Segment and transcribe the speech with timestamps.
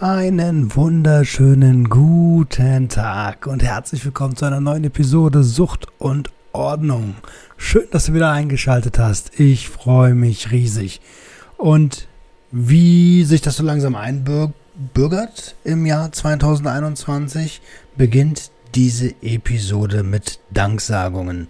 [0.00, 7.16] Einen wunderschönen guten Tag und herzlich willkommen zu einer neuen Episode Sucht und Ordnung.
[7.56, 9.40] Schön, dass du wieder eingeschaltet hast.
[9.40, 11.00] Ich freue mich riesig.
[11.56, 12.06] Und
[12.52, 17.60] wie sich das so langsam einbürgert im Jahr 2021,
[17.96, 21.48] beginnt diese Episode mit Danksagungen.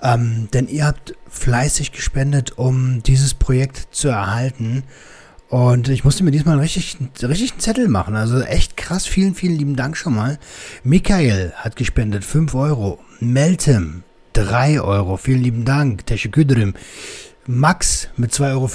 [0.00, 4.84] Ähm, denn ihr habt fleißig gespendet, um dieses Projekt zu erhalten.
[5.50, 8.14] Und ich musste mir diesmal richtig, richtig einen Zettel machen.
[8.14, 9.06] Also echt krass.
[9.06, 10.38] Vielen, vielen lieben Dank schon mal.
[10.84, 13.00] Michael hat gespendet 5 Euro.
[13.18, 14.04] Meltem
[14.34, 15.16] 3 Euro.
[15.16, 16.06] Vielen lieben Dank.
[16.06, 16.46] Teşekkür
[17.46, 18.70] Max mit 2,50 Euro.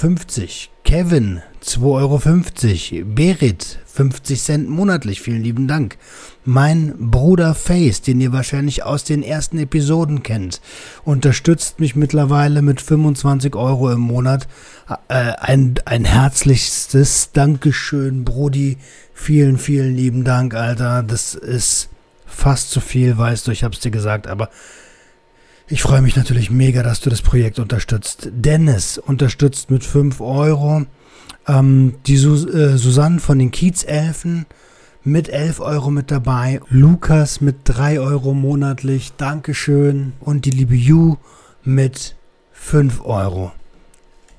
[0.86, 1.82] Kevin 2,50
[3.00, 3.06] Euro.
[3.12, 5.20] Berit 50 Cent monatlich.
[5.20, 5.98] Vielen lieben Dank.
[6.44, 10.60] Mein Bruder Face, den ihr wahrscheinlich aus den ersten Episoden kennt,
[11.04, 14.46] unterstützt mich mittlerweile mit 25 Euro im Monat.
[15.08, 18.78] Äh, ein, ein herzlichstes Dankeschön, Brody.
[19.12, 21.02] Vielen, vielen lieben Dank, Alter.
[21.02, 21.88] Das ist
[22.26, 24.50] fast zu viel, weißt du, ich hab's dir gesagt, aber
[25.68, 28.28] ich freue mich natürlich mega, dass du das Projekt unterstützt.
[28.30, 30.86] Dennis unterstützt mit 5 Euro.
[31.48, 34.46] Ähm, die Sus äh, Susanne von den Kiezelfen
[35.02, 36.60] mit 11 Euro mit dabei.
[36.68, 39.12] Lukas mit 3 Euro monatlich.
[39.16, 40.12] Dankeschön.
[40.20, 41.16] Und die liebe Ju
[41.64, 42.14] mit
[42.52, 43.52] 5 Euro.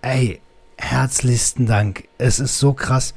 [0.02, 0.40] Ey,
[0.78, 2.08] herzlichsten Dank.
[2.18, 3.14] Es ist so krass.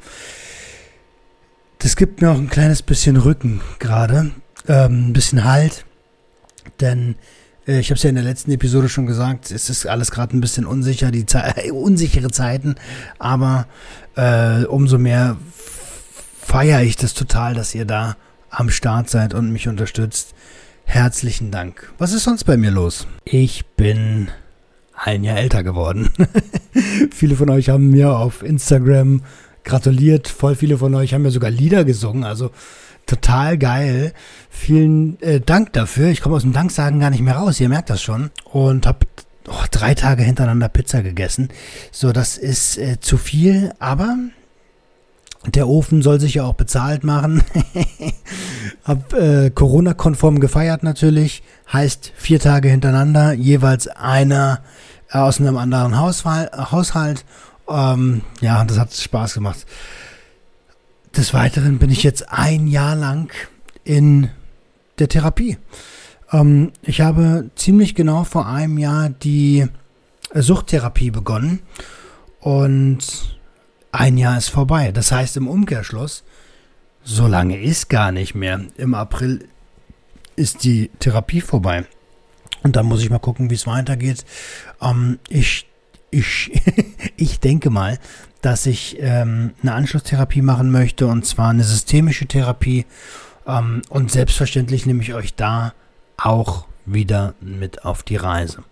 [1.78, 4.32] Das gibt mir auch ein kleines bisschen Rücken gerade.
[4.66, 5.84] Ähm, ein bisschen Halt.
[6.80, 7.14] Denn
[7.66, 10.40] ich habe es ja in der letzten Episode schon gesagt, es ist alles gerade ein
[10.40, 12.76] bisschen unsicher, die Ze unsichere Zeiten.
[13.18, 13.66] Aber
[14.16, 15.36] äh, umso mehr
[16.40, 18.16] feiere ich das total, dass ihr da
[18.50, 20.34] am Start seid und mich unterstützt.
[20.84, 21.92] Herzlichen Dank.
[21.98, 23.06] Was ist sonst bei mir los?
[23.24, 24.28] Ich bin
[24.94, 26.10] ein Jahr älter geworden.
[27.12, 29.22] viele von euch haben mir auf Instagram
[29.64, 30.28] gratuliert.
[30.28, 32.24] Voll viele von euch haben mir sogar Lieder gesungen.
[32.24, 32.50] Also
[33.06, 34.12] total geil.
[34.48, 36.08] Vielen äh, Dank dafür.
[36.08, 37.60] Ich komme aus dem Danksagen gar nicht mehr raus.
[37.60, 38.30] Ihr merkt das schon.
[38.44, 39.06] Und habe
[39.48, 41.48] oh, drei Tage hintereinander Pizza gegessen.
[41.90, 43.72] So, das ist äh, zu viel.
[43.78, 44.16] Aber
[45.46, 47.42] der Ofen soll sich ja auch bezahlt machen.
[48.84, 51.42] Hab äh, Corona-konform gefeiert natürlich.
[51.72, 54.60] Heißt vier Tage hintereinander, jeweils einer
[55.10, 57.24] äh, aus einem anderen Hausfall, Haushalt.
[57.70, 59.64] Ähm, ja, das hat Spaß gemacht.
[61.16, 63.32] Des Weiteren bin ich jetzt ein Jahr lang
[63.84, 64.30] in
[64.98, 65.56] der Therapie.
[66.32, 69.66] Ähm, ich habe ziemlich genau vor einem Jahr die
[70.34, 71.60] Suchttherapie begonnen
[72.40, 73.38] und
[73.92, 74.92] ein Jahr ist vorbei.
[74.92, 76.24] Das heißt im Umkehrschluss,
[77.02, 78.60] so lange ist gar nicht mehr.
[78.76, 79.48] Im April
[80.36, 81.86] ist die Therapie vorbei.
[82.62, 84.24] Und dann muss ich mal gucken, wie es weitergeht.
[84.80, 85.66] Ähm, ich,
[86.10, 86.50] ich,
[87.16, 87.98] ich denke mal,
[88.42, 92.86] dass ich ähm, eine Anschlusstherapie machen möchte und zwar eine systemische Therapie.
[93.46, 95.74] Ähm, und selbstverständlich nehme ich euch da
[96.16, 98.64] auch wieder mit auf die Reise.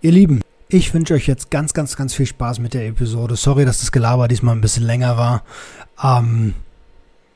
[0.00, 3.36] Ihr Lieben, ich wünsche euch jetzt ganz, ganz, ganz viel Spaß mit der Episode.
[3.36, 5.42] Sorry, dass das Gelaber diesmal ein bisschen länger war.
[6.02, 6.54] Ähm,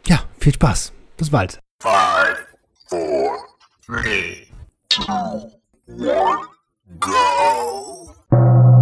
[0.06, 0.92] ja, viel Spaß.
[1.16, 1.58] Bis bald.
[1.80, 2.46] Five,
[2.88, 3.32] four,
[3.84, 4.46] three,
[4.88, 5.50] two,
[5.88, 6.38] one,
[7.00, 8.73] go.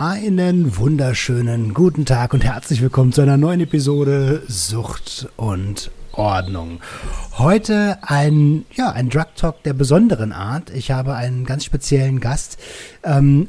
[0.00, 6.78] Einen wunderschönen guten Tag und herzlich willkommen zu einer neuen Episode Sucht und Ordnung.
[7.36, 10.70] Heute ein, ja, ein Drug Talk der besonderen Art.
[10.70, 12.58] Ich habe einen ganz speziellen Gast
[13.02, 13.48] ähm,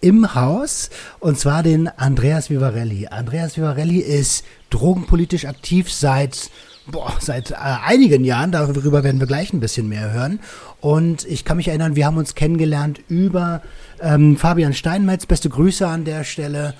[0.00, 3.08] im Haus und zwar den Andreas Vivarelli.
[3.08, 6.52] Andreas Vivarelli ist drogenpolitisch aktiv seit
[6.90, 8.52] boah, seit äh, einigen Jahren.
[8.52, 10.40] Darüber werden wir gleich ein bisschen mehr hören.
[10.80, 13.62] Und ich kann mich erinnern, wir haben uns kennengelernt über
[14.02, 15.26] ähm, Fabian Steinmetz.
[15.26, 16.74] Beste Grüße an der Stelle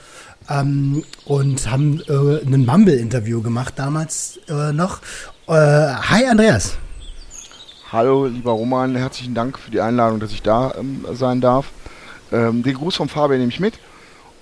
[0.48, 5.00] ähm, und haben äh, ein Mumble-Interview gemacht damals äh, noch.
[5.46, 6.76] Äh, hi Andreas.
[7.90, 11.70] Hallo lieber Roman, herzlichen Dank für die Einladung, dass ich da ähm, sein darf.
[12.30, 13.74] Ähm, den Gruß vom Fabian nehme ich mit.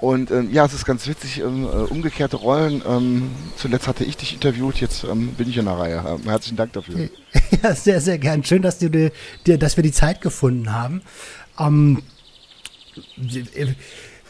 [0.01, 2.83] Und ähm, ja, es ist ganz witzig, ähm, äh, umgekehrte Rollen.
[2.87, 6.05] Ähm, zuletzt hatte ich dich interviewt, jetzt ähm, bin ich in der Reihe.
[6.07, 7.09] Ähm, herzlichen Dank dafür.
[7.63, 8.43] Ja, sehr, sehr gern.
[8.43, 9.13] Schön, dass, du dir,
[9.59, 11.01] dass wir die Zeit gefunden haben.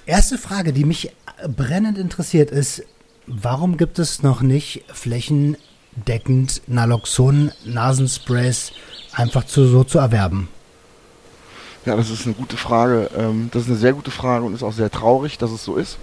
[0.06, 1.12] Erste Frage, die mich
[1.48, 2.82] brennend interessiert, ist,
[3.26, 8.72] warum gibt es noch nicht flächendeckend Naloxon Nasensprays
[9.12, 10.48] einfach zu, so zu erwerben?
[11.84, 13.10] Ja, das ist eine gute Frage.
[13.16, 15.76] Ähm, das ist eine sehr gute Frage und ist auch sehr traurig, dass es so
[15.76, 15.98] ist.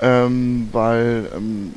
[0.00, 1.72] Ähm, weil ähm,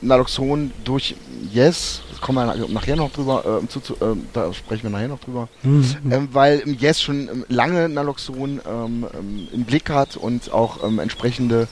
[0.00, 1.14] Naloxon durch
[1.52, 5.08] Yes, das kommen wir nachher noch drüber, äh, zu, zu, äh, da sprechen wir nachher
[5.08, 5.84] noch drüber, mhm.
[6.10, 10.98] ähm, weil Yes schon ähm, lange Naloxon ähm, ähm, im Blick hat und auch ähm,
[10.98, 11.68] entsprechende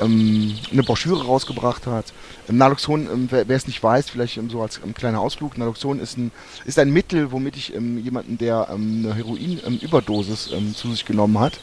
[0.00, 2.12] ähm, eine Broschüre rausgebracht hat.
[2.50, 6.16] Naloxon, ähm, wer es nicht weiß, vielleicht ähm, so als ähm, kleiner Ausflug, Naloxon ist
[6.16, 6.30] ein,
[6.64, 11.60] ist ein Mittel, womit ich jemanden, der eine Heroinüberdosis zu sich genommen hat,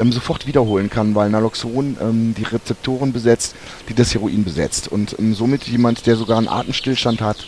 [0.00, 3.54] sofort wiederholen kann, weil Naloxon die Rezeptoren besetzt,
[3.88, 4.88] die das Heroin besetzt.
[4.88, 7.46] Und somit jemand, der sogar einen Atemstillstand hat,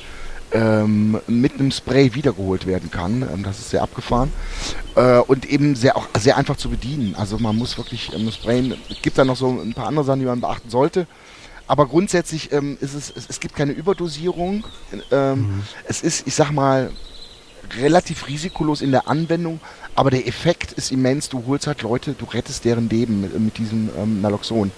[0.52, 3.42] mit einem Spray wiedergeholt werden kann.
[3.44, 4.32] Das ist sehr abgefahren.
[4.96, 7.14] Äh, und eben sehr auch sehr einfach zu bedienen.
[7.16, 8.74] Also man muss wirklich ähm, sprayen.
[8.90, 11.06] Es gibt da noch so ein paar andere Sachen, die man beachten sollte.
[11.70, 14.64] Aber grundsätzlich ähm, ist es, es, es gibt keine Überdosierung.
[15.12, 15.62] Ähm, mhm.
[15.86, 16.90] Es ist, ich sag mal,
[17.78, 19.60] relativ risikolos in der Anwendung,
[19.94, 21.28] aber der Effekt ist immens.
[21.28, 24.72] Du holst halt Leute, du rettest deren Leben mit, mit diesem ähm, Naloxon.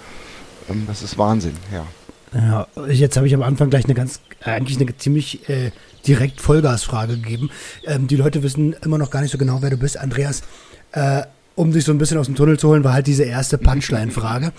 [0.69, 1.87] Ähm, das ist Wahnsinn, ja.
[2.31, 5.71] Ja, jetzt habe ich am Anfang gleich eine ganz, eigentlich eine ziemlich äh,
[6.05, 7.49] direkt Vollgasfrage gegeben.
[7.87, 10.43] Ähm, die Leute wissen immer noch gar nicht so genau, wer du bist, Andreas.
[10.91, 11.23] Äh,
[11.55, 14.51] um dich so ein bisschen aus dem Tunnel zu holen, war halt diese erste Punchline-Frage.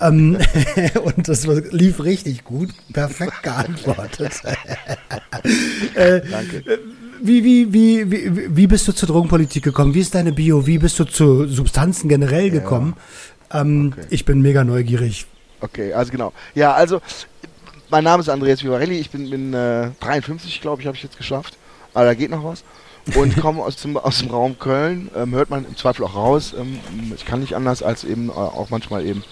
[0.00, 0.38] ähm,
[1.04, 2.70] und das lief richtig gut.
[2.92, 4.32] Perfekt geantwortet.
[5.94, 6.62] äh, Danke.
[7.20, 9.94] Wie, wie, wie, wie, wie bist du zur Drogenpolitik gekommen?
[9.94, 10.66] Wie ist deine Bio?
[10.66, 12.94] Wie bist du zu Substanzen generell gekommen?
[13.52, 13.62] Ja.
[13.62, 14.06] Ähm, okay.
[14.10, 15.26] Ich bin mega neugierig.
[15.60, 16.32] Okay, also genau.
[16.54, 17.00] Ja, also
[17.90, 21.16] mein Name ist Andreas Vivarelli, ich bin, bin äh, 53, glaube ich, habe ich jetzt
[21.16, 21.56] geschafft.
[21.94, 22.62] Aber da geht noch was.
[23.14, 26.54] Und komme aus dem, aus dem Raum Köln, ähm, hört man im Zweifel auch raus.
[26.58, 26.78] Ähm,
[27.14, 29.24] ich kann nicht anders, als eben äh, auch manchmal eben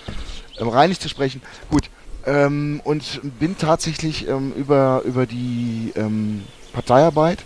[0.58, 1.43] ähm, reinig zu sprechen.
[1.70, 1.90] Gut,
[2.25, 7.44] ähm, und bin tatsächlich ähm, über, über die ähm, Parteiarbeit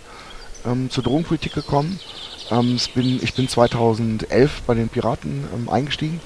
[0.89, 1.99] zur Drogenpolitik gekommen.
[2.93, 6.19] bin, ich bin 2011 bei den Piraten eingestiegen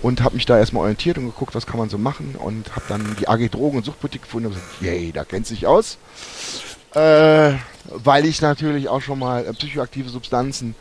[0.00, 2.84] und habe mich da erstmal orientiert und geguckt, was kann man so machen und habe
[2.88, 5.98] dann die AG Drogen und Suchtpolitik gefunden und gesagt, yay, da kennt sich aus.
[6.94, 7.54] Äh,
[7.88, 10.74] weil ich natürlich auch schon mal äh, psychoaktive Substanzen,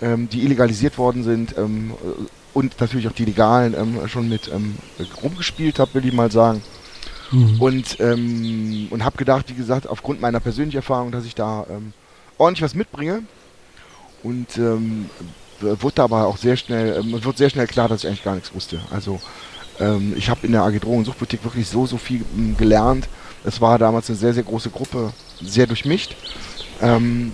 [0.00, 4.48] ähm, die illegalisiert worden sind ähm, äh, und natürlich auch die legalen ähm, schon mit
[4.48, 4.76] ähm,
[5.22, 6.62] rumgespielt habe, will ich mal sagen.
[7.30, 7.62] Mhm.
[7.62, 11.92] Und, ähm, und habe gedacht, wie gesagt, aufgrund meiner persönlichen Erfahrung, dass ich da ähm,
[12.38, 13.22] ordentlich was mitbringe
[14.22, 14.48] und
[15.60, 18.80] wurde aber auch sehr schnell, wird sehr schnell klar, dass ich eigentlich gar nichts wusste.
[18.90, 19.20] Also
[20.14, 22.24] ich habe in der AG Drogen- und Suchtpolitik wirklich so, so viel
[22.56, 23.08] gelernt.
[23.44, 26.16] Es war damals eine sehr, sehr große Gruppe, sehr durchmischt.
[26.80, 27.32] Ähm,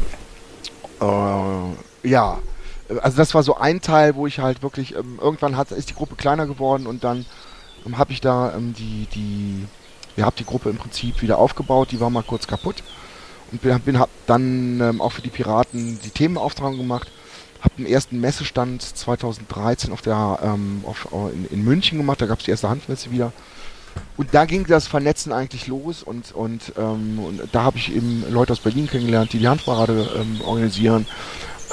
[1.01, 2.39] äh, ja,
[3.03, 5.95] also das war so ein Teil, wo ich halt wirklich, ähm, irgendwann hat, ist die
[5.95, 7.27] Gruppe kleiner geworden und dann
[7.87, 9.67] ähm, habe ich da die, die,
[10.17, 12.83] ihr habt die Gruppe im Prinzip wieder aufgebaut, die war mal kurz kaputt
[13.53, 17.09] und bin, bin hab dann ähm, auch für die Piraten die Themenauftragung gemacht
[17.61, 22.27] habe den ersten Messestand 2013 auf der, ähm, auf, äh, in, in, München gemacht, da
[22.27, 23.33] gab es die erste Handmesse wieder.
[24.17, 28.25] Und da ging das Vernetzen eigentlich los und, und, ähm, und da habe ich eben
[28.31, 31.07] Leute aus Berlin kennengelernt, die die Handparade ähm, organisieren.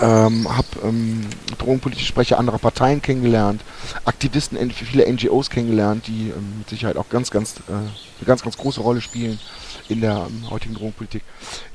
[0.01, 1.21] Ähm, habe ähm,
[1.57, 3.61] drogenpolitische Sprecher anderer Parteien kennengelernt,
[4.03, 7.89] Aktivisten, viele NGOs kennengelernt, die ähm, mit Sicherheit auch ganz, ganz, äh, eine
[8.25, 9.39] ganz, ganz große Rolle spielen
[9.87, 11.23] in der ähm, heutigen Drogenpolitik.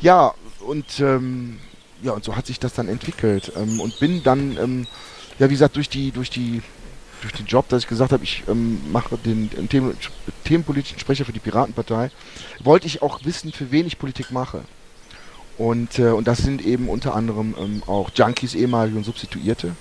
[0.01, 0.35] Ja,
[0.67, 1.61] und ähm,
[2.03, 3.53] ja, und so hat sich das dann entwickelt.
[3.57, 4.87] Ähm, und bin dann, ähm,
[5.39, 6.63] ja, wie gesagt, durch die, durch die,
[7.21, 9.97] durch den Job, dass ich gesagt habe, ich ähm, mache den, den Themen,
[10.45, 12.11] themenpolitischen Sprecher für die Piratenpartei,
[12.63, 14.63] wollte ich auch wissen, für wen ich Politik mache.
[15.59, 19.77] Und, äh, und das sind eben unter anderem ähm, auch Junkies, ehemalige und Substituierte.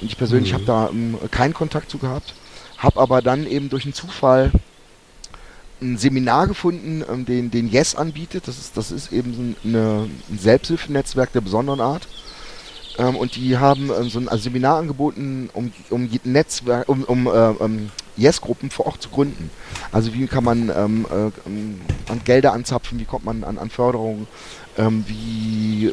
[0.00, 0.54] Und ich persönlich mhm.
[0.54, 2.34] habe da ähm, keinen Kontakt zu gehabt,
[2.78, 4.52] habe aber dann eben durch einen Zufall
[5.80, 8.48] ein Seminar gefunden, ähm, den, den Yes anbietet.
[8.48, 12.08] Das ist, das ist eben eine, ein Selbsthilfenetzwerk der besonderen Art.
[12.98, 17.26] Ähm, und die haben ähm, so ein also Seminar angeboten, um, um Netzwerk, um, um
[17.26, 19.50] äh, Yes-Gruppen vor Ort zu gründen.
[19.92, 24.26] Also wie kann man ähm, äh, an Gelder anzapfen, wie kommt man an, an Förderung,
[24.76, 25.92] ähm, wie,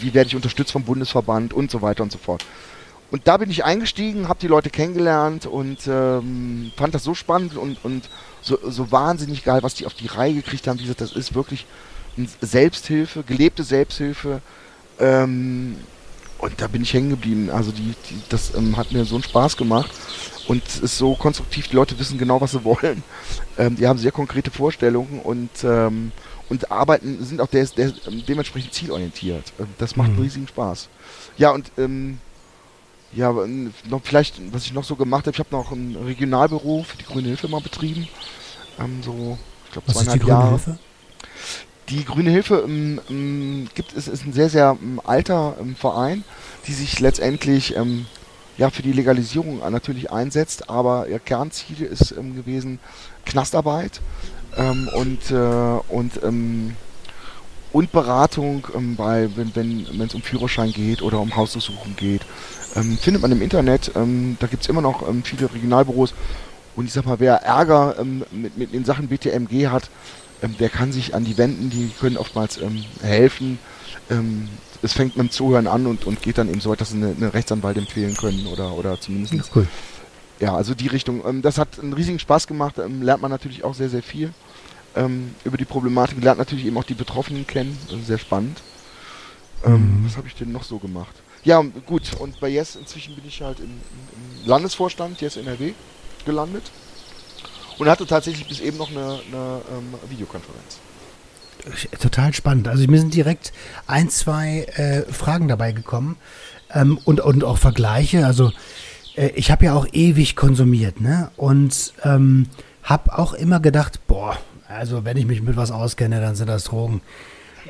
[0.00, 2.44] wie werde ich unterstützt vom Bundesverband und so weiter und so fort.
[3.10, 7.56] Und da bin ich eingestiegen, habe die Leute kennengelernt und ähm, fand das so spannend
[7.56, 8.08] und, und
[8.42, 10.78] so, so wahnsinnig geil, was die auf die Reihe gekriegt haben.
[10.78, 11.66] Wie gesagt, das ist wirklich
[12.40, 14.40] Selbsthilfe, gelebte Selbsthilfe.
[14.98, 15.76] Ähm,
[16.38, 17.50] und da bin ich hängen geblieben.
[17.50, 19.90] Also die, die das ähm, hat mir so einen Spaß gemacht
[20.48, 21.68] und es ist so konstruktiv.
[21.68, 23.02] Die Leute wissen genau, was sie wollen.
[23.58, 26.12] Ähm, die haben sehr konkrete Vorstellungen und ähm,
[26.48, 27.92] und arbeiten sind auch der, der,
[28.28, 29.52] dementsprechend zielorientiert.
[29.58, 30.20] Ähm, das macht mhm.
[30.20, 30.88] riesigen Spaß.
[31.36, 32.18] Ja und ähm,
[33.12, 33.32] ja,
[33.88, 37.04] noch vielleicht, was ich noch so gemacht habe, ich habe noch ein Regionalbüro für die
[37.04, 38.08] Grüne Hilfe mal betrieben.
[38.78, 40.48] Ähm, so, ich glaube zweieinhalb die Jahre.
[40.50, 40.78] Hilfe?
[41.88, 46.24] Die Grüne Hilfe ähm, ähm, gibt es ist ein sehr sehr ähm, alter ähm, Verein,
[46.66, 48.06] die sich letztendlich ähm,
[48.58, 52.80] ja für die Legalisierung natürlich einsetzt, aber ihr Kernziel ist gewesen
[53.24, 54.00] Knastarbeit
[54.94, 55.34] und äh,
[55.88, 56.12] und
[57.72, 58.66] und Beratung
[58.96, 62.22] bei wenn wenn es um Führerschein geht oder um Hausdurchsuchung geht,
[63.02, 63.90] findet man im Internet.
[63.94, 66.14] Da gibt es immer noch viele Regionalbüros
[66.74, 67.96] und ich sag mal, wer Ärger
[68.30, 69.90] mit, mit den Sachen BTMG hat,
[70.42, 73.58] ähm, der kann sich an die wenden, die können oftmals ähm, helfen.
[74.10, 74.48] Ähm,
[74.82, 76.96] es fängt mit dem Zuhören an und, und geht dann eben so weit, dass sie
[76.96, 79.34] eine, eine Rechtsanwalt empfehlen können oder, oder zumindest.
[79.34, 79.66] Ja, cool.
[80.38, 81.24] Ja, also die Richtung.
[81.26, 84.32] Ähm, das hat einen riesigen Spaß gemacht, ähm, lernt man natürlich auch sehr, sehr viel
[85.44, 88.62] über die Problematik, lernt natürlich eben auch die Betroffenen kennen, also sehr spannend.
[89.62, 90.06] Mhm.
[90.06, 91.14] Was habe ich denn noch so gemacht?
[91.44, 93.70] Ja, gut, und bei Yes inzwischen bin ich halt im, im,
[94.42, 95.74] im Landesvorstand, Yes NRW,
[96.24, 96.70] gelandet
[97.78, 100.78] und hatte tatsächlich bis eben noch eine, eine ähm, Videokonferenz.
[102.00, 102.68] Total spannend.
[102.68, 103.52] Also mir sind direkt
[103.86, 106.16] ein, zwei äh, Fragen dabei gekommen
[106.72, 108.24] ähm, und, und auch Vergleiche.
[108.24, 108.52] Also
[109.16, 111.30] äh, ich habe ja auch ewig konsumiert, ne?
[111.36, 112.48] Und ähm,
[112.84, 116.64] habe auch immer gedacht, boah, also wenn ich mich mit was auskenne, dann sind das
[116.64, 117.00] Drogen.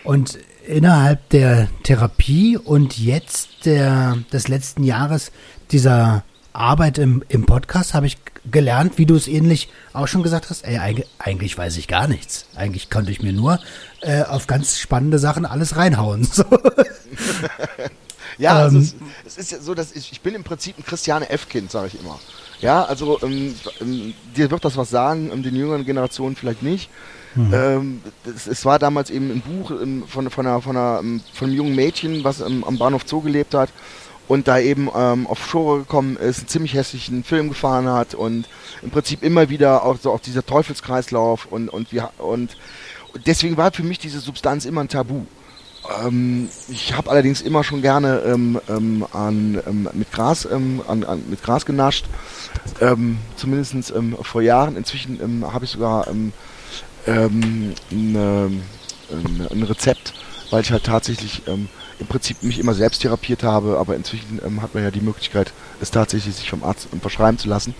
[0.04, 5.32] Und innerhalb der Therapie und jetzt der, des letzten Jahres
[5.70, 6.22] dieser
[6.52, 8.18] Arbeit im, im Podcast habe ich
[8.50, 12.08] gelernt, wie du es ähnlich auch schon gesagt hast, ey, eigentlich, eigentlich weiß ich gar
[12.08, 12.46] nichts.
[12.54, 13.58] Eigentlich konnte ich mir nur
[14.00, 16.26] äh, auf ganz spannende Sachen alles reinhauen.
[16.32, 16.44] So.
[18.38, 18.82] Ja, also Ähm.
[18.82, 18.94] es,
[19.26, 21.98] es ist ja so, dass ich, ich bin im Prinzip ein Christiane F-Kind, sage ich
[21.98, 22.18] immer.
[22.60, 26.90] Ja, also ähm, ähm, dir wird das was sagen, ähm, den jüngeren Generationen vielleicht nicht.
[27.52, 28.00] Ähm,
[28.34, 31.02] es, es war damals eben ein Buch ähm, von, von, einer, von, einer,
[31.34, 33.68] von einem jungen Mädchen, was am Bahnhof Zoo gelebt hat
[34.28, 38.46] und da eben ähm, auf Shore gekommen ist, einen ziemlich hässlichen Film gefahren hat und
[38.82, 42.56] im Prinzip immer wieder auch so auf dieser Teufelskreislauf und, und, wir, und,
[43.24, 45.22] deswegen war für mich diese Substanz immer ein Tabu.
[46.04, 51.04] Ähm, ich habe allerdings immer schon gerne ähm, ähm, an, ähm, mit, Gras, ähm, an,
[51.04, 52.06] an, mit Gras genascht,
[52.80, 54.76] ähm, zumindest ähm, vor Jahren.
[54.76, 56.32] Inzwischen ähm, habe ich sogar ähm,
[57.06, 60.12] ähm, ein, ähm, ein Rezept,
[60.50, 64.62] weil ich halt tatsächlich ähm, im Prinzip mich immer selbst therapiert habe, aber inzwischen ähm,
[64.62, 67.74] hat man ja die Möglichkeit, es tatsächlich sich vom Arzt verschreiben zu lassen.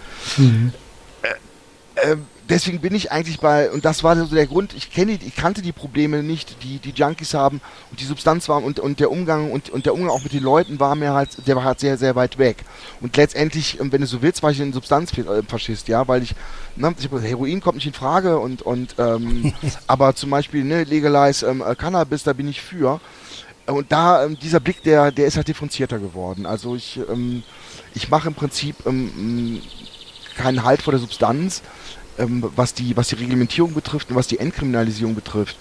[2.02, 5.26] Ähm, deswegen bin ich eigentlich bei, und das war so der Grund, ich kenne, die-
[5.28, 9.00] ich kannte die Probleme nicht, die die Junkies haben und die Substanz war und, und
[9.00, 11.64] der Umgang und, und der Umgang auch mit den Leuten war mir halt, der war
[11.64, 12.58] halt sehr, sehr weit weg.
[13.00, 16.34] Und letztendlich, ähm, wenn du so willst, war ich ein Substanzfaschist, ja, weil ich,
[16.76, 19.54] ne, ich hab, Heroin kommt nicht in Frage und, und ähm,
[19.86, 23.00] aber zum Beispiel, ne, Legalize ähm, äh, Cannabis, da bin ich für.
[23.66, 26.46] Und da, ähm, dieser Blick, der, der ist halt differenzierter geworden.
[26.46, 27.42] Also ich, ähm,
[27.94, 29.62] ich mache im Prinzip ähm, m,
[30.36, 31.62] keinen Halt vor der Substanz,
[32.18, 35.56] ähm, was, die, was die Reglementierung betrifft und was die Entkriminalisierung betrifft.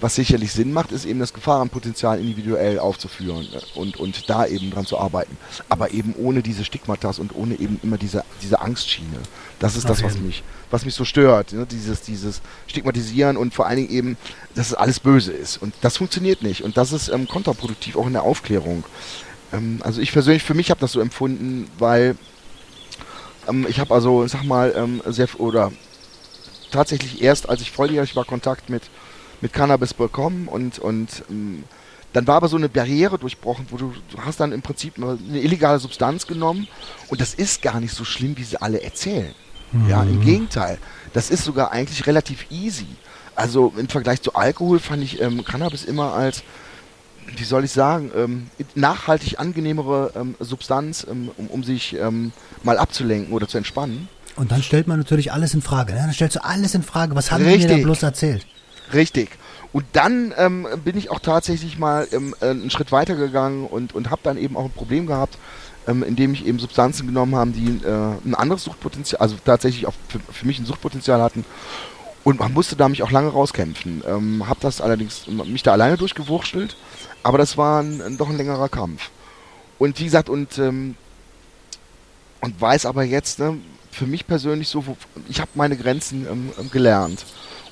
[0.00, 4.70] Was sicherlich Sinn macht, ist eben das Gefahrenpotenzial individuell aufzuführen äh, und, und da eben
[4.70, 5.36] dran zu arbeiten.
[5.68, 9.18] Aber eben ohne diese Stigmatas und ohne eben immer diese, diese Angstschiene.
[9.60, 11.52] Das ist Auf das, was mich, was mich so stört.
[11.52, 11.66] Ne?
[11.66, 14.16] Dieses, dieses Stigmatisieren und vor allen Dingen eben,
[14.54, 15.58] dass es alles böse ist.
[15.62, 16.62] Und das funktioniert nicht.
[16.62, 18.82] Und das ist ähm, kontraproduktiv auch in der Aufklärung.
[19.52, 22.16] Ähm, also ich persönlich, für mich habe das so empfunden, weil
[23.48, 25.70] ähm, ich habe also, sag mal, ähm, sehr, oder
[26.70, 28.82] tatsächlich erst, als ich volljährig war, Kontakt mit,
[29.40, 31.64] mit Cannabis bekommen und, und ähm,
[32.12, 35.38] dann war aber so eine Barriere durchbrochen, wo du, du hast dann im Prinzip eine
[35.38, 36.66] illegale Substanz genommen
[37.08, 39.34] und das ist gar nicht so schlimm, wie sie alle erzählen.
[39.88, 40.78] Ja, im Gegenteil.
[41.12, 42.86] Das ist sogar eigentlich relativ easy.
[43.34, 46.42] Also im Vergleich zu Alkohol fand ich ähm, Cannabis immer als,
[47.36, 52.78] wie soll ich sagen, ähm, nachhaltig angenehmere ähm, Substanz, ähm, um, um sich ähm, mal
[52.78, 54.08] abzulenken oder zu entspannen.
[54.36, 55.92] Und dann stellt man natürlich alles in Frage.
[55.92, 55.98] Ne?
[55.98, 57.14] Dann stellst du alles in Frage.
[57.14, 58.46] Was haben die mir da bloß erzählt?
[58.92, 59.30] Richtig.
[59.72, 63.94] Und dann ähm, bin ich auch tatsächlich mal ähm, äh, einen Schritt weiter gegangen und,
[63.94, 65.36] und habe dann eben auch ein Problem gehabt,
[65.86, 69.94] ähm, indem ich eben Substanzen genommen habe, die äh, ein anderes Suchtpotenzial, also tatsächlich auch
[70.08, 71.44] für, für mich ein Suchtpotenzial hatten.
[72.24, 74.02] Und man musste da mich auch lange rauskämpfen.
[74.06, 76.76] Ähm, habe das allerdings mich da alleine durchgewurschtelt,
[77.22, 79.10] aber das war ein, doch ein längerer Kampf.
[79.78, 80.96] Und wie gesagt, und, ähm,
[82.40, 83.58] und weiß aber jetzt, ne,
[83.90, 84.84] für mich persönlich so,
[85.28, 87.24] ich habe meine Grenzen ähm, gelernt.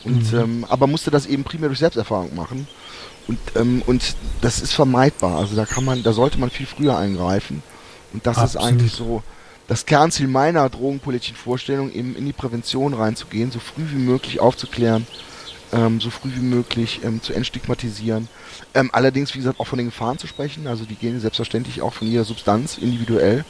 [0.05, 2.69] Und, ähm, aber musste das eben primär durch Selbsterfahrung machen.
[3.27, 5.39] Und, ähm, und das ist vermeidbar.
[5.39, 7.63] Also da kann man, da sollte man viel früher eingreifen.
[8.13, 8.69] Und das ist Absolut.
[8.69, 9.23] eigentlich so
[9.67, 15.07] das Kernziel meiner drogenpolitischen Vorstellung, eben in die Prävention reinzugehen, so früh wie möglich aufzuklären,
[15.73, 18.29] ähm, so früh wie möglich ähm, zu entstigmatisieren.
[18.75, 20.67] Ähm, allerdings, wie gesagt, auch von den Gefahren zu sprechen.
[20.67, 23.45] Also die gehen selbstverständlich auch von jeder Substanz individuell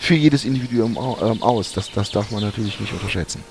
[0.00, 1.72] für jedes Individuum ähm, aus.
[1.72, 3.44] Das, das darf man natürlich nicht unterschätzen.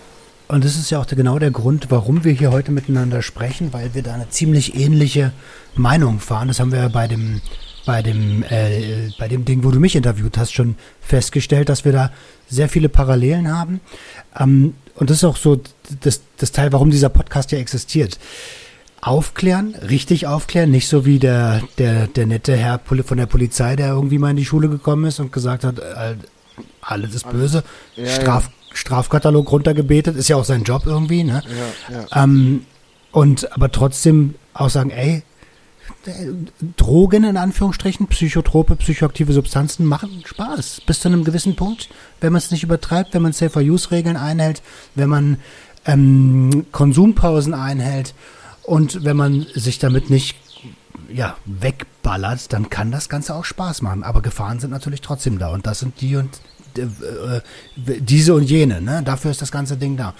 [0.51, 3.93] Und das ist ja auch genau der Grund, warum wir hier heute miteinander sprechen, weil
[3.93, 5.31] wir da eine ziemlich ähnliche
[5.75, 6.50] Meinung fahren.
[6.50, 7.39] Das haben wir ja bei dem,
[7.86, 11.93] bei dem, äh, bei dem Ding, wo du mich interviewt hast, schon festgestellt, dass wir
[11.93, 12.12] da
[12.50, 13.79] sehr viele Parallelen haben.
[14.38, 15.62] Ähm, und das ist auch so
[16.01, 18.20] das, das Teil, warum dieser Podcast ja existiert.
[19.00, 23.88] Aufklären, richtig aufklären, nicht so wie der, der, der nette Herr von der Polizei, der
[23.88, 26.15] irgendwie mal in die Schule gekommen ist und gesagt hat, äh,
[26.81, 27.63] alles ist böse,
[27.96, 28.61] ja, Straf, ja.
[28.73, 31.43] Strafkatalog runtergebetet, ist ja auch sein Job irgendwie, ne?
[31.89, 32.65] Ja, ähm,
[33.11, 35.23] und aber trotzdem auch sagen, ey,
[36.77, 41.89] Drogen in Anführungsstrichen, psychotrope, psychoaktive Substanzen machen Spaß bis zu einem gewissen Punkt,
[42.21, 44.61] wenn man es nicht übertreibt, wenn man Safer-Use-Regeln einhält,
[44.95, 45.37] wenn man
[45.85, 48.15] ähm, Konsumpausen einhält
[48.63, 50.37] und wenn man sich damit nicht
[51.09, 54.03] ja, wegballert, dann kann das Ganze auch Spaß machen.
[54.03, 56.39] Aber Gefahren sind natürlich trotzdem da und das sind die und
[56.77, 57.41] äh, äh
[57.99, 58.81] diese und jene.
[58.81, 59.01] Ne?
[59.03, 60.13] Dafür ist das ganze Ding da.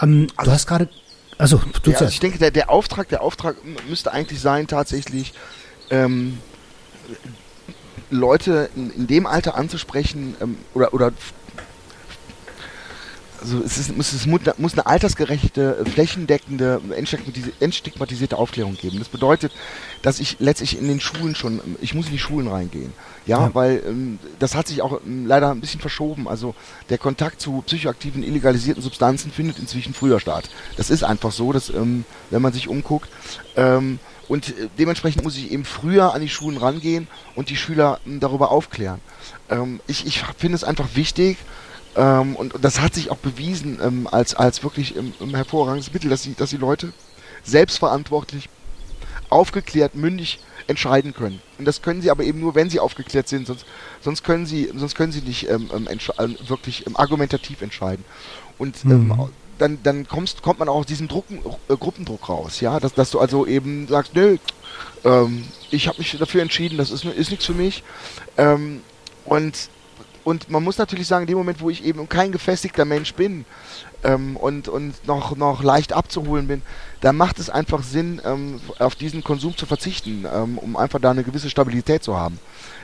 [0.00, 0.88] Ähm, also, du hast gerade
[1.38, 3.56] also, du ja, also ich denke, der, der Auftrag, der Auftrag
[3.88, 5.32] müsste eigentlich sein, tatsächlich
[5.90, 6.38] ähm,
[8.10, 11.12] Leute in, in, dem Alter anzusprechen ähm, oder, oder
[13.40, 16.80] also es, ist, es muss eine altersgerechte, flächendeckende,
[17.60, 18.98] entstigmatisierte Aufklärung geben.
[18.98, 19.52] Das bedeutet,
[20.02, 22.92] dass ich letztlich in den Schulen schon, ich muss in die Schulen reingehen.
[23.26, 23.54] Ja, ja.
[23.54, 26.28] weil ähm, das hat sich auch ähm, leider ein bisschen verschoben.
[26.28, 26.54] Also
[26.88, 30.48] der Kontakt zu psychoaktiven, illegalisierten Substanzen findet inzwischen früher statt.
[30.76, 33.08] Das ist einfach so, dass, ähm, wenn man sich umguckt.
[33.56, 38.00] Ähm, und äh, dementsprechend muss ich eben früher an die Schulen rangehen und die Schüler
[38.06, 39.00] ähm, darüber aufklären.
[39.50, 41.36] Ähm, ich ich finde es einfach wichtig,
[41.96, 46.10] ähm, und, und, das hat sich auch bewiesen ähm, als, als wirklich ähm, hervorragendes Mittel,
[46.10, 46.92] dass die, dass die Leute
[47.44, 48.48] selbstverantwortlich,
[49.30, 51.40] aufgeklärt, mündig entscheiden können.
[51.58, 53.64] Und das können sie aber eben nur, wenn sie aufgeklärt sind, sonst,
[54.00, 58.04] sonst, können, sie, sonst können sie nicht ähm, ähm, äh, wirklich ähm, argumentativ entscheiden.
[58.58, 59.28] Und mhm.
[59.58, 63.10] dann, dann kommst, kommt man auch aus diesem Druck, äh, Gruppendruck raus, ja, dass, dass
[63.10, 64.38] du also eben sagst, nö,
[65.70, 67.84] ich habe mich dafür entschieden, das ist, ist nichts für mich.
[69.24, 69.54] und
[70.28, 73.46] und man muss natürlich sagen, in dem Moment, wo ich eben kein gefestigter Mensch bin
[74.04, 76.60] ähm, und, und noch, noch leicht abzuholen bin,
[77.00, 81.12] da macht es einfach Sinn, ähm, auf diesen Konsum zu verzichten, ähm, um einfach da
[81.12, 82.38] eine gewisse Stabilität zu haben.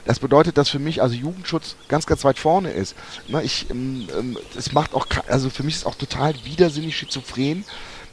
[0.06, 2.96] Das bedeutet, dass für mich also Jugendschutz ganz, ganz weit vorne ist.
[3.28, 6.96] Na, ich, ähm, ähm, es macht auch, also für mich ist es auch total widersinnig
[6.96, 7.66] schizophren,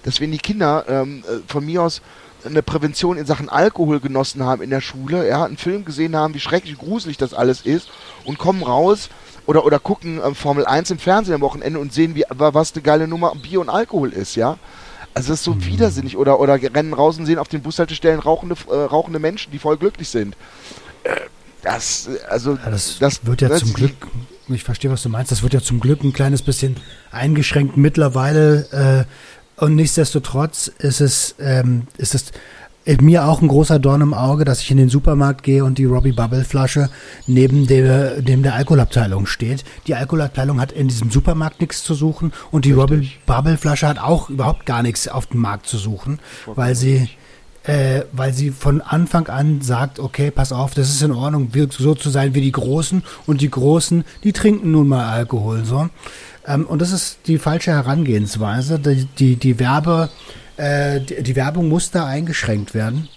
[0.04, 2.02] dass wenn die Kinder ähm, äh, von mir aus
[2.45, 6.34] eine Prävention in Sachen Alkohol genossen haben in der Schule, ja, einen Film gesehen haben,
[6.34, 7.89] wie schrecklich gruselig das alles ist
[8.25, 9.10] und kommen raus
[9.45, 12.82] oder, oder gucken äh, Formel 1 im Fernsehen am Wochenende und sehen, wie, was eine
[12.82, 14.58] geile Nummer Bier und Alkohol ist, ja.
[15.13, 15.65] Also das ist so mhm.
[15.65, 16.17] widersinnig.
[16.17, 19.77] Oder, oder rennen raus und sehen auf den Bushaltestellen rauchende, äh, rauchende Menschen, die voll
[19.77, 20.36] glücklich sind.
[21.04, 21.15] Äh,
[21.63, 24.08] das, also, ja, das, das, wird ja das zum Glück,
[24.47, 26.77] ich verstehe, was du meinst, das wird ja zum Glück ein kleines bisschen
[27.12, 29.06] eingeschränkt mittlerweile.
[29.08, 29.31] Äh,
[29.62, 32.32] und nichtsdestotrotz ist es, ähm, ist es
[33.00, 35.86] mir auch ein großer Dorn im Auge, dass ich in den Supermarkt gehe und die
[35.86, 36.89] Robbie Bubble Flasche
[37.28, 39.63] neben der, neben der Alkoholabteilung steht.
[39.86, 44.00] Die Alkoholabteilung hat in diesem Supermarkt nichts zu suchen und die Robbie Bubble Flasche hat
[44.00, 47.08] auch überhaupt gar nichts auf dem Markt zu suchen, weil sie
[47.63, 51.93] äh, weil sie von Anfang an sagt, okay, pass auf, das ist in Ordnung, so
[51.93, 55.89] zu sein wie die Großen und die Großen, die trinken nun mal Alkohol, so.
[56.45, 58.80] Ähm, und das ist die falsche Herangehensweise.
[58.80, 60.10] Die, die, die Werbe,
[60.58, 63.08] äh, die, die, Werbung muss da eingeschränkt werden.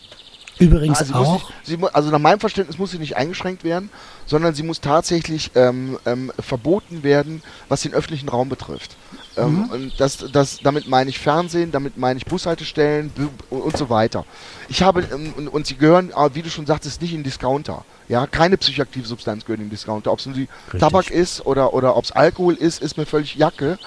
[0.58, 1.50] Übrigens also auch.
[1.66, 3.90] Nicht, sie, also nach meinem Verständnis muss sie nicht eingeschränkt werden,
[4.26, 8.96] sondern sie muss tatsächlich ähm, ähm, verboten werden, was den öffentlichen Raum betrifft.
[9.36, 9.70] Ähm, mhm.
[9.70, 13.12] und das, das, damit meine ich Fernsehen, damit meine ich Bushaltestellen
[13.50, 14.24] und, so weiter.
[14.68, 17.84] Ich habe, ähm, und, und, sie gehören, ah, wie du schon sagtest, nicht in Discounter.
[18.08, 20.12] Ja, keine psychoaktive Substanz gehört in Discounter.
[20.12, 20.46] Ob es nun
[20.78, 23.78] Tabak ist oder, oder ob es Alkohol ist, ist mir völlig Jacke.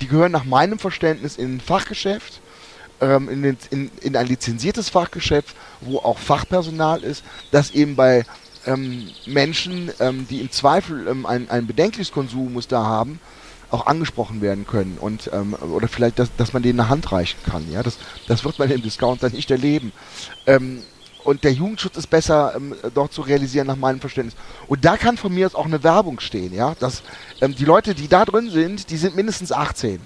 [0.00, 2.40] Die gehören nach meinem Verständnis in ein Fachgeschäft
[3.00, 8.24] ähm, in, den, in, in, ein lizenziertes Fachgeschäft, wo auch Fachpersonal ist, das eben bei
[8.66, 13.20] ähm, Menschen, ähm, die im Zweifel ähm, ein, ein bedenkliches Konsummuster haben,
[13.72, 17.38] auch angesprochen werden können und ähm, oder vielleicht, dass, dass man denen eine Hand reichen
[17.48, 17.70] kann.
[17.70, 19.92] Ja, das, das wird man im Discounter nicht erleben.
[20.46, 20.82] Ähm,
[21.24, 24.36] und der Jugendschutz ist besser ähm, dort zu realisieren nach meinem Verständnis.
[24.66, 27.02] Und da kann von mir aus auch eine Werbung stehen, ja, dass
[27.40, 30.00] ähm, die Leute, die da drin sind, die sind mindestens 18.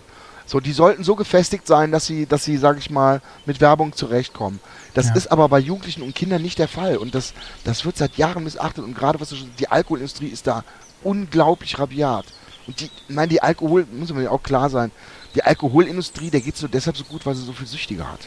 [0.49, 3.95] So, die sollten so gefestigt sein, dass sie, dass sie, sag ich mal, mit Werbung
[3.95, 4.61] zurechtkommen.
[4.95, 5.15] Das ja.
[5.17, 6.99] ist aber bei Jugendlichen und Kindern nicht der Fall.
[6.99, 8.85] Und das, das wird seit Jahren missachtet.
[8.85, 10.63] Und gerade was die Alkoholindustrie ist da
[11.03, 12.27] unglaublich rabiat.
[12.67, 14.91] Und die, nein, die Alkohol, muss mir auch klar sein,
[15.35, 18.21] die Alkoholindustrie, der geht so deshalb so gut, weil sie so viel Süchtige hat.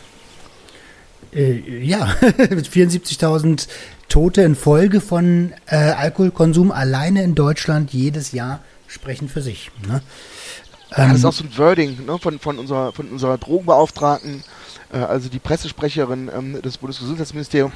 [1.34, 3.68] Äh, ja, mit 74.000
[4.08, 9.72] Tote in Folge von äh, Alkoholkonsum alleine in Deutschland jedes Jahr sprechen für sich.
[9.88, 10.02] Ne?
[10.96, 14.44] Ja, das ist auch so ein Wording ne, von, von, unserer, von unserer Drogenbeauftragten,
[14.92, 17.74] äh, also die Pressesprecherin ähm, des Bundesgesundheitsministeriums,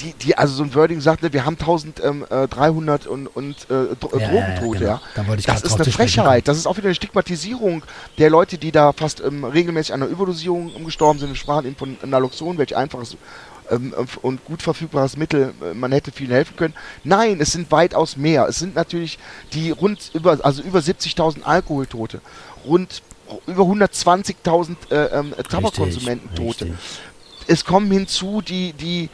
[0.00, 4.84] die, die also so ein Wording sagte, ne, wir haben 1300 und, und äh, Drogentote,
[4.84, 4.90] ja.
[4.90, 5.00] ja.
[5.14, 5.36] Genau.
[5.36, 7.82] Da das ist eine Frechheit, das ist auch wieder eine Stigmatisierung
[8.18, 11.30] der Leute, die da fast ähm, regelmäßig an einer Überdosierung gestorben sind.
[11.30, 13.16] Wir sprachen eben von Naloxon, welch einfaches
[13.70, 16.74] ähm, und gut verfügbares Mittel, äh, man hätte vielen helfen können.
[17.04, 18.46] Nein, es sind weitaus mehr.
[18.48, 19.18] Es sind natürlich
[19.52, 22.20] die rund über, also über 70.000 Alkoholtote,
[22.64, 23.02] rund
[23.46, 26.76] über 120.000 äh, ähm, Tabakkonsumenten Tote.
[27.46, 29.08] Es kommen hinzu die, die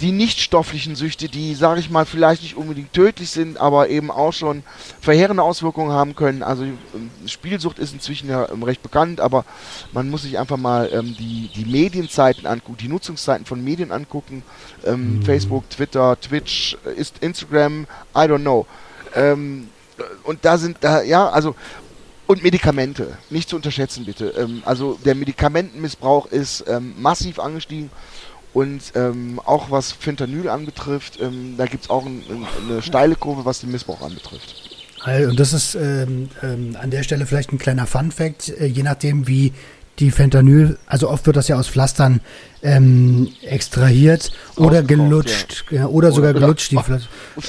[0.00, 4.10] die nicht stofflichen Süchte, die, sage ich mal, vielleicht nicht unbedingt tödlich sind, aber eben
[4.10, 4.62] auch schon
[5.00, 6.42] verheerende Auswirkungen haben können.
[6.42, 6.76] Also ähm,
[7.26, 9.44] Spielsucht ist inzwischen ja ähm, recht bekannt, aber
[9.92, 14.42] man muss sich einfach mal ähm, die, die Medienzeiten angucken, die Nutzungszeiten von Medien angucken.
[14.84, 15.22] Ähm, mhm.
[15.22, 18.66] Facebook, Twitter, Twitch, äh, ist Instagram, I don't know.
[19.14, 19.68] Ähm,
[20.22, 21.56] und da sind da, ja, also
[22.28, 24.28] und Medikamente, nicht zu unterschätzen bitte.
[24.38, 26.64] Ähm, also der Medikamentenmissbrauch ist
[26.96, 27.90] massiv angestiegen
[28.54, 33.14] und ähm, auch was Fentanyl anbetrifft, ähm, da gibt es auch ein, ein, eine steile
[33.14, 34.54] Kurve, was den Missbrauch anbetrifft.
[35.26, 39.28] Und das ist ähm, ähm, an der Stelle vielleicht ein kleiner Fun-Fact, äh, je nachdem
[39.28, 39.52] wie
[39.98, 42.20] die Fentanyl, also oft wird das ja aus Pflastern
[42.62, 45.80] ähm, extrahiert oder gelutscht ja.
[45.80, 46.72] Ja, oder, oder, sogar gelutscht.
[46.72, 46.78] Die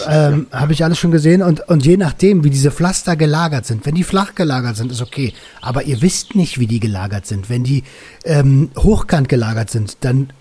[0.08, 3.86] ähm, Habe ich alles schon gesehen und, und je nachdem, wie diese Pflaster gelagert sind,
[3.86, 7.50] wenn die flach gelagert sind, ist okay, aber ihr wisst nicht, wie die gelagert sind.
[7.50, 7.84] Wenn die
[8.26, 10.32] ähm, hochkant gelagert sind, dann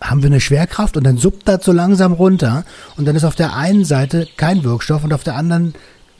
[0.00, 2.64] haben wir eine Schwerkraft und dann suppt das so langsam runter
[2.96, 5.74] und dann ist auf der einen Seite kein Wirkstoff und auf der anderen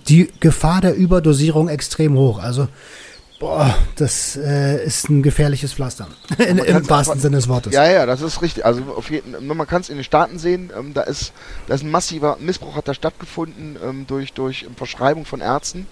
[0.08, 2.38] die Gefahr der Überdosierung extrem hoch.
[2.38, 2.68] Also
[3.38, 6.09] Boah, das äh, ist ein gefährliches Pflaster.
[6.38, 7.75] In, Im wahrsten Sinne des Wortes.
[7.75, 8.64] Ja, ja, das ist richtig.
[8.64, 11.33] Also auf jeden, man kann es in den Staaten sehen, ähm, da ist,
[11.66, 15.87] da ist ein massiver Missbrauch hat da stattgefunden ähm, durch, durch Verschreibung von Ärzten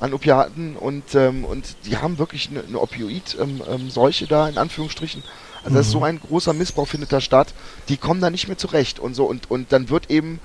[0.00, 4.56] an Opiaten und, ähm, und die haben wirklich eine, eine Opioid-Seuche ähm, ähm, da in
[4.56, 5.22] Anführungsstrichen
[5.64, 5.78] also mhm.
[5.78, 7.52] das ist so ein großer Missbrauch findet da statt.
[7.88, 10.40] Die kommen da nicht mehr zurecht und so und und dann wird eben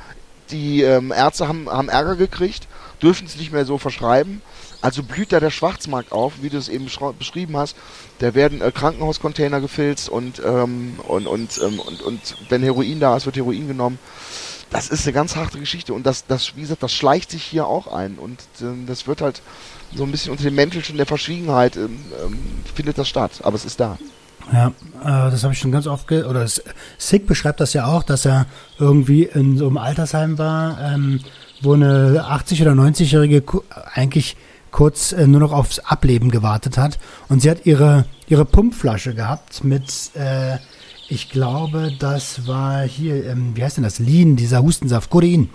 [0.50, 2.68] die ähm, Ärzte haben, haben Ärger gekriegt,
[3.02, 4.42] dürfen es nicht mehr so verschreiben.
[4.82, 7.76] Also blüht da der Schwarzmarkt auf, wie du es eben beschrieben hast.
[8.20, 13.16] Da werden äh, Krankenhauscontainer gefilzt und, ähm, und, und, ähm, und, und wenn Heroin da
[13.16, 14.00] ist, wird Heroin genommen.
[14.72, 17.68] Das ist eine ganz harte Geschichte und das, das, wie gesagt, das schleicht sich hier
[17.68, 19.42] auch ein und äh, das wird halt
[19.94, 22.40] so ein bisschen unter dem Mäntelchen der Verschwiegenheit ähm, ähm
[22.74, 23.98] findet das statt, aber es ist da.
[24.52, 24.68] Ja,
[25.02, 26.48] äh, das habe ich schon ganz oft, ge oder
[26.98, 28.48] Sick beschreibt das ja auch, dass er
[28.80, 31.20] irgendwie in so einem Altersheim war, ähm,
[31.62, 33.44] wo eine 80- oder 90-Jährige
[33.94, 34.36] eigentlich
[34.72, 36.98] kurz äh, nur noch aufs Ableben gewartet hat.
[37.30, 40.58] Und sie hat ihre, ihre Pumpflasche gehabt mit, äh,
[41.10, 44.00] ich glaube, das war hier, ähm, wie heißt denn das?
[44.00, 45.50] Lean, dieser Hustensaft, Codein.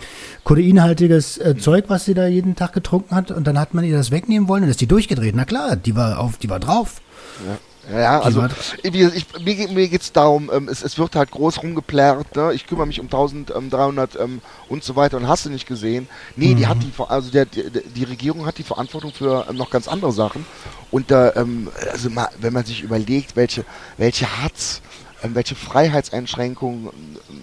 [0.44, 3.30] Codeinhaltiges äh, Zeug, was sie da jeden Tag getrunken hat.
[3.30, 5.34] Und dann hat man ihr das wegnehmen wollen und ist die durchgedreht.
[5.34, 7.00] Na klar, die war auf, die war drauf.
[7.46, 7.56] Ja.
[7.90, 8.44] Ja, also
[8.82, 12.52] ich, mir, mir geht es darum, ähm, es, es wird halt groß rumgeplärrt, ne?
[12.52, 16.08] ich kümmere mich um 1300 ähm, und so weiter und hast du nicht gesehen.
[16.34, 16.56] Nee, mhm.
[16.56, 19.86] die hat die, also der, die, die Regierung hat die Verantwortung für ähm, noch ganz
[19.86, 20.44] andere Sachen.
[20.90, 23.64] Und äh, ähm, also mal, wenn man sich überlegt, welche,
[23.98, 24.80] welche Hatz,
[25.22, 26.88] ähm, welche Freiheitseinschränkungen
[27.30, 27.42] ähm,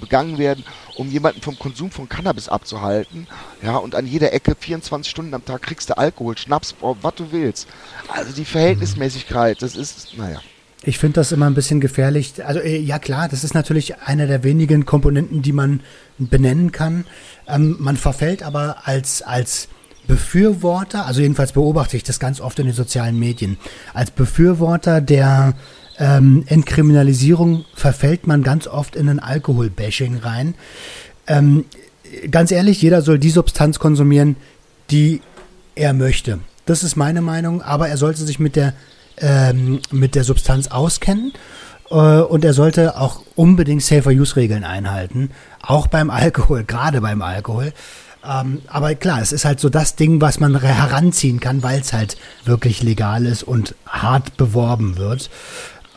[0.00, 0.64] begangen werden,
[1.00, 3.26] um jemanden vom Konsum von Cannabis abzuhalten.
[3.62, 7.32] Ja, und an jeder Ecke 24 Stunden am Tag kriegst du Alkohol, Schnaps, was du
[7.32, 7.66] willst.
[8.08, 10.42] Also die Verhältnismäßigkeit, das ist, naja.
[10.82, 12.44] Ich finde das immer ein bisschen gefährlich.
[12.44, 15.80] Also äh, ja klar, das ist natürlich eine der wenigen Komponenten, die man
[16.18, 17.06] benennen kann.
[17.48, 19.68] Ähm, man verfällt aber als, als
[20.06, 23.58] Befürworter, also jedenfalls beobachte ich das ganz oft in den sozialen Medien,
[23.94, 25.54] als Befürworter der
[26.00, 30.54] ähm, Entkriminalisierung verfällt man ganz oft in ein Alkoholbashing rein.
[31.26, 31.66] Ähm,
[32.30, 34.36] ganz ehrlich, jeder soll die Substanz konsumieren,
[34.90, 35.20] die
[35.74, 36.40] er möchte.
[36.64, 38.72] Das ist meine Meinung, aber er sollte sich mit der,
[39.18, 41.32] ähm, mit der Substanz auskennen
[41.90, 47.72] äh, und er sollte auch unbedingt Safer-Use-Regeln einhalten, auch beim Alkohol, gerade beim Alkohol.
[48.24, 51.92] Ähm, aber klar, es ist halt so das Ding, was man heranziehen kann, weil es
[51.92, 55.30] halt wirklich legal ist und hart beworben wird.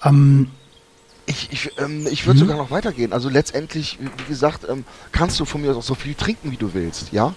[0.03, 0.51] Ähm,
[1.25, 2.45] ich, ich, ähm, ich würde mhm.
[2.45, 3.13] sogar noch weitergehen.
[3.13, 6.73] Also letztendlich, wie gesagt, ähm, kannst du von mir auch so viel trinken, wie du
[6.73, 7.33] willst, ja?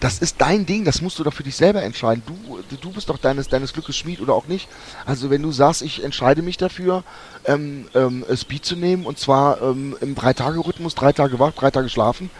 [0.00, 2.22] Das ist dein Ding, das musst du doch für dich selber entscheiden.
[2.26, 4.68] Du, du bist doch deines, deines Glückes Schmied oder auch nicht.
[5.06, 7.02] Also wenn du sagst, ich entscheide mich dafür,
[7.46, 11.88] ähm, ähm, Speed zu nehmen und zwar ähm, im Drei-Tage-Rhythmus, drei Tage wach, drei Tage
[11.88, 12.30] schlafen,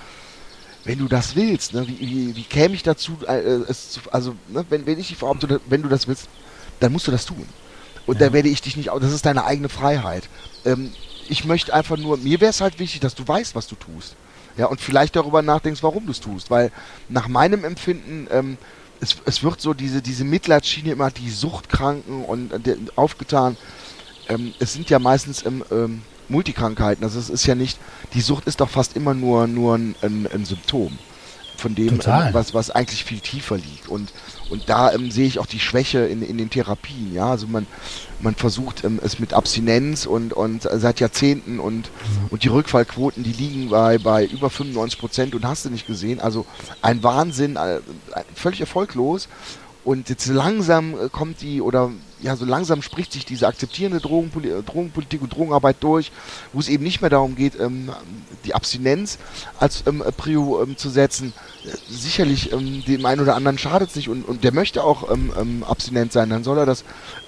[0.85, 4.37] wenn du das willst, ne, wie, wie, wie käme ich dazu, äh, es zu, also
[4.49, 5.35] ne, wenn, wenn ich die Frau,
[5.69, 6.29] wenn du das willst,
[6.79, 7.47] dann musst du das tun.
[8.07, 8.27] Und ja.
[8.27, 10.29] da werde ich dich nicht, das ist deine eigene Freiheit.
[10.65, 10.93] Ähm,
[11.29, 14.15] ich möchte einfach nur, mir wäre es halt wichtig, dass du weißt, was du tust.
[14.57, 16.51] Ja, und vielleicht darüber nachdenkst, warum du es tust.
[16.51, 16.71] Weil
[17.09, 18.59] nach meinem Empfinden ähm,
[19.01, 23.57] es, es wird so diese, diese Mitleidsschiene immer die Suchtkranken und äh, aufgetan.
[24.29, 27.05] Ähm, es sind ja meistens ähm, ähm, Multikrankheiten.
[27.05, 27.79] Also es ist ja nicht,
[28.15, 30.99] die Sucht ist doch fast immer nur, nur ein, ein, ein Symptom
[31.57, 33.89] von dem, ähm, was, was eigentlich viel tiefer liegt.
[33.89, 34.13] Und,
[34.51, 37.13] und da ähm, sehe ich auch die Schwäche in, in den Therapien.
[37.15, 37.67] Ja, also man,
[38.21, 41.91] man versucht ähm, es mit Abstinenz und, und seit Jahrzehnten und,
[42.31, 46.21] und die Rückfallquoten, die liegen bei, bei über 95 Prozent und hast du nicht gesehen.
[46.21, 46.47] Also
[46.83, 47.81] ein Wahnsinn, äh,
[48.35, 49.29] völlig erfolglos.
[49.85, 54.63] Und jetzt langsam äh, kommt die, oder ja, so langsam spricht sich diese akzeptierende Drogenpoli
[54.65, 56.13] Drogenpolitik und Drogenarbeit durch,
[56.53, 57.91] wo es eben nicht mehr darum geht, ähm,
[58.45, 59.19] die Abstinenz
[59.59, 61.33] als ähm, Prio ähm, zu setzen.
[61.89, 65.33] Sicherlich ähm, dem einen oder anderen schadet es nicht und, und der möchte auch ähm,
[65.39, 66.85] ähm, abstinent sein, dann soll er das,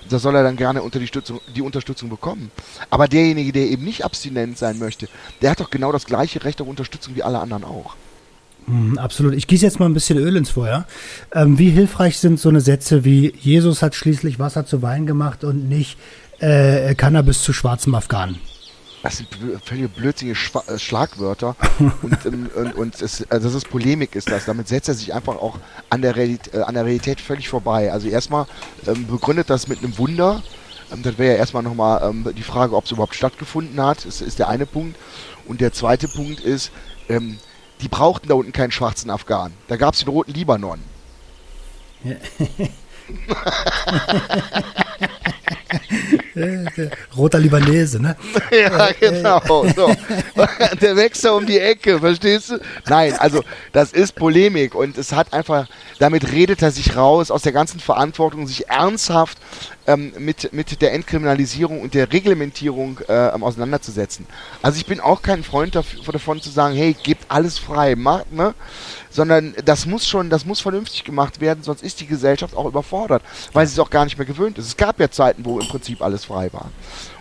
[0.08, 2.50] da soll er dann gerne unter die, Stützung, die Unterstützung bekommen.
[2.88, 5.08] Aber derjenige, der eben nicht abstinent sein möchte,
[5.42, 7.96] der hat doch genau das gleiche Recht auf Unterstützung wie alle anderen auch.
[8.68, 9.34] Mhm, absolut.
[9.34, 10.84] Ich gieße jetzt mal ein bisschen Öl ins Feuer.
[11.32, 15.42] Ähm, wie hilfreich sind so eine Sätze wie Jesus hat schließlich Wasser zu Wein gemacht
[15.42, 15.98] und nicht
[16.38, 18.38] äh, Cannabis zu schwarzem Afghanen?
[19.02, 19.28] Das sind
[19.64, 21.56] völlig blödsinnige Schwa äh, Schlagwörter
[22.02, 24.44] und, ähm, und, und es, also das ist Polemik ist das.
[24.44, 27.90] Damit setzt er sich einfach auch an der, Realität, äh, an der Realität völlig vorbei.
[27.90, 28.46] Also erstmal
[28.86, 30.42] ähm, begründet das mit einem Wunder.
[30.92, 34.04] Ähm, das wäre ja erstmal nochmal ähm, die Frage, ob es überhaupt stattgefunden hat.
[34.04, 34.98] Das ist der eine Punkt.
[35.46, 36.70] Und der zweite Punkt ist,
[37.08, 37.38] ähm,
[37.80, 39.54] die brauchten da unten keinen schwarzen Afghanen.
[39.68, 40.80] Da gab es den roten Libanon.
[42.04, 42.16] Ja.
[47.16, 48.16] Roter Libanese, ne?
[48.50, 49.40] ja, genau.
[49.74, 49.88] So.
[50.80, 52.60] Der wächst da um die Ecke, verstehst du?
[52.86, 57.42] Nein, also das ist Polemik und es hat einfach, damit redet er sich raus aus
[57.42, 59.38] der ganzen Verantwortung, sich ernsthaft
[59.86, 64.26] ähm, mit, mit der Entkriminalisierung und der Reglementierung äh, auseinanderzusetzen.
[64.62, 68.54] Also ich bin auch kein Freund davon zu sagen, hey, gebt alles frei, macht, ne?
[69.18, 73.20] Sondern das muss schon, das muss vernünftig gemacht werden, sonst ist die Gesellschaft auch überfordert,
[73.52, 74.66] weil sie es auch gar nicht mehr gewöhnt ist.
[74.66, 76.70] Es gab ja Zeiten, wo im Prinzip alles frei war.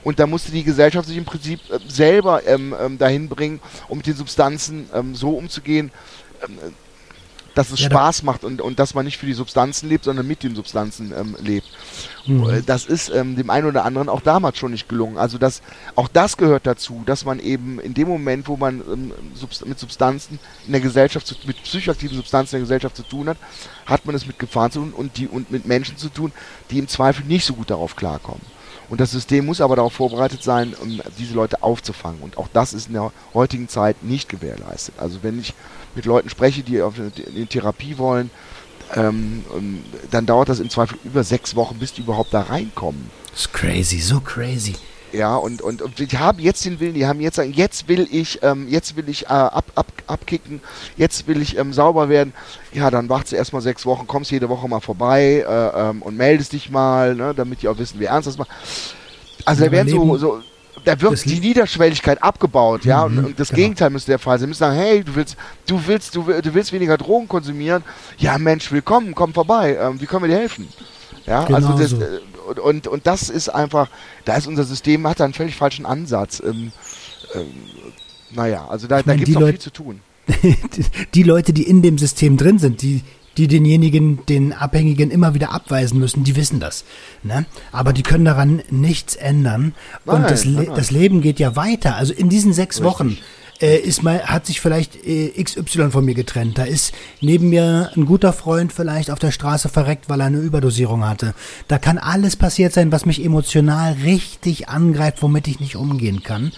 [0.04, 3.98] Und da musste die Gesellschaft sich im Prinzip äh, selber ähm, ähm, dahin bringen, um
[3.98, 5.92] mit den Substanzen ähm, so umzugehen,
[6.48, 6.60] ähm,
[7.58, 10.28] dass es ja, Spaß macht und, und dass man nicht für die Substanzen lebt, sondern
[10.28, 11.68] mit den Substanzen ähm, lebt.
[12.28, 12.64] Mhm.
[12.68, 15.18] Das ist ähm, dem einen oder anderen auch damals schon nicht gelungen.
[15.18, 15.64] Also das,
[15.96, 19.12] auch das gehört dazu, dass man eben in dem Moment, wo man ähm,
[19.66, 23.38] mit Substanzen in der Gesellschaft, mit psychoaktiven Substanzen in der Gesellschaft zu tun hat,
[23.88, 26.32] hat man es mit Gefahren zu tun und, die, und mit Menschen zu tun,
[26.70, 28.42] die im Zweifel nicht so gut darauf klarkommen.
[28.90, 32.22] Und das System muss aber darauf vorbereitet sein, um diese Leute aufzufangen.
[32.22, 34.96] Und auch das ist in der heutigen Zeit nicht gewährleistet.
[34.98, 35.54] Also wenn ich
[35.98, 36.94] mit Leuten spreche, die auf
[37.36, 38.30] in Therapie wollen,
[38.96, 39.44] ähm,
[40.12, 43.10] dann dauert das im Zweifel über sechs Wochen, bis die überhaupt da reinkommen.
[43.32, 44.76] Das ist crazy, so crazy.
[45.14, 48.08] Ja, und, und, und die haben jetzt den Willen, die haben jetzt sagen, jetzt will
[48.12, 50.62] ich, ähm, jetzt will ich äh, ab, ab, abkicken,
[50.98, 52.34] jetzt will ich ähm, sauber werden.
[52.74, 56.18] Ja, dann wartest du erstmal sechs Wochen, kommst jede Woche mal vorbei äh, ähm, und
[56.18, 58.50] meldest dich mal, ne, damit die auch wissen, wie ernst das macht.
[59.46, 60.42] Also da werden so, so
[60.84, 63.62] da wird die Niederschwelligkeit abgebaut, ja, mhm, und, und, das genau.
[63.62, 64.46] Gegenteil müsste der Fall sein.
[64.46, 65.38] Sie müssen sagen, hey, du willst,
[65.68, 67.84] du willst, du, du willst weniger Drogen konsumieren.
[68.18, 69.78] Ja, Mensch, willkommen, komm vorbei.
[69.80, 70.68] Ähm, wie können wir dir helfen?
[71.26, 72.02] Ja, genau also das, so.
[72.02, 73.90] Äh, und, und, und, das ist einfach,
[74.26, 76.42] da ist unser System, hat da einen völlig falschen Ansatz.
[76.46, 76.72] Ähm,
[77.36, 77.48] ähm,
[78.32, 80.00] naja, also da, da gibt es noch viel zu tun.
[81.14, 83.04] die Leute, die in dem System drin sind, die
[83.38, 86.84] die denjenigen, den Abhängigen immer wieder abweisen müssen, die wissen das.
[87.24, 87.46] Ne?
[87.72, 89.74] Aber die können daran nichts ändern.
[90.06, 91.96] Nein, und das, Le das Leben geht ja weiter.
[91.96, 92.86] Also in diesen sechs Richtig.
[92.86, 93.18] Wochen
[93.62, 96.58] äh, ist mal, hat sich vielleicht äh, XY von mir getrennt.
[96.58, 100.40] Da ist neben mir ein guter Freund vielleicht auf der Straße verreckt, weil er eine
[100.40, 101.34] Überdosierung hatte.
[101.68, 106.52] Da kann alles passiert sein, was mich emotional richtig angreift, womit ich nicht umgehen kann.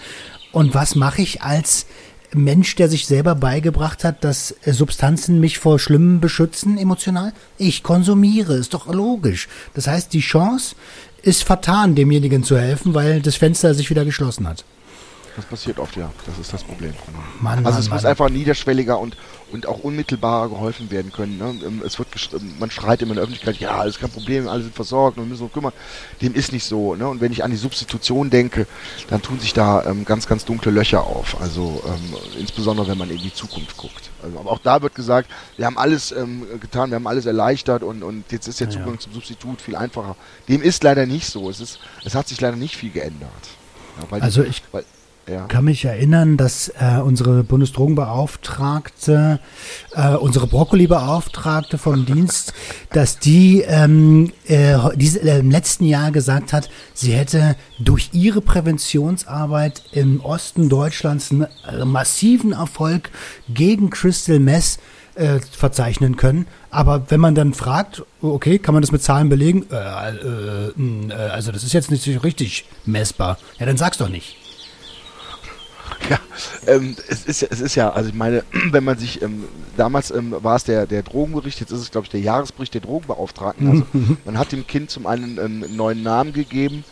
[0.52, 1.86] Und was mache ich als
[2.32, 7.32] Mensch, der sich selber beigebracht hat, dass äh, Substanzen mich vor Schlimmem beschützen, emotional?
[7.58, 9.48] Ich konsumiere, ist doch logisch.
[9.74, 10.76] Das heißt, die Chance
[11.22, 14.64] ist vertan, demjenigen zu helfen, weil das Fenster sich wieder geschlossen hat.
[15.36, 16.10] Das passiert oft, ja.
[16.26, 16.92] Das ist das Problem.
[17.40, 17.96] Mann, also Mann, es Mann.
[17.96, 19.16] muss einfach niederschwelliger und,
[19.52, 21.38] und auch unmittelbarer geholfen werden können.
[21.38, 21.60] Ne?
[21.66, 24.62] Ähm, es wird ähm, man schreit immer in der Öffentlichkeit, ja, alles kein Problem, alle
[24.62, 25.72] sind versorgt und müssen uns kümmern.
[26.22, 26.94] Dem ist nicht so.
[26.94, 27.08] Ne?
[27.08, 28.66] Und wenn ich an die Substitution denke,
[29.08, 31.40] dann tun sich da ähm, ganz, ganz dunkle Löcher auf.
[31.40, 34.10] Also ähm, insbesondere wenn man in die Zukunft guckt.
[34.22, 37.82] Also, aber auch da wird gesagt, wir haben alles ähm, getan, wir haben alles erleichtert
[37.82, 39.00] und, und jetzt ist der Zugang ja.
[39.00, 40.16] zum Substitut viel einfacher.
[40.48, 41.48] Dem ist leider nicht so.
[41.48, 43.30] Es, ist, es hat sich leider nicht viel geändert.
[44.10, 44.62] Ja, also die, ich.
[44.72, 44.84] Weil,
[45.30, 45.46] ja.
[45.46, 49.40] kann mich erinnern, dass äh, unsere Bundesdrogenbeauftragte,
[49.94, 52.52] äh, unsere Brokkoli-Beauftragte vom Dienst,
[52.92, 58.40] dass die ähm, äh, diese, äh, im letzten Jahr gesagt hat, sie hätte durch ihre
[58.40, 63.10] Präventionsarbeit im Osten Deutschlands einen äh, massiven Erfolg
[63.48, 64.78] gegen Crystal Mess
[65.14, 66.46] äh, verzeichnen können.
[66.70, 69.66] Aber wenn man dann fragt, okay, kann man das mit Zahlen belegen?
[69.70, 73.38] Äh, äh, äh, also das ist jetzt nicht richtig messbar.
[73.58, 74.36] Ja, dann sag's doch nicht.
[76.08, 76.18] Ja,
[76.66, 79.44] ähm, es, ist, es ist ja, also ich meine, wenn man sich, ähm,
[79.76, 82.80] damals ähm, war es der, der Drogenbericht, jetzt ist es, glaube ich, der Jahresbericht der
[82.80, 83.68] Drogenbeauftragten.
[83.70, 86.84] Also man hat dem Kind zum einen einen neuen Namen gegeben.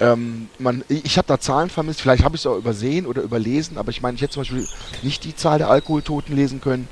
[0.00, 3.78] Ähm, man, ich habe da Zahlen vermisst, vielleicht habe ich es auch übersehen oder überlesen,
[3.78, 4.66] aber ich meine, ich hätte zum Beispiel
[5.02, 6.86] nicht die Zahl der Alkoholtoten lesen können,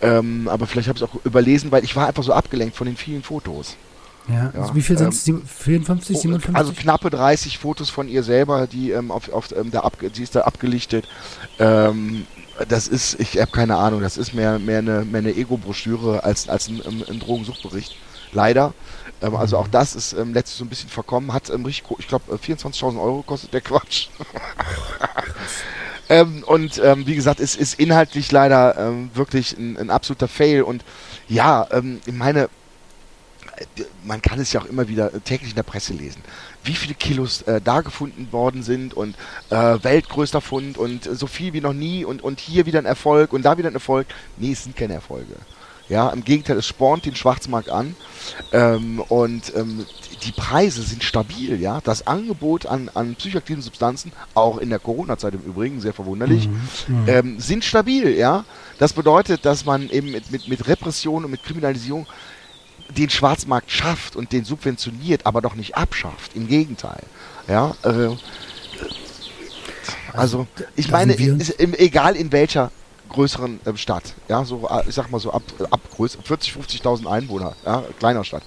[0.00, 2.86] ähm, aber vielleicht habe ich es auch überlesen, weil ich war einfach so abgelenkt von
[2.86, 3.76] den vielen Fotos.
[4.28, 4.60] Ja, ja.
[4.60, 5.26] Also wie viel sind es?
[5.28, 6.56] Ähm, 54, 57?
[6.56, 10.22] Also knappe 30 Fotos von ihr selber, die ähm, auf, auf ähm, der Abge die
[10.22, 11.06] ist da abgelichtet.
[11.58, 12.26] Ähm,
[12.68, 16.48] das ist, ich habe keine Ahnung, das ist mehr, mehr eine, mehr eine Ego-Broschüre als,
[16.48, 17.96] als ein, ein, ein Drogensuchtbericht.
[18.32, 18.72] Leider.
[19.22, 21.32] Ähm, also auch das ist ähm, letztlich so ein bisschen verkommen.
[21.32, 24.08] Hat ähm, richtig, ich glaube, 24.000 Euro kostet der Quatsch.
[26.08, 30.62] ähm, und ähm, wie gesagt, es ist inhaltlich leider ähm, wirklich ein, ein, absoluter Fail.
[30.62, 30.84] Und
[31.28, 32.48] ja, ähm, ich meine,
[34.04, 36.22] man kann es ja auch immer wieder täglich in der Presse lesen,
[36.62, 39.16] wie viele Kilos äh, da gefunden worden sind und
[39.50, 43.32] äh, weltgrößter Fund und so viel wie noch nie und, und hier wieder ein Erfolg
[43.32, 44.06] und da wieder ein Erfolg.
[44.36, 45.34] Nee, es sind keine Erfolge.
[45.88, 47.94] Ja, im Gegenteil, es spornt den Schwarzmarkt an
[48.52, 49.84] ähm, und ähm,
[50.24, 51.82] die Preise sind stabil, ja.
[51.82, 57.02] Das Angebot an, an psychoaktiven Substanzen, auch in der Corona-Zeit im Übrigen, sehr verwunderlich, mhm,
[57.02, 57.08] mhm.
[57.08, 58.46] ähm, sind stabil, ja.
[58.78, 62.06] Das bedeutet, dass man eben mit, mit, mit Repression und mit Kriminalisierung
[62.88, 66.34] den Schwarzmarkt schafft und den subventioniert, aber doch nicht abschafft.
[66.34, 67.02] Im Gegenteil.
[67.48, 68.18] Ja, äh, also,
[70.12, 72.70] also ich meine, ist, egal in welcher
[73.08, 76.20] größeren äh, Stadt, ja, so, äh, ich sag mal so ab, ab 40,
[76.54, 78.42] 50.000 Einwohner, ja, kleiner Stadt.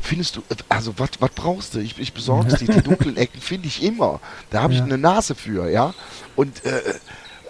[0.00, 1.78] Findest du, also was brauchst du?
[1.78, 4.20] Ich, ich besorge die, die dunklen Ecken finde ich immer.
[4.50, 4.84] Da habe ich ja.
[4.84, 5.94] eine Nase für, ja.
[6.36, 6.94] Und äh,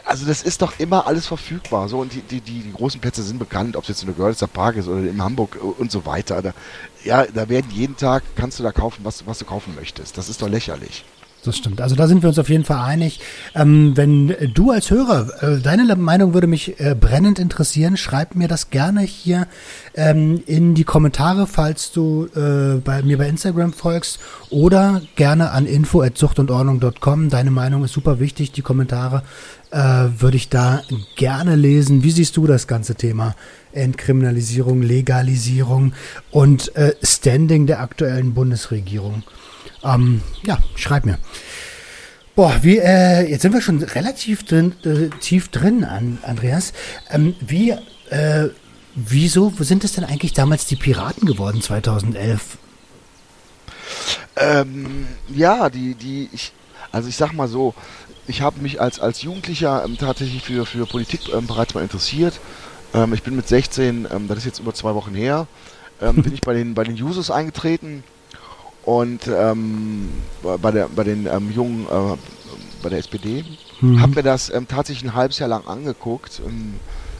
[0.04, 1.88] also das ist doch immer alles verfügbar.
[1.88, 4.16] So, und die, die, die, die großen Plätze sind bekannt, ob es jetzt in der
[4.16, 6.42] Görlitzer Park ist oder in Hamburg und so weiter.
[6.42, 6.52] Da,
[7.04, 10.18] ja, da werden jeden Tag, kannst du da kaufen, was, was du kaufen möchtest.
[10.18, 11.04] Das ist doch lächerlich.
[11.44, 11.82] Das stimmt.
[11.82, 13.20] Also da sind wir uns auf jeden Fall einig.
[13.54, 18.48] Ähm, wenn du als Hörer, äh, deine Meinung würde mich äh, brennend interessieren, schreib mir
[18.48, 19.46] das gerne hier
[19.94, 25.66] ähm, in die Kommentare, falls du äh, bei mir bei Instagram folgst oder gerne an
[25.66, 27.28] info@zuchtundordnung.com.
[27.28, 28.52] Deine Meinung ist super wichtig.
[28.52, 29.22] Die Kommentare
[29.74, 30.82] äh, würde ich da
[31.16, 32.04] gerne lesen.
[32.04, 33.34] Wie siehst du das ganze Thema?
[33.72, 35.94] Entkriminalisierung, Legalisierung
[36.30, 39.24] und äh, Standing der aktuellen Bundesregierung.
[39.82, 41.18] Ähm, ja, schreib mir.
[42.36, 46.72] Boah, wie, äh, jetzt sind wir schon relativ drin, äh, tief drin, an, Andreas.
[47.10, 47.70] Ähm, wie,
[48.10, 48.50] äh,
[48.94, 52.58] wieso sind es denn eigentlich damals die Piraten geworden, 2011?
[54.36, 56.52] Ähm, ja, die, die, ich,
[56.92, 57.74] also ich sag mal so,
[58.26, 62.40] ich habe mich als, als Jugendlicher ähm, tatsächlich für, für Politik ähm, bereits mal interessiert.
[62.94, 65.46] Ähm, ich bin mit 16, ähm, das ist jetzt über zwei Wochen her,
[66.00, 68.04] ähm, bin ich bei den, bei den Jusos eingetreten
[68.84, 70.10] und ähm,
[70.42, 72.16] bei, der, bei den Jungen, äh,
[72.82, 73.44] bei der SPD,
[73.80, 74.00] mhm.
[74.00, 76.42] habe mir das tatsächlich ein halbes Jahr lang angeguckt.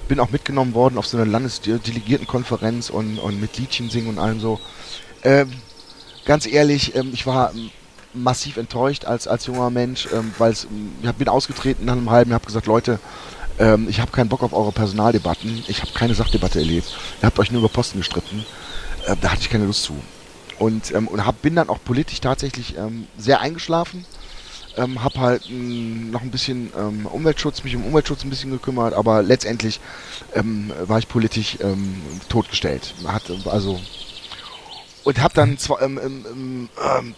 [0.09, 4.41] Bin auch mitgenommen worden auf so eine Landesdelegiertenkonferenz und, und mit Liedchen singen und allem
[4.41, 4.61] so.
[6.27, 7.55] Ganz ehrlich, ich war
[8.15, 10.67] massiv enttäuscht als, als junger Mensch, weil ich
[11.19, 12.99] bin ausgetreten nach einem halben Jahr, habe gesagt, Leute,
[13.87, 17.53] ich habe keinen Bock auf eure Personaldebatten, ich habe keine Sachdebatte erlebt, ihr habt euch
[17.53, 18.45] nur über Posten gestritten,
[19.07, 19.95] äh, da hatte ich keine Lust zu.
[20.59, 24.05] Und, ähm, und hab, bin dann auch politisch tatsächlich ähm, sehr eingeschlafen.
[24.77, 28.51] Ähm, hab halt mh, hm, noch ein bisschen ähm, Umweltschutz, mich um Umweltschutz ein bisschen
[28.51, 29.81] gekümmert, aber letztendlich
[30.35, 32.95] ähm, war ich politisch ähm, totgestellt.
[33.07, 33.81] Hat, also
[35.05, 37.15] und hab dann zwar ähm, ähm, ähm,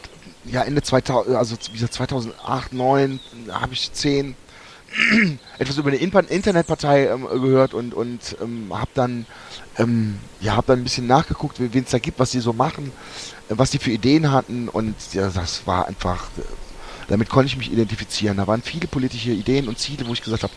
[0.51, 4.35] ja Ende 2000, also wie gesagt 2008, 2009, habe ich 10
[5.59, 9.27] etwas über eine Internetpartei ähm, gehört und und ähm, habe dann
[9.79, 12.93] ähm, ja, habe dann ein bisschen nachgeguckt, wen es da gibt, was die so machen,
[13.49, 16.43] äh, was die für Ideen hatten und ja, das war einfach, äh,
[17.09, 18.37] damit konnte ich mich identifizieren.
[18.37, 20.53] Da waren viele politische Ideen und Ziele, wo ich gesagt habe,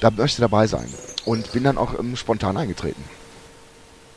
[0.00, 0.88] da möchte ich dabei sein
[1.24, 3.02] und bin dann auch ähm, spontan eingetreten.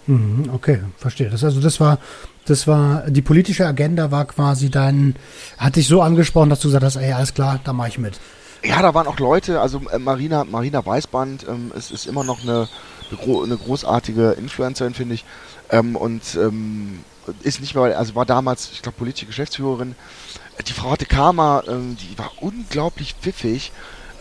[0.08, 1.30] Mhm, okay, verstehe.
[1.30, 2.00] Das also das war
[2.46, 5.16] das war die politische Agenda war quasi dein
[5.58, 8.20] hat dich so angesprochen, dass du gesagt hast, ey, alles klar, da mache ich mit.
[8.64, 12.42] Ja, da waren auch Leute, also äh, Marina Marina Weißband ähm, es ist immer noch
[12.44, 12.68] eine
[13.12, 15.26] eine großartige Influencerin, finde ich.
[15.70, 17.04] Ähm, und ähm,
[17.42, 19.96] ist nicht mehr, also war damals, ich glaube, politische Geschäftsführerin.
[20.68, 23.72] Die Frau hatte Karma, ähm, die war unglaublich pfiffig.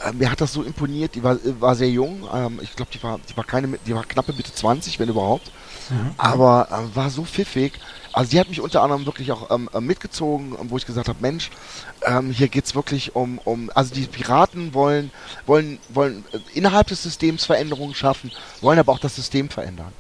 [0.05, 1.15] äh, mir hat das so imponiert.
[1.15, 2.29] Die war, war sehr jung.
[2.33, 5.51] Ähm, ich glaube, die war, die war keine, die war knappe Mitte 20, wenn überhaupt.
[5.91, 6.13] Mhm.
[6.17, 7.73] Aber äh, war so pfiffig.
[8.15, 11.19] Also die hat mich unter anderem wirklich auch ähm, äh, mitgezogen, wo ich gesagt habe,
[11.21, 11.51] Mensch,
[12.07, 15.11] ähm, hier geht's wirklich um, um, also die Piraten wollen,
[15.47, 19.93] wollen, wollen äh, innerhalb des Systems Veränderungen schaffen, wollen aber auch das System verändern.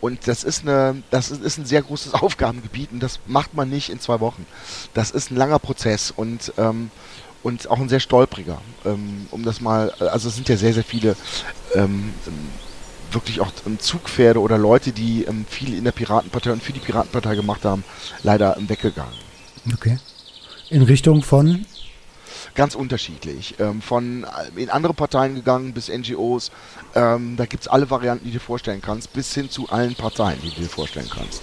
[0.00, 3.88] Und das ist eine, das ist ein sehr großes Aufgabengebiet und das macht man nicht
[3.88, 4.46] in zwei Wochen.
[4.92, 6.90] Das ist ein langer Prozess und ähm,
[7.42, 8.60] und auch ein sehr stolpriger.
[8.84, 11.16] Ähm, um das mal, also es sind ja sehr, sehr viele
[11.74, 12.12] ähm,
[13.14, 16.80] wirklich auch ähm, Zugpferde oder Leute, die ähm, viel in der Piratenpartei und für die
[16.80, 17.84] Piratenpartei gemacht haben,
[18.22, 19.14] leider ähm, weggegangen.
[19.74, 19.98] Okay.
[20.68, 21.66] In Richtung von?
[22.54, 23.56] Ganz unterschiedlich.
[23.58, 26.50] Ähm, von äh, in andere Parteien gegangen bis NGOs.
[26.92, 30.40] Da gibt es alle Varianten, die du dir vorstellen kannst, bis hin zu allen Parteien,
[30.42, 31.42] die du dir vorstellen kannst.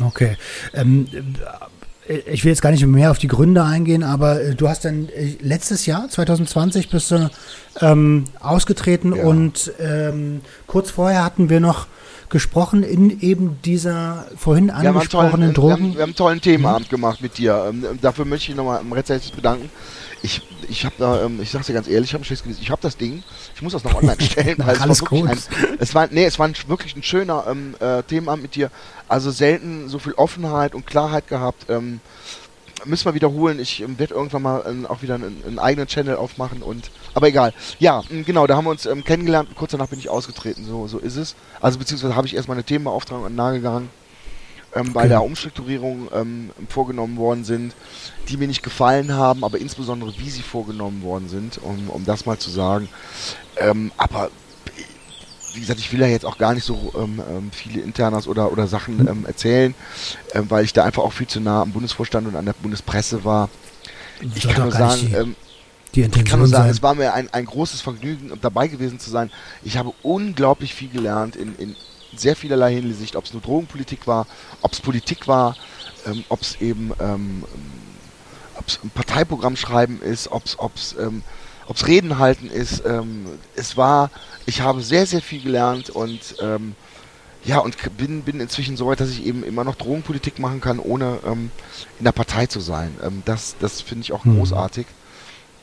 [0.00, 0.36] Okay.
[0.72, 1.08] Ähm,
[2.08, 5.08] ich will jetzt gar nicht mehr auf die Gründe eingehen, aber äh, du hast dann
[5.10, 7.30] äh, letztes Jahr, 2020, bist du
[7.80, 9.24] ähm, ausgetreten ja.
[9.24, 11.86] und ähm, kurz vorher hatten wir noch
[12.28, 15.68] gesprochen in eben dieser vorhin angesprochenen Drogen.
[15.68, 16.96] Wir haben, wir haben einen tollen Themenabend mhm.
[16.96, 17.66] gemacht mit dir.
[17.70, 19.70] Ähm, dafür möchte ich nochmal recht herzlich bedanken
[20.22, 22.70] ich, ich habe da, ähm, ich sag's dir ganz ehrlich, ich habe ein schlechtes ich
[22.70, 23.22] habe das Ding,
[23.54, 25.58] ich muss das noch online stellen, weil es Alles war wirklich gut.
[25.70, 28.70] ein, es war, nee, es war ein, wirklich ein schöner ähm, äh, Themenabend mit dir,
[29.08, 32.00] also selten so viel Offenheit und Klarheit gehabt, ähm,
[32.84, 36.16] müssen wir wiederholen, ich ähm, werde irgendwann mal ähm, auch wieder einen, einen, eigenen Channel
[36.16, 39.98] aufmachen und, aber egal, ja, genau, da haben wir uns ähm, kennengelernt, kurz danach bin
[39.98, 43.36] ich ausgetreten, so, so ist es, also beziehungsweise habe ich erstmal eine Themenbeauftragung an den
[43.36, 43.90] Nagel gehangen,
[44.74, 45.08] ähm, bei okay.
[45.10, 47.74] der Umstrukturierung ähm, vorgenommen worden sind,
[48.28, 52.26] die mir nicht gefallen haben, aber insbesondere wie sie vorgenommen worden sind, um, um das
[52.26, 52.88] mal zu sagen.
[53.56, 54.30] Ähm, aber
[55.54, 58.52] wie gesagt, ich will ja jetzt auch gar nicht so ähm, ähm, viele Internas oder,
[58.52, 59.08] oder Sachen hm.
[59.08, 59.74] ähm, erzählen,
[60.34, 63.48] weil ich da einfach auch viel zu nah am Bundesvorstand und an der Bundespresse war.
[64.20, 65.36] Ich kann nur sagen,
[65.94, 66.70] die ich kann nur sagen, sein.
[66.70, 69.30] es war mir ein, ein großes Vergnügen, dabei gewesen zu sein.
[69.64, 71.76] Ich habe unglaublich viel gelernt in, in
[72.16, 74.26] sehr vielerlei Hinsicht, ob es nur Drogenpolitik war,
[74.62, 75.56] ob es Politik war,
[76.06, 77.44] ähm, ob es eben ähm,
[78.56, 81.22] ob's ein Parteiprogramm schreiben ist, ob es ähm,
[81.66, 82.82] ob's Reden halten ist.
[82.84, 84.10] Ähm, es war,
[84.46, 86.74] ich habe sehr, sehr viel gelernt und ähm,
[87.44, 90.80] ja, und bin, bin inzwischen so weit, dass ich eben immer noch Drogenpolitik machen kann,
[90.80, 91.50] ohne ähm,
[91.98, 92.94] in der Partei zu sein.
[93.02, 94.38] Ähm, das das finde ich auch mhm.
[94.38, 94.86] großartig.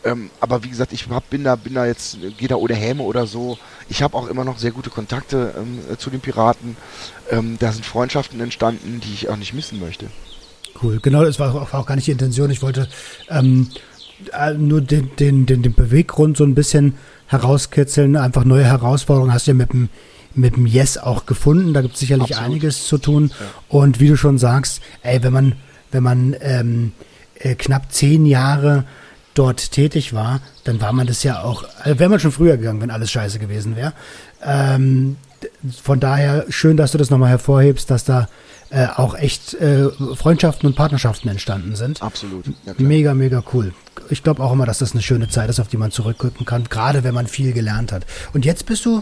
[0.06, 3.03] Ähm, aber wie gesagt, ich hab, bin da, bin da jetzt, gehe da ohne Häme
[3.03, 3.58] oder so.
[3.89, 6.78] Ich habe auch immer noch sehr gute Kontakte ähm, zu den Piraten.
[7.32, 10.08] Ähm, da sind Freundschaften entstanden, die ich auch nicht missen möchte.
[10.82, 12.51] Cool, genau, das war auch, war auch gar nicht die Intention.
[12.51, 12.88] Ich wollte
[13.30, 13.70] ähm,
[14.32, 16.95] äh, nur den, den, den, den Beweggrund so ein bisschen
[17.28, 19.89] herauskitzeln, einfach neue Herausforderungen hast du ja mit dem
[20.38, 21.74] mit dem Yes auch gefunden.
[21.74, 22.45] Da gibt es sicherlich Absolut.
[22.45, 23.32] einiges zu tun.
[23.39, 23.45] Ja.
[23.70, 25.53] Und wie du schon sagst, ey, wenn man,
[25.91, 26.91] wenn man ähm,
[27.36, 28.84] äh, knapp zehn Jahre
[29.36, 32.82] dort tätig war, dann war man das ja auch, also wäre man schon früher gegangen,
[32.82, 33.94] wenn alles scheiße gewesen wäre.
[34.44, 35.18] Ähm,
[35.82, 38.28] von daher schön, dass du das nochmal hervorhebst, dass da
[38.72, 42.02] äh, auch echt äh, Freundschaften und Partnerschaften entstanden sind.
[42.02, 42.46] Absolut.
[42.66, 43.74] Ja, mega, mega cool.
[44.10, 46.66] Ich glaube auch immer, dass das eine schöne Zeit ist, auf die man zurückgucken kann,
[46.66, 48.06] gerade wenn man viel gelernt hat.
[48.34, 49.02] Und jetzt bist du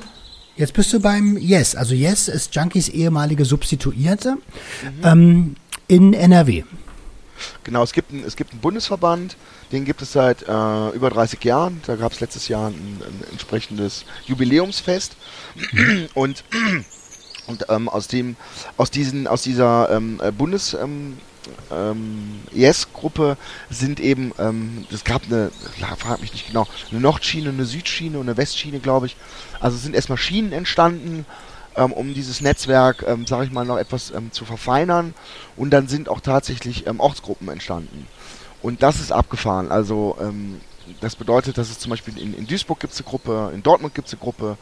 [0.56, 1.76] Jetzt bist du beim Yes.
[1.76, 5.02] Also Yes ist Junkies ehemalige Substituierte mhm.
[5.04, 5.56] ähm,
[5.88, 6.64] in NRW.
[7.64, 9.38] Genau, es gibt, ein, es gibt einen Bundesverband,
[9.72, 11.82] den gibt es seit äh, über 30 Jahren.
[11.86, 15.16] Da gab es letztes Jahr ein, ein entsprechendes Jubiläumsfest.
[16.14, 16.44] Und,
[17.48, 18.36] und ähm, aus dem,
[18.78, 21.18] aus diesen, aus dieser ähm, äh, Bundes ähm,
[21.72, 23.38] ähm, Yes-Gruppe
[23.70, 25.52] sind eben, ähm, es gab eine,
[25.98, 29.16] frag mich nicht genau, eine Nordschiene, eine Südschiene und eine Westschiene, glaube ich.
[29.60, 31.26] Also sind erstmal Schienen entstanden,
[31.76, 35.14] ähm, um dieses Netzwerk, ähm, sage ich mal, noch etwas ähm, zu verfeinern.
[35.56, 38.08] Und dann sind auch tatsächlich ähm, Ortsgruppen entstanden.
[38.62, 39.72] Und das ist abgefahren.
[39.72, 40.62] Also ähm,
[41.02, 43.96] das bedeutet, dass es zum Beispiel in, in Duisburg gibt es eine Gruppe, in Dortmund
[43.96, 44.58] gibt es eine Gruppe.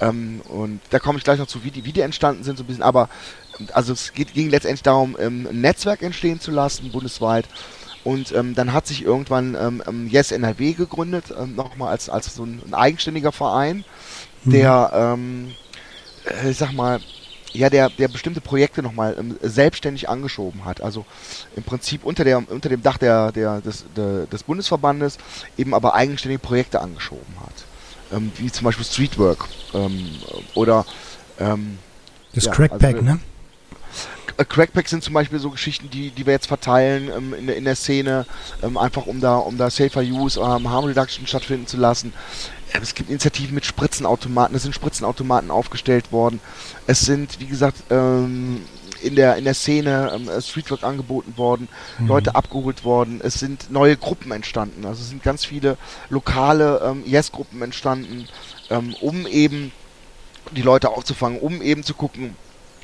[0.00, 2.64] Ähm, und da komme ich gleich noch zu, wie die, wie die entstanden sind, so
[2.64, 2.82] ein bisschen.
[2.82, 3.08] Aber
[3.72, 7.46] also es geht, ging letztendlich darum, ähm, ein Netzwerk entstehen zu lassen, bundesweit.
[8.02, 12.34] Und ähm, dann hat sich irgendwann ähm, ähm Yes NRW gegründet, ähm, nochmal als, als
[12.34, 13.84] so ein, eigenständiger Verein,
[14.44, 14.50] mhm.
[14.50, 15.69] der, ähm, äh,
[16.48, 17.00] ich sag mal,
[17.52, 20.80] ja, der, der bestimmte Projekte nochmal ähm, selbstständig angeschoben hat.
[20.80, 21.04] Also
[21.56, 25.18] im Prinzip unter, der, unter dem Dach der, der, des, der, des Bundesverbandes
[25.58, 27.64] eben aber eigenständige Projekte angeschoben hat.
[28.12, 30.10] Ähm, wie zum Beispiel Streetwork ähm,
[30.54, 30.84] oder
[31.38, 31.78] ähm,
[32.34, 33.20] das ja, Crackpack, also, ne?
[34.36, 37.56] Äh, Crackpack sind zum Beispiel so Geschichten, die, die wir jetzt verteilen ähm, in, der,
[37.56, 38.26] in der Szene,
[38.62, 42.12] ähm, einfach um da, um da Safer Use, ähm, Harm Reduction stattfinden zu lassen.
[42.72, 46.40] Es gibt Initiativen mit Spritzenautomaten, es sind Spritzenautomaten aufgestellt worden.
[46.86, 48.62] Es sind, wie gesagt, ähm,
[49.02, 51.68] in der in der Szene ähm, Streetwork angeboten worden,
[51.98, 52.06] mhm.
[52.08, 53.20] Leute abgeholt worden.
[53.22, 54.84] Es sind neue Gruppen entstanden.
[54.84, 55.76] Also es sind ganz viele
[56.08, 58.28] lokale ähm, Yes-Gruppen entstanden,
[58.68, 59.72] ähm, um eben
[60.52, 62.36] die Leute aufzufangen, um eben zu gucken,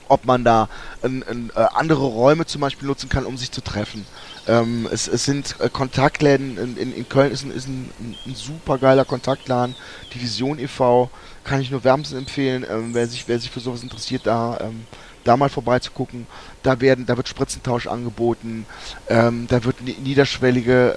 [0.08, 0.68] ob man da
[1.02, 4.06] in, in, äh, andere Räume zum Beispiel nutzen kann, um sich zu treffen.
[4.48, 7.90] Ähm, es, es, sind äh, Kontaktläden, in, in, in, Köln ist ein, ist ein,
[8.26, 9.74] ein, super geiler Kontaktladen,
[10.14, 11.10] Division e.V.,
[11.42, 14.86] kann ich nur wärmstens empfehlen, ähm, wer, sich, wer sich für sowas interessiert, da, ähm,
[15.24, 16.28] da mal vorbeizugucken.
[16.62, 18.66] Da werden, da wird Spritzentausch angeboten,
[19.08, 20.94] ähm, da wird niederschwellige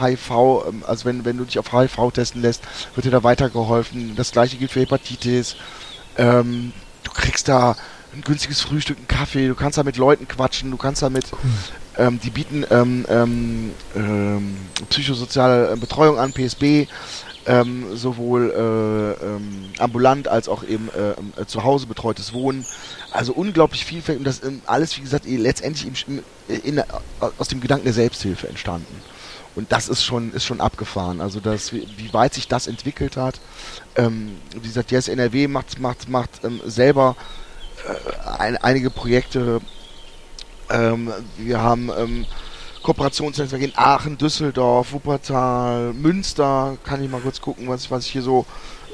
[0.00, 2.62] HIV, ähm, ähm, also wenn, wenn du dich auf HIV testen lässt,
[2.94, 4.16] wird dir da weitergeholfen.
[4.16, 5.56] Das gleiche gilt für Hepatitis.
[6.16, 7.76] du kriegst da
[8.16, 11.26] ein günstiges Frühstück, einen Kaffee, du kannst da mit Leuten quatschen, du kannst da mit,
[11.32, 11.38] cool.
[11.98, 14.56] ähm, die bieten ähm, ähm, ähm
[14.88, 16.86] psychosoziale äh, Betreuung an, PSB,
[17.46, 22.66] ähm, sowohl äh, ähm, ambulant als auch eben äh, äh, zu Hause betreutes Wohnen.
[23.12, 26.82] Also unglaublich vielfältig und das alles, wie gesagt, eh letztendlich im, in,
[27.38, 28.94] aus dem Gedanken der Selbsthilfe entstanden.
[29.54, 31.20] Und das ist schon, ist schon abgefahren.
[31.20, 33.40] Also das, wie, weit sich das entwickelt hat.
[33.94, 37.45] Ähm, wie gesagt, Yes NRW macht, macht, macht ähm, selber äh,
[38.38, 39.60] ein, einige Projekte.
[40.70, 42.26] Ähm, wir haben ähm,
[42.82, 46.76] Kooperationsnetzwerke in Aachen, Düsseldorf, Wuppertal, Münster.
[46.84, 48.46] Kann ich mal kurz gucken, was, was ich hier so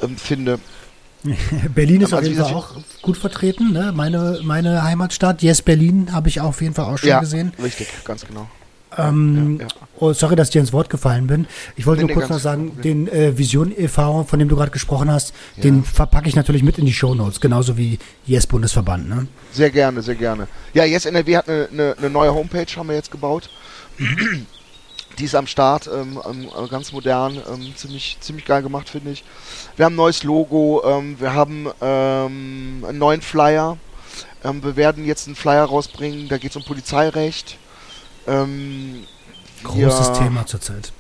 [0.03, 0.59] ähm, finde.
[1.75, 2.71] Berlin ist also auf jeden Fall auch
[3.01, 3.93] gut vertreten, ne?
[3.95, 5.43] meine, meine Heimatstadt.
[5.43, 7.53] Yes, Berlin habe ich auf jeden Fall auch schon ja, gesehen.
[7.63, 8.49] Richtig, ganz genau.
[8.97, 9.73] Ähm, ja, ja.
[9.99, 11.47] Oh, sorry, dass ich dir ins Wort gefallen bin.
[11.77, 14.71] Ich wollte nee, nur kurz noch sagen, den äh, Vision e.V., von dem du gerade
[14.71, 15.63] gesprochen hast, ja.
[15.63, 19.09] den verpacke ich natürlich mit in die Shownotes, genauso wie Yes Bundesverband.
[19.09, 19.27] Ne?
[19.53, 20.49] Sehr gerne, sehr gerne.
[20.75, 23.51] Ja, Yes NRW hat eine, eine, eine neue Homepage, haben wir jetzt gebaut.
[25.19, 29.25] Die ist am Start, ähm, ähm, ganz modern, ähm, ziemlich, ziemlich geil gemacht, finde ich.
[29.77, 33.77] Wir haben ein neues Logo, ähm, wir haben ähm, einen neuen Flyer.
[34.43, 37.59] Ähm, wir werden jetzt einen Flyer rausbringen, da geht es um Polizeirecht.
[38.27, 39.05] Ähm,
[39.65, 40.93] Großes ja, Thema zurzeit.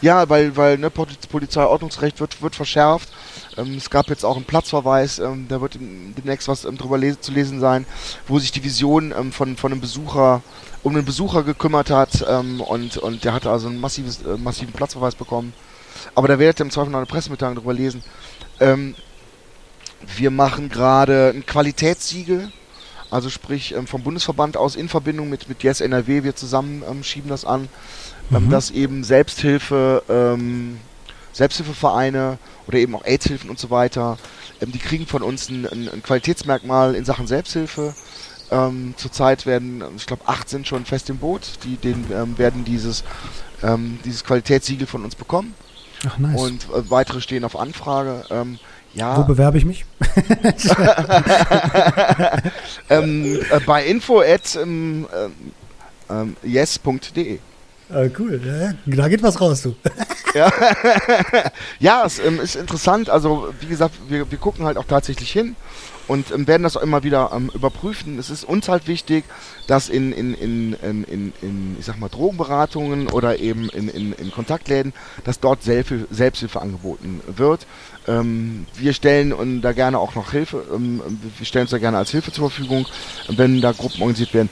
[0.00, 3.08] Ja, weil, weil ne, Polizeiordnungsrecht wird, wird verschärft.
[3.56, 7.20] Ähm, es gab jetzt auch einen Platzverweis, ähm, da wird demnächst was ähm, drüber les
[7.20, 7.84] zu lesen sein,
[8.28, 10.42] wo sich die Vision ähm, von, von einem Besucher
[10.84, 14.72] um einen Besucher gekümmert hat ähm, und, und der hatte also einen massives, äh, massiven
[14.72, 15.52] Platzverweis bekommen.
[16.14, 18.02] Aber da werdet ihr im Zweifel noch eine Pressemitteilung drüber lesen.
[18.60, 18.94] Ähm,
[20.16, 22.52] wir machen gerade ein Qualitätssiegel
[23.10, 27.02] also sprich ähm, vom Bundesverband aus in Verbindung mit, mit Yes NRW, wir zusammen ähm,
[27.02, 27.68] schieben das an,
[28.32, 28.50] ähm, mhm.
[28.50, 30.02] dass eben Selbsthilfe,
[31.32, 34.18] Selbsthilfevereine oder eben auch AIDS-Hilfen und so weiter,
[34.60, 37.94] ähm, die kriegen von uns ein, ein, Qualitätsmerkmal in Sachen Selbsthilfe.
[38.50, 42.64] Ähm, zurzeit werden, ich glaube, acht sind schon fest im Boot, die den, ähm, werden
[42.64, 43.04] dieses,
[43.62, 45.54] ähm, dieses Qualitätssiegel von uns bekommen.
[46.06, 46.40] Ach, nice.
[46.40, 48.24] Und äh, weitere stehen auf Anfrage.
[48.94, 49.18] Ja.
[49.18, 49.84] Wo bewerbe ich mich?
[52.90, 55.06] ähm, äh, bei info at ähm,
[56.10, 57.38] ähm, yes.de.
[57.90, 59.74] Ah, cool, ja, da geht was raus, du.
[60.34, 60.52] ja,
[61.78, 63.08] ja es ähm, ist interessant.
[63.08, 65.56] Also, wie gesagt, wir, wir gucken halt auch tatsächlich hin
[66.06, 68.18] und ähm, werden das auch immer wieder ähm, überprüfen.
[68.18, 69.24] Es ist uns halt wichtig,
[69.68, 74.12] dass in, in, in, in, in, in ich sag mal, Drogenberatungen oder eben in, in,
[74.12, 74.92] in Kontaktläden,
[75.24, 77.66] dass dort Selbsthilfe, Selbsthilfe angeboten wird.
[78.08, 81.02] Ähm, wir stellen und da gerne auch noch Hilfe, ähm,
[81.36, 82.86] wir stellen uns da gerne als Hilfe zur Verfügung,
[83.28, 84.48] wenn da Gruppen organisiert werden.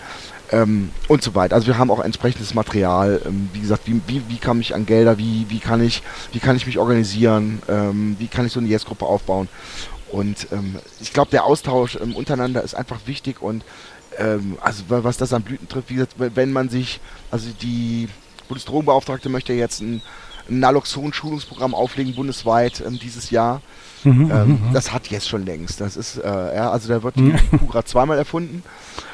[0.52, 1.56] Ähm, und so weiter.
[1.56, 3.20] Also wir haben auch entsprechendes Material.
[3.26, 5.18] Ähm, wie gesagt, wie, wie, wie komme ich an Gelder?
[5.18, 7.60] Wie, wie, kann ich, wie kann ich mich organisieren?
[7.68, 9.48] Ähm, wie kann ich so eine Yes-Gruppe aufbauen?
[10.12, 13.64] Und ähm, ich glaube, der Austausch ähm, untereinander ist einfach wichtig und
[14.18, 17.00] ähm, also was das an Blüten trifft, wie gesagt, wenn man sich,
[17.30, 18.08] also die
[18.48, 20.00] Bundesdrogenbeauftragte möchte jetzt ein,
[20.48, 23.62] ein Naloxon-Schulungsprogramm auflegen bundesweit ähm, dieses Jahr.
[24.04, 24.72] Mhm, ähm, mhm.
[24.72, 25.80] das hat jetzt schon längst.
[25.80, 27.34] Das ist, äh, ja, also da wird die
[27.68, 28.62] gerade zweimal erfunden.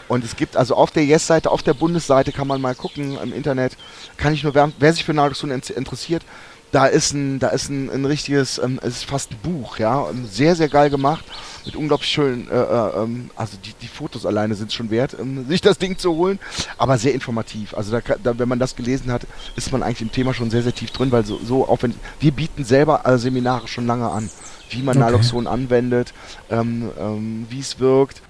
[0.09, 3.33] Und es gibt also auf der Yes-Seite, auf der Bundesseite kann man mal gucken im
[3.33, 3.77] Internet.
[4.19, 6.25] Kann ich nur, wer, wer sich für Naloxon interessiert,
[6.73, 10.09] da ist ein, da ist ein, ein richtiges, ähm, es ist fast ein Buch, ja,
[10.09, 11.25] ähm, sehr, sehr geil gemacht,
[11.67, 15.47] mit unglaublich schönen, äh, äh, ähm, also die, die Fotos alleine sind schon wert, ähm,
[15.49, 16.39] sich das Ding zu holen,
[16.79, 17.75] aber sehr informativ.
[17.75, 20.63] Also da, da, wenn man das gelesen hat, ist man eigentlich im Thema schon sehr,
[20.63, 24.31] sehr tief drin, weil so, so aufwendig, wir bieten selber äh, Seminare schon lange an,
[24.71, 25.05] wie man okay.
[25.05, 26.15] Naloxon anwendet,
[26.51, 28.23] ähm, ähm, wie es wirkt.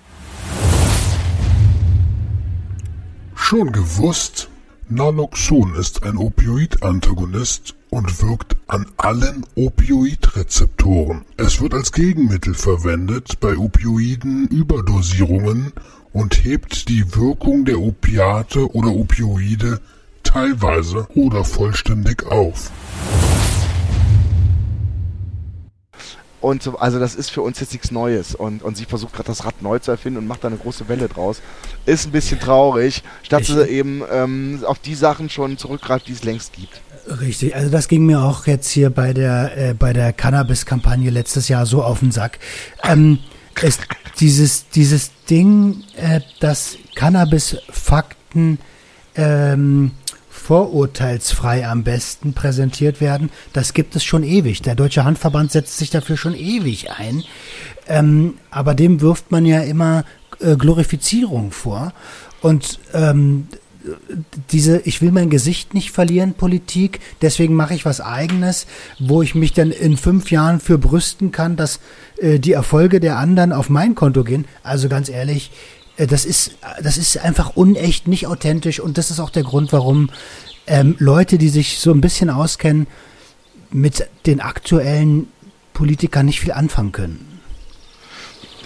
[3.37, 4.49] Schon gewusst?
[4.89, 11.27] Naloxon ist ein Opioid-Antagonist und wirkt an allen Opioidrezeptoren.
[11.37, 15.75] Es wird als Gegenmittel verwendet bei Opioiden-Überdosierungen
[16.15, 19.79] und hebt die Wirkung der Opiate oder Opioide
[20.23, 22.71] teilweise oder vollständig auf.
[26.41, 28.35] Und so, also das ist für uns jetzt nichts Neues.
[28.35, 30.89] Und, und sie versucht gerade das Rad neu zu erfinden und macht da eine große
[30.89, 31.43] Welle draus.
[31.85, 36.13] Ist ein bisschen traurig, statt Ich- sie eben ähm, auf die Sachen schon zurückgreift, die
[36.13, 36.81] es längst gibt.
[37.07, 41.49] Richtig, also das ging mir auch jetzt hier bei der, äh, bei der Cannabis-Kampagne letztes
[41.49, 42.39] Jahr so auf den Sack.
[42.85, 43.19] Ähm,
[43.61, 43.79] es,
[44.21, 48.59] dieses, dieses Ding, äh, dass Cannabis-Fakten
[49.17, 49.91] ähm,
[50.31, 54.63] vorurteilsfrei am besten präsentiert werden, das gibt es schon ewig.
[54.63, 57.25] Der Deutsche Handverband setzt sich dafür schon ewig ein.
[57.89, 60.05] Ähm, aber dem wirft man ja immer
[60.41, 61.93] äh, Glorifizierung vor.
[62.41, 63.49] Und ähm,
[64.51, 68.67] diese ich will mein Gesicht nicht verlieren Politik, deswegen mache ich was eigenes,
[68.99, 71.81] wo ich mich dann in fünf Jahren für brüsten kann, dass
[72.19, 74.47] äh, die Erfolge der anderen auf mein Konto gehen.
[74.63, 75.51] Also ganz ehrlich,
[75.97, 79.73] äh, das ist das ist einfach unecht, nicht authentisch und das ist auch der Grund,
[79.73, 80.11] warum
[80.67, 82.87] ähm, Leute, die sich so ein bisschen auskennen,
[83.71, 85.29] mit den aktuellen
[85.73, 87.32] Politikern nicht viel anfangen können.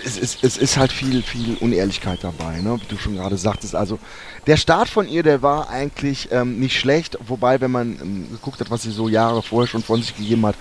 [0.06, 2.78] Es ist, es ist halt viel, viel Unehrlichkeit dabei, ne?
[2.80, 3.74] wie du schon gerade sagtest.
[3.74, 3.98] Also
[4.46, 8.60] der Start von ihr, der war eigentlich ähm, nicht schlecht, wobei, wenn man ähm, geguckt
[8.60, 10.54] hat, was sie so Jahre vorher schon von sich gegeben hat,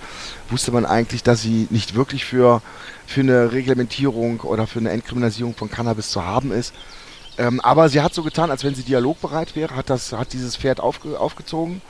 [0.50, 2.60] wusste man eigentlich, dass sie nicht wirklich für,
[3.06, 6.74] für eine Reglementierung oder für eine Entkriminalisierung von Cannabis zu haben ist.
[7.38, 10.56] Ähm, aber sie hat so getan, als wenn sie dialogbereit wäre, hat das, hat dieses
[10.56, 11.82] Pferd aufge, aufgezogen.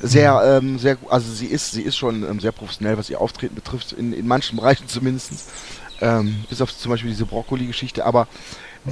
[0.00, 3.54] Sehr, ähm, sehr, also sie ist, sie ist schon ähm, sehr professionell, was ihr Auftreten
[3.54, 5.32] betrifft, in, in manchen Bereichen zumindest.
[6.04, 8.28] Ähm, bis auf zum Beispiel diese Brokkoli-Geschichte, aber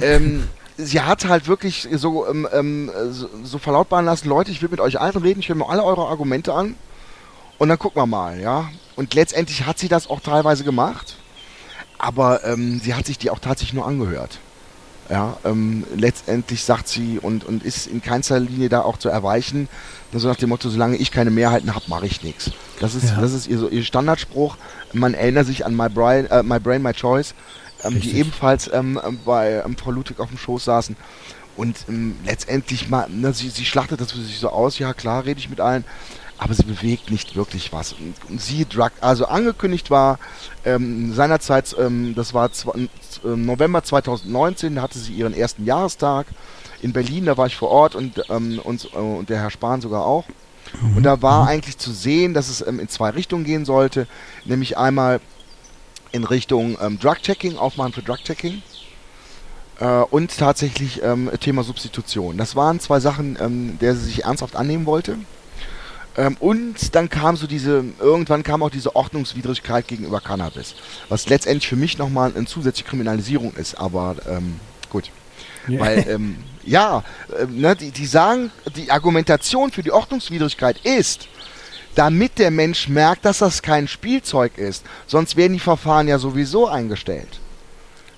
[0.01, 4.69] ähm, sie hat halt wirklich so, ähm, ähm, so, so verlautbaren lassen, Leute, ich will
[4.69, 6.73] mit euch allen reden, ich höre mir alle eure Argumente an
[7.59, 8.67] und dann gucken wir mal, ja.
[8.95, 11.17] Und letztendlich hat sie das auch teilweise gemacht,
[11.99, 14.39] aber ähm, sie hat sich die auch tatsächlich nur angehört.
[15.09, 19.67] Ja, ähm, letztendlich sagt sie und, und ist in keinster Linie da auch zu erweichen,
[20.13, 22.51] so nach dem Motto, solange ich keine Mehrheiten habe, mache ich nichts.
[22.79, 23.19] Das ist, Ja.
[23.21, 24.57] das ist ihr, so, ihr Standardspruch.
[24.93, 27.33] Man erinnert sich an My Brain, äh, My, Brain, My Choice,
[27.83, 30.95] ähm, die ebenfalls ähm, ähm, bei ähm, Frau Ludwig auf dem Schoß saßen.
[31.57, 35.25] Und ähm, letztendlich, mal, ne, sie, sie schlachtet das für sich so aus, ja klar,
[35.25, 35.83] rede ich mit allen,
[36.37, 37.93] aber sie bewegt nicht wirklich was.
[37.93, 40.19] Und, und sie, Drug, also angekündigt war,
[40.65, 46.27] ähm, seinerzeit, ähm, das war äh, November 2019, da hatte sie ihren ersten Jahrestag
[46.81, 49.81] in Berlin, da war ich vor Ort und, ähm, und, äh, und der Herr Spahn
[49.81, 50.25] sogar auch.
[50.95, 54.07] Und da war eigentlich zu sehen, dass es ähm, in zwei Richtungen gehen sollte,
[54.45, 55.19] nämlich einmal
[56.11, 58.61] in Richtung ähm, Drug-Checking, Aufmachen für Drug-Checking
[59.79, 62.37] äh, und tatsächlich ähm, Thema Substitution.
[62.37, 65.17] Das waren zwei Sachen, ähm, der sie sich ernsthaft annehmen wollte.
[66.15, 70.75] Ähm, und dann kam so diese, irgendwann kam auch diese Ordnungswidrigkeit gegenüber Cannabis,
[71.09, 74.59] was letztendlich für mich nochmal eine zusätzliche Kriminalisierung ist, aber ähm,
[74.89, 75.09] gut.
[75.67, 77.03] Weil, ähm, ja,
[77.39, 81.27] ähm, ne, die, die sagen, die Argumentation für die Ordnungswidrigkeit ist,
[81.95, 84.83] damit der Mensch merkt, dass das kein Spielzeug ist.
[85.07, 87.39] Sonst werden die Verfahren ja sowieso eingestellt.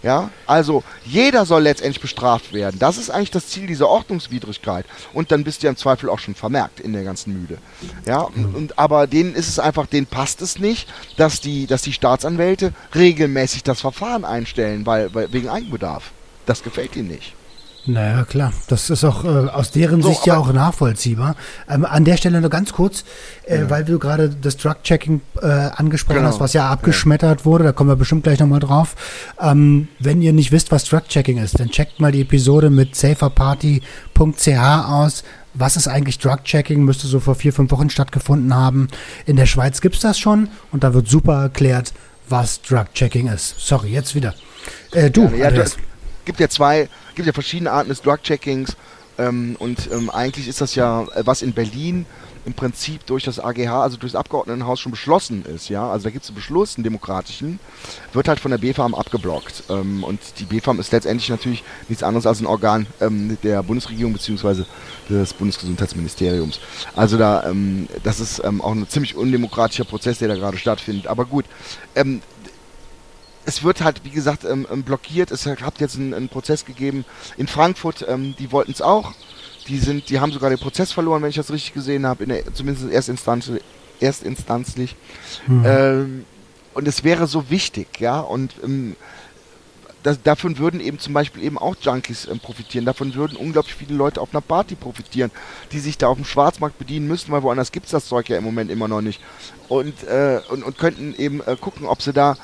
[0.05, 2.77] Ja, also jeder soll letztendlich bestraft werden.
[2.77, 4.85] Das ist eigentlich das Ziel dieser Ordnungswidrigkeit.
[5.13, 7.57] Und dann bist du ja im Zweifel auch schon vermerkt in der ganzen Mühle.
[8.05, 10.87] Ja, und, und, aber denen ist es einfach, denen passt es nicht,
[11.17, 16.11] dass die, dass die Staatsanwälte regelmäßig das Verfahren einstellen, weil, weil wegen Eigenbedarf.
[16.45, 17.33] Das gefällt ihnen nicht.
[17.87, 18.51] Naja, klar.
[18.67, 21.35] Das ist auch äh, aus deren So, Sicht ja auch nachvollziehbar.
[21.69, 23.03] Ähm, an der Stelle nur ganz kurz,
[23.45, 26.29] äh, weil du gerade das Drug-Checking äh, angesprochen Genau.
[26.29, 28.95] hast, was ja abgeschmettert wurde, da kommen wir bestimmt gleich nochmal drauf.
[29.39, 34.47] Ähm, wenn ihr nicht wisst, was Drug-Checking ist, dann checkt mal die Episode mit saferparty.ch
[34.87, 35.23] aus.
[35.53, 36.83] Was ist eigentlich Drug-Checking?
[36.83, 38.87] Müsste so vor vier, fünf Wochen stattgefunden haben.
[39.25, 41.93] In der Schweiz gibt's das schon und da wird super erklärt,
[42.27, 43.55] was Drug-Checking ist.
[43.59, 44.33] Sorry, jetzt wieder.
[44.91, 45.51] Äh, du, Ja,
[46.25, 48.75] gibt ja zwei, gibt ja verschiedene Arten des Drug-Checkings
[49.17, 52.05] ähm, und ähm, eigentlich ist das ja, äh, was in Berlin
[52.45, 56.09] im Prinzip durch das AGH, also durch das Abgeordnetenhaus schon beschlossen ist, ja, also da
[56.11, 57.59] gibt es einen Beschluss, einen demokratischen,
[58.13, 59.63] wird halt von der BfArM abgeblockt.
[59.69, 64.13] Ähm, und die BfArM ist letztendlich natürlich nichts anderes als ein Organ ähm, der Bundesregierung
[64.13, 64.67] beziehungsweise
[65.09, 66.59] des Bundesgesundheitsministeriums.
[66.95, 71.07] Also da, ähm, das ist ähm, auch ein ziemlich undemokratischer Prozess, der da gerade stattfindet,
[71.07, 71.45] aber gut,
[71.95, 72.21] ähm,
[73.45, 75.31] es wird halt, wie gesagt, ähm, ähm, blockiert.
[75.31, 77.05] Es hat jetzt einen, einen Prozess gegeben
[77.37, 79.13] in Frankfurt, ähm, die wollten es auch.
[79.67, 82.29] Die sind, die haben sogar den Prozess verloren, wenn ich das richtig gesehen habe, in
[82.29, 83.51] der, zumindest Erstinstanz,
[83.99, 84.95] erstinstanzlich.
[85.47, 86.25] Ähm,
[86.73, 88.95] und es wäre so wichtig, ja, und ähm,
[90.03, 92.85] das, davon würden eben zum Beispiel eben auch Junkies ähm, profitieren.
[92.85, 95.31] Davon würden unglaublich viele Leute auf einer Party profitieren,
[95.71, 98.37] die sich da auf dem Schwarzmarkt bedienen müssten, weil woanders gibt es das Zeug ja
[98.37, 99.19] im Moment immer noch nicht.
[99.67, 102.35] Und, äh, und, und könnten eben äh, gucken, ob sie da, äh,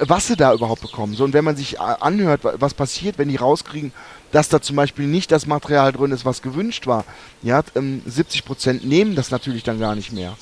[0.00, 1.14] was sie da überhaupt bekommen.
[1.14, 3.92] So, und wenn man sich äh, anhört, wa- was passiert, wenn die rauskriegen,
[4.32, 7.04] dass da zum Beispiel nicht das Material drin ist, was gewünscht war,
[7.42, 10.36] ja, ähm, 70% nehmen das natürlich dann gar nicht mehr.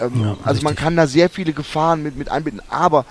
[0.00, 0.76] Ähm, Ja, also man richtig.
[0.76, 3.04] kann da sehr viele Gefahren mit, mit einbinden, aber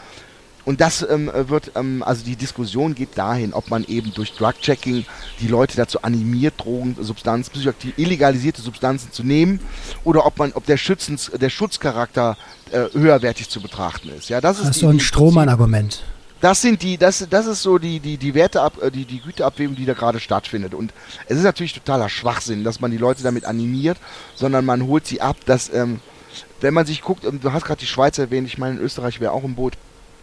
[0.65, 5.05] und das ähm, wird, ähm, also die Diskussion geht dahin, ob man eben durch Drug-Checking
[5.39, 9.59] die Leute dazu animiert, Drogen, Substanzen, psychoaktiv illegalisierte Substanzen zu nehmen
[10.03, 12.37] oder ob man, ob der, Schützens, der Schutzcharakter
[12.71, 14.29] äh, höherwertig zu betrachten ist.
[14.29, 16.03] Ja, das ist so ein Strohmann-Argument.
[16.41, 19.21] Das sind die, das, das ist so die, die, die Werte ab, äh, die, die
[19.21, 20.73] Güteabwägung, die da gerade stattfindet.
[20.73, 20.93] Und
[21.27, 23.97] es ist natürlich totaler Schwachsinn, dass man die Leute damit animiert,
[24.35, 25.99] sondern man holt sie ab, dass, ähm,
[26.59, 29.19] wenn man sich guckt, ähm, du hast gerade die Schweiz erwähnt, ich meine, in Österreich
[29.19, 29.77] wäre auch im Boot,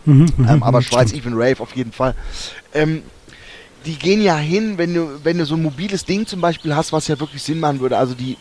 [0.09, 2.15] Mhm, mhm, ähm, aber mhm, Schweiz, Even Rave auf jeden Fall.
[2.73, 3.03] Ähm,
[3.85, 6.93] die gehen ja hin, wenn du, wenn du so ein mobiles Ding zum Beispiel hast,
[6.93, 7.97] was ja wirklich Sinn machen würde.
[7.97, 8.37] Also die,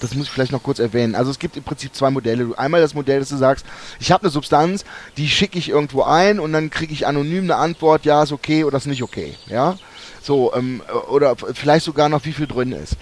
[0.00, 1.14] das muss ich vielleicht noch kurz erwähnen.
[1.14, 2.58] Also es gibt im Prinzip zwei Modelle.
[2.58, 3.64] Einmal das Modell, dass du sagst,
[4.00, 4.84] ich habe eine Substanz,
[5.16, 8.64] die schicke ich irgendwo ein und dann kriege ich anonym eine Antwort, ja, ist okay
[8.64, 9.34] oder ist nicht okay.
[9.46, 9.76] Ja,
[10.22, 12.96] so ähm, oder vielleicht sogar noch wie viel drin ist.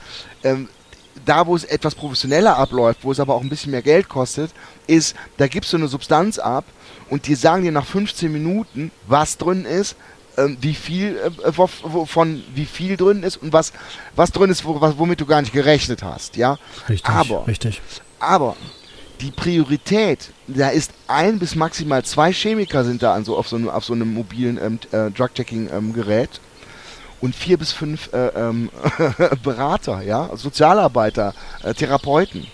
[0.44, 0.68] Ähm,
[1.24, 4.50] da, wo es etwas professioneller abläuft, wo es aber auch ein bisschen mehr Geld kostet,
[4.86, 6.64] ist, da gibst du eine Substanz ab
[7.12, 9.96] und die sagen dir nach 15 Minuten, was drin ist,
[10.38, 13.74] ähm, wie viel äh, von wie viel drin ist und was
[14.16, 16.56] was drin ist, wo, womit du gar nicht gerechnet hast, ja.
[16.88, 17.14] Richtig.
[17.14, 17.82] Aber richtig.
[18.18, 18.56] Aber
[19.20, 23.56] die Priorität, da ist ein bis maximal zwei Chemiker sind da an so auf so
[23.56, 26.66] einem, auf so einem mobilen ähm, äh, Drug-Checking-Gerät ähm,
[27.20, 28.70] und vier bis fünf äh, ähm,
[29.42, 32.46] Berater, ja, Sozialarbeiter, äh, Therapeuten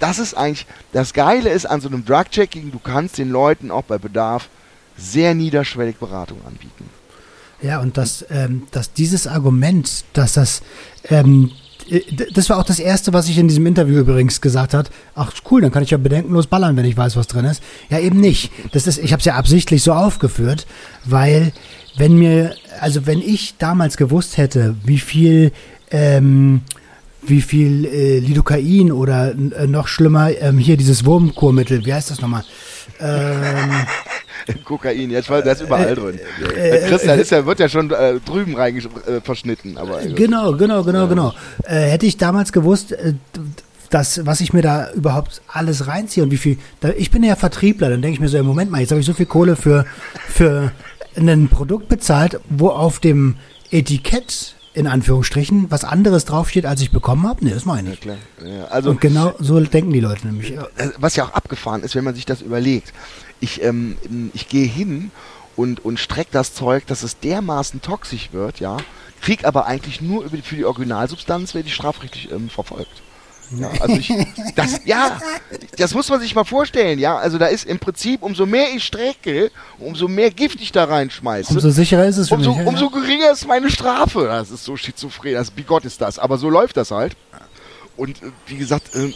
[0.00, 3.84] das ist eigentlich, das Geile ist an so einem Drug-Checking, du kannst den Leuten auch
[3.84, 4.48] bei Bedarf
[4.96, 6.88] sehr niederschwellig Beratung anbieten.
[7.62, 10.62] Ja, und dass, ähm, dass dieses Argument, dass das,
[11.08, 11.50] ähm,
[11.88, 12.00] äh,
[12.32, 14.90] das war auch das Erste, was ich in diesem Interview übrigens gesagt hat.
[15.14, 17.62] Ach cool, dann kann ich ja bedenkenlos ballern, wenn ich weiß, was drin ist.
[17.88, 18.52] Ja, eben nicht.
[18.72, 20.66] Das ist, ich habe es ja absichtlich so aufgeführt,
[21.04, 21.52] weil
[21.96, 25.52] wenn mir, also wenn ich damals gewusst hätte, wie viel
[25.90, 26.62] ähm,
[27.26, 32.20] wie viel äh, Lidocain oder äh, noch schlimmer, ähm, hier dieses Wurmkurmittel, wie heißt das
[32.20, 32.44] nochmal?
[33.00, 33.86] Ähm,
[34.64, 36.18] Kokain, jetzt weil das überall äh, drin.
[36.56, 39.78] Äh, Christian ist ja, wird ja schon äh, drüben rein äh, verschnitten.
[39.78, 41.34] Aber, genau, genau, genau, genau.
[41.64, 43.14] Äh, hätte ich damals gewusst, äh,
[43.90, 46.58] das, was ich mir da überhaupt alles reinziehe und wie viel.
[46.80, 49.00] Da, ich bin ja Vertriebler, dann denke ich mir so, im Moment mal, jetzt habe
[49.00, 49.86] ich so viel Kohle für,
[50.28, 50.72] für
[51.16, 53.36] ein Produkt bezahlt, wo auf dem
[53.70, 57.44] Etikett in Anführungsstrichen was anderes draufsteht, als ich bekommen habe?
[57.44, 58.04] Nee, das meine ich.
[58.04, 58.14] Ja,
[58.44, 60.52] ja, also, Und genau so denken die Leute nämlich.
[60.52, 62.92] Äh, was ja auch abgefahren ist, wenn man sich das überlegt.
[63.40, 63.96] Ich, ähm,
[64.34, 65.12] ich gehe hin
[65.56, 68.78] und, und strecke das Zeug, dass es dermaßen toxisch wird, ja,
[69.20, 73.02] krieg aber eigentlich nur über die, für die Originalsubstanz, werde ich strafrechtlich ähm, verfolgt.
[73.50, 74.12] Ja, also ich,
[74.54, 75.20] das, ja,
[75.76, 77.16] das muss man sich mal vorstellen, ja.
[77.16, 81.52] Also da ist im Prinzip, umso mehr ich strecke, umso mehr Gift ich da reinschmeiße.
[81.52, 82.66] Umso sicherer ist es für umso, mich.
[82.66, 84.24] Umso geringer ist meine Strafe.
[84.24, 86.18] Das ist so schizophren, das, Gott ist das.
[86.18, 87.16] Aber so läuft das halt.
[87.96, 89.12] Und äh, wie gesagt, äh,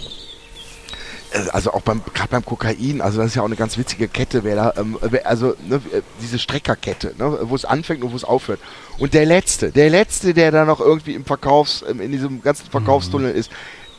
[1.32, 4.08] äh, also auch beim gerade beim Kokain, also das ist ja auch eine ganz witzige
[4.08, 5.80] Kette, wer da, ähm, also ne,
[6.22, 8.60] diese Streckerkette, ne, wo es anfängt und wo es aufhört.
[8.98, 13.32] Und der letzte, der letzte, der da noch irgendwie im Verkaufs, in diesem ganzen Verkaufstunnel
[13.32, 13.38] mhm.
[13.38, 13.50] ist,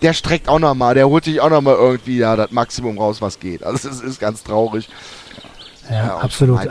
[0.02, 3.40] der streckt auch nochmal, der holt sich auch nochmal irgendwie ja, das Maximum raus, was
[3.40, 3.64] geht.
[3.64, 4.90] Also es ist ganz traurig.
[5.90, 6.62] Ja, ja absolut.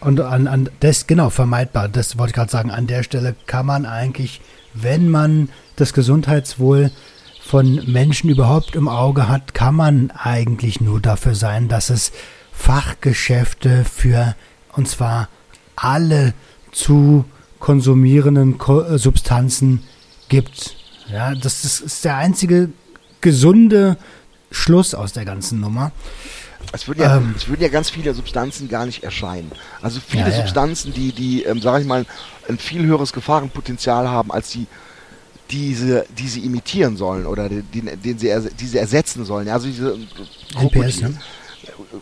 [0.00, 1.88] Und an, an das, genau, vermeidbar.
[1.88, 2.70] Das wollte ich gerade sagen.
[2.70, 4.40] An der Stelle kann man eigentlich,
[4.72, 6.90] wenn man das Gesundheitswohl
[7.44, 12.10] von Menschen überhaupt im Auge hat, kann man eigentlich nur dafür sein, dass es
[12.52, 14.34] Fachgeschäfte für,
[14.72, 15.28] und zwar
[15.76, 16.32] alle
[16.72, 17.24] zu
[17.58, 18.58] konsumierenden
[18.96, 19.82] Substanzen
[20.28, 20.76] gibt.
[21.10, 22.70] Ja, das ist, ist der einzige
[23.20, 23.96] gesunde
[24.50, 25.92] Schluss aus der ganzen Nummer.
[26.72, 29.52] Es würden, ja, ähm, es würden ja ganz viele Substanzen gar nicht erscheinen.
[29.82, 32.06] Also viele ja, Substanzen, die, die ähm, sage ich mal,
[32.48, 34.66] ein viel höheres Gefahrenpotenzial haben, als die,
[35.50, 37.62] diese, die sie imitieren sollen oder den,
[38.02, 39.48] den sie, die sie ersetzen sollen.
[39.48, 39.98] Also diese
[40.58, 41.20] NPS, ne?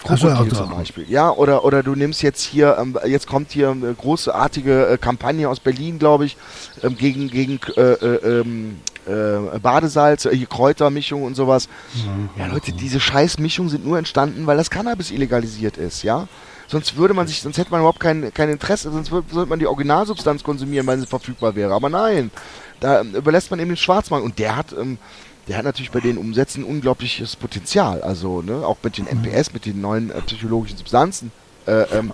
[0.03, 1.07] Krokodil zum Beispiel.
[1.09, 5.49] Ja, oder, oder du nimmst jetzt hier, ähm, jetzt kommt hier eine großartige äh, Kampagne
[5.49, 6.37] aus Berlin, glaube ich,
[6.83, 11.69] ähm, gegen, gegen äh, äh, ähm, äh, Badesalz, äh, Kräutermischung und sowas.
[11.95, 12.31] Mhm.
[12.37, 16.29] Ja, Leute, diese Scheißmischungen sind nur entstanden, weil das Cannabis illegalisiert ist, ja.
[16.69, 19.67] Sonst würde man sich, sonst hätte man überhaupt kein, kein Interesse, sonst würde man die
[19.67, 21.75] Originalsubstanz konsumieren, weil sie verfügbar wäre.
[21.75, 22.31] Aber nein,
[22.81, 24.99] da ähm, überlässt man eben den Schwarzmarkt und der hat, ähm,
[25.49, 28.03] der hat natürlich bei den Umsätzen unglaubliches Potenzial.
[28.03, 29.55] Also, ne, auch mit den NPS, mhm.
[29.55, 31.33] mit den neuen äh, psychologischen Substanzen.
[31.67, 32.13] Äh, ähm,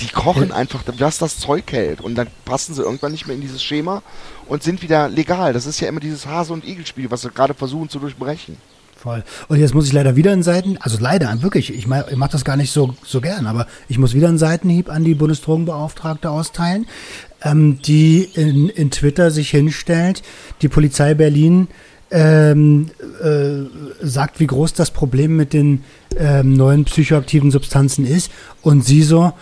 [0.00, 2.00] die kochen einfach, was das Zeug hält.
[2.00, 4.02] Und dann passen sie irgendwann nicht mehr in dieses Schema
[4.46, 5.52] und sind wieder legal.
[5.52, 8.56] Das ist ja immer dieses Hase- und Igel-Spiel, was sie gerade versuchen zu durchbrechen.
[8.96, 9.22] Voll.
[9.48, 12.28] Und jetzt muss ich leider wieder in Seiten, also leider, wirklich, ich mache ich mach
[12.28, 16.30] das gar nicht so, so gern, aber ich muss wieder einen Seitenhieb an die Bundesdrogenbeauftragte
[16.30, 16.86] austeilen,
[17.44, 20.22] ähm, die in, in Twitter sich hinstellt,
[20.62, 21.68] die Polizei Berlin
[22.10, 22.90] ähm,
[23.22, 25.84] äh, sagt, wie groß das Problem mit den
[26.16, 28.30] ähm, neuen psychoaktiven Substanzen ist.
[28.62, 29.32] Und sie so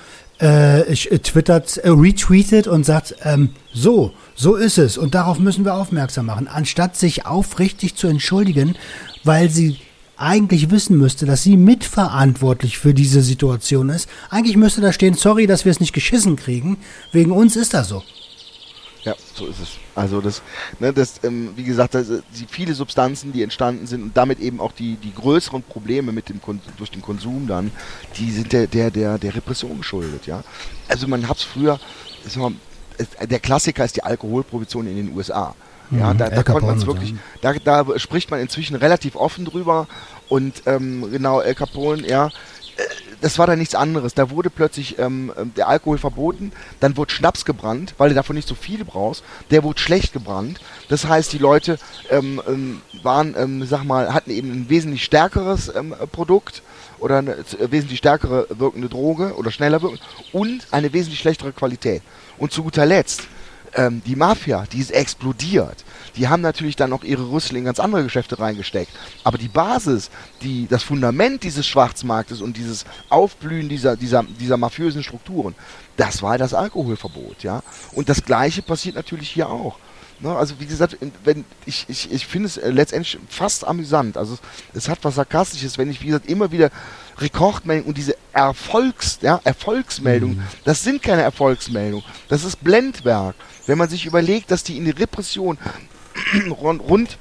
[0.40, 4.96] äh, äh twittert, äh, retweetet und sagt, ähm, so, so ist es.
[4.96, 6.48] Und darauf müssen wir aufmerksam machen.
[6.48, 8.76] Anstatt sich aufrichtig zu entschuldigen,
[9.22, 9.78] weil sie
[10.22, 14.08] eigentlich wissen müsste, dass sie mitverantwortlich für diese Situation ist.
[14.30, 16.78] Eigentlich müsste da stehen, sorry, dass wir es nicht geschissen kriegen.
[17.10, 18.02] Wegen uns ist das so.
[19.04, 19.68] Ja, so ist es.
[19.96, 20.42] Also das,
[20.78, 24.60] ne, das, ähm, wie gesagt, das, die viele Substanzen, die entstanden sind und damit eben
[24.60, 26.40] auch die, die größeren Probleme mit dem
[26.76, 27.72] durch den Konsum dann,
[28.16, 30.44] die sind der, der, der, der Repression geschuldet, ja.
[30.86, 31.80] Also man hat es früher,
[33.28, 35.56] der Klassiker ist die Alkoholprohibition in den USA.
[35.90, 39.44] Ja, mhm, da, da konnte man es wirklich, da, da spricht man inzwischen relativ offen
[39.44, 39.86] drüber
[40.28, 42.30] und ähm, genau, El Capone, ja,
[43.22, 44.14] das war dann nichts anderes.
[44.14, 48.36] Da wurde plötzlich ähm, ähm, der Alkohol verboten, dann wurde Schnaps gebrannt, weil du davon
[48.36, 49.22] nicht so viel brauchst.
[49.50, 50.60] Der wurde schlecht gebrannt.
[50.88, 51.78] Das heißt, die Leute
[52.10, 56.62] ähm, ähm, waren, ähm, sag mal, hatten eben ein wesentlich stärkeres ähm, Produkt
[56.98, 60.02] oder eine äh, wesentlich stärkere wirkende Droge oder schneller wirkende
[60.32, 62.02] und eine wesentlich schlechtere Qualität.
[62.38, 63.22] Und zu guter Letzt,
[64.04, 65.84] die Mafia, die ist explodiert
[66.16, 68.92] die haben natürlich dann auch ihre Rüssel in ganz andere Geschäfte reingesteckt.
[69.24, 70.10] Aber die Basis,
[70.42, 75.54] die, das Fundament dieses Schwarzmarktes und dieses Aufblühen dieser, dieser, dieser mafiösen Strukturen,
[75.96, 77.62] das war das Alkoholverbot, ja.
[77.92, 79.78] Und das Gleiche passiert natürlich hier auch.
[80.20, 84.16] Ne, also wie gesagt, wenn ich, ich, ich finde es äh, letztendlich fast amüsant.
[84.16, 84.40] Also es,
[84.84, 86.70] es, hat was Sarkastisches, wenn ich, wie gesagt, immer wieder
[87.18, 90.42] Rekordmeldungen und diese Erfolgs, ja, Erfolgsmeldungen, mhm.
[90.64, 93.34] das sind keine Erfolgsmeldungen, das ist Blendwerk.
[93.66, 95.58] Wenn man sich überlegt, dass die in die Repression
[96.50, 97.18] rund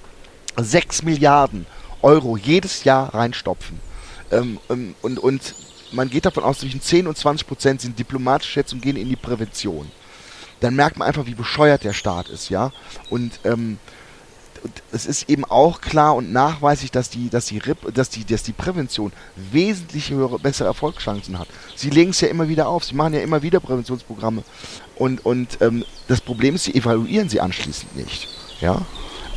[0.58, 1.66] 6 Milliarden
[2.02, 3.80] Euro jedes Jahr reinstopfen.
[4.32, 5.56] Ähm, ähm, und, und
[5.92, 9.16] man geht davon aus, zwischen 10 und 20 Prozent sind diplomatische Schätzungen, gehen in die
[9.16, 9.92] Prävention.
[10.62, 12.72] Dann merkt man einfach, wie bescheuert der Staat ist, ja.
[13.10, 13.80] Und, ähm, und
[14.91, 17.62] es ist eben auch klar und nachweislich, dass die, dass die,
[17.93, 21.47] dass die, dass die Prävention wesentlich höhere, bessere Erfolgschancen hat.
[21.76, 24.43] Sie legen es ja immer wieder auf, sie machen ja immer wieder Präventionsprogramme.
[24.95, 28.28] Und, und ähm, das Problem ist, sie evaluieren sie anschließend nicht.
[28.59, 28.82] Ja?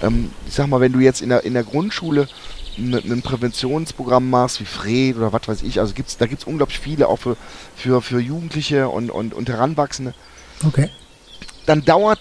[0.02, 2.28] Ähm, ich sag mal, wenn du jetzt in der, in der Grundschule
[2.76, 6.80] ein Präventionsprogramm machst, wie Fred oder was weiß ich, also gibt's, da gibt es unglaublich
[6.80, 7.36] viele, auch für,
[7.76, 10.12] für, für Jugendliche und, und, und Heranwachsende.
[10.66, 10.90] Okay.
[11.66, 12.20] Dann dauert,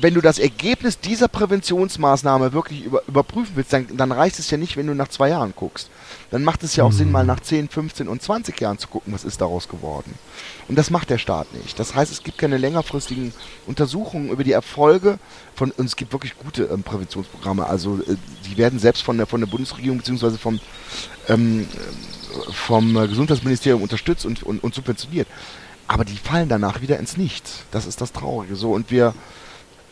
[0.00, 4.56] wenn du das Ergebnis dieser Präventionsmaßnahme wirklich über, überprüfen willst, dann, dann reicht es ja
[4.56, 5.90] nicht, wenn du nach zwei Jahren guckst
[6.30, 6.96] dann macht es ja auch mhm.
[6.96, 10.14] Sinn, mal nach 10, 15 und 20 Jahren zu gucken, was ist daraus geworden.
[10.68, 11.78] Und das macht der Staat nicht.
[11.78, 13.32] Das heißt, es gibt keine längerfristigen
[13.66, 15.18] Untersuchungen über die Erfolge
[15.54, 17.66] von, und es gibt wirklich gute ähm, Präventionsprogramme.
[17.66, 18.16] Also äh,
[18.46, 20.36] die werden selbst von der, von der Bundesregierung bzw.
[20.38, 20.60] vom,
[21.28, 21.66] ähm,
[22.52, 25.26] vom Gesundheitsministerium unterstützt und, und, und subventioniert.
[25.90, 27.64] Aber die fallen danach wieder ins Nichts.
[27.72, 28.54] Das ist das Traurige.
[28.54, 29.12] So, und wir,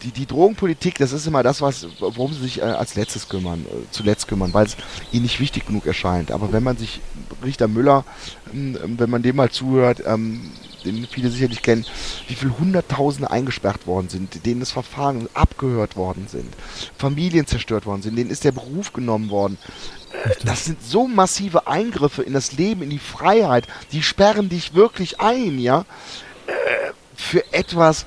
[0.05, 3.66] die, die Drogenpolitik, das ist immer das, was, worum sie sich äh, als letztes kümmern,
[3.66, 4.76] äh, zuletzt kümmern, weil es
[5.11, 6.30] ihnen nicht wichtig genug erscheint.
[6.30, 7.01] Aber wenn man sich
[7.42, 8.05] Richter Müller,
[8.55, 10.53] ähm, wenn man dem mal zuhört, ähm,
[10.85, 11.85] den viele sicherlich kennen,
[12.29, 16.55] wie viele Hunderttausende eingesperrt worden sind, denen das Verfahren abgehört worden sind,
[16.97, 19.59] Familien zerstört worden sind, denen ist der Beruf genommen worden.
[20.45, 25.20] Das sind so massive Eingriffe in das Leben, in die Freiheit, die sperren dich wirklich
[25.20, 25.85] ein, ja,
[26.47, 26.53] äh,
[27.14, 28.07] für etwas,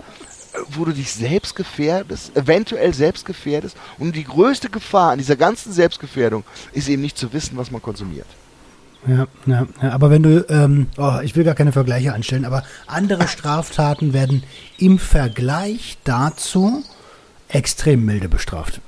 [0.69, 3.77] wo du dich selbst gefährdest, eventuell selbst gefährdest.
[3.99, 6.43] Und die größte Gefahr an dieser ganzen Selbstgefährdung
[6.73, 8.27] ist eben nicht zu wissen, was man konsumiert.
[9.07, 12.63] Ja, ja, ja, aber wenn du, ähm, oh, ich will gar keine Vergleiche anstellen, aber
[12.85, 14.43] andere Straftaten werden
[14.77, 16.83] im Vergleich dazu
[17.47, 18.79] extrem milde bestraft.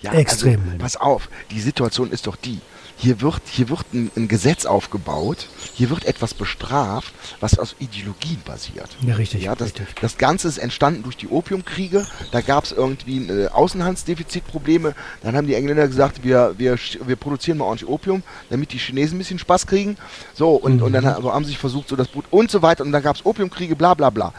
[0.00, 0.78] Ja, extrem also, milde.
[0.78, 2.60] Pass auf, die Situation ist doch die
[2.98, 8.42] hier wird, hier wird ein, ein, Gesetz aufgebaut, hier wird etwas bestraft, was aus Ideologien
[8.44, 8.88] basiert.
[9.00, 9.44] Ja, richtig.
[9.44, 9.94] Ja, das, richtig.
[10.00, 15.46] das Ganze ist entstanden durch die Opiumkriege, da gab es irgendwie äh, Außenhandsdefizitprobleme, dann haben
[15.46, 16.76] die Engländer gesagt, wir, wir,
[17.06, 19.96] wir produzieren mal ordentlich Opium, damit die Chinesen ein bisschen Spaß kriegen.
[20.34, 20.82] So, und, mhm.
[20.82, 23.02] und dann also haben sie sich versucht, so das Boot und so weiter, und dann
[23.02, 24.34] gab es Opiumkriege, bla bla bla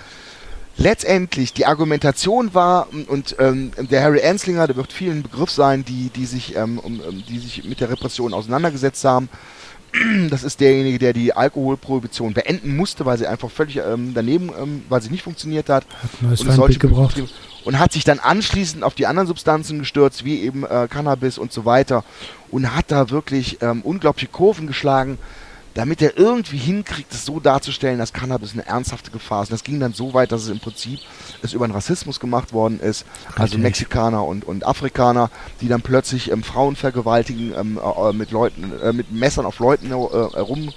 [0.79, 6.09] letztendlich die Argumentation war, und ähm, der Harry Anslinger, der wird vielen Begriff sein, die,
[6.09, 9.29] die, sich, ähm, um, ähm, die sich mit der Repression auseinandergesetzt haben.
[10.29, 14.83] Das ist derjenige, der die Alkoholprohibition beenden musste, weil sie einfach völlig ähm, daneben, ähm,
[14.87, 15.83] weil sie nicht funktioniert hat.
[16.03, 17.19] Hat neues und, solche gebraucht.
[17.65, 21.51] und hat sich dann anschließend auf die anderen Substanzen gestürzt, wie eben äh, Cannabis und
[21.51, 22.03] so weiter.
[22.51, 25.17] Und hat da wirklich ähm, unglaubliche Kurven geschlagen
[25.73, 29.49] damit er irgendwie hinkriegt, es so darzustellen, dass Cannabis eine ernsthafte Gefahr ist.
[29.49, 30.99] Und das ging dann so weit, dass es im Prinzip
[31.41, 33.05] es über den Rassismus gemacht worden ist.
[33.29, 33.59] Also Richtig.
[33.61, 35.29] Mexikaner und, und Afrikaner,
[35.61, 39.87] die dann plötzlich ähm, Frauen vergewaltigen, ähm, äh, mit Leuten, äh, mit Messern auf Leuten
[39.87, 40.71] äh, herum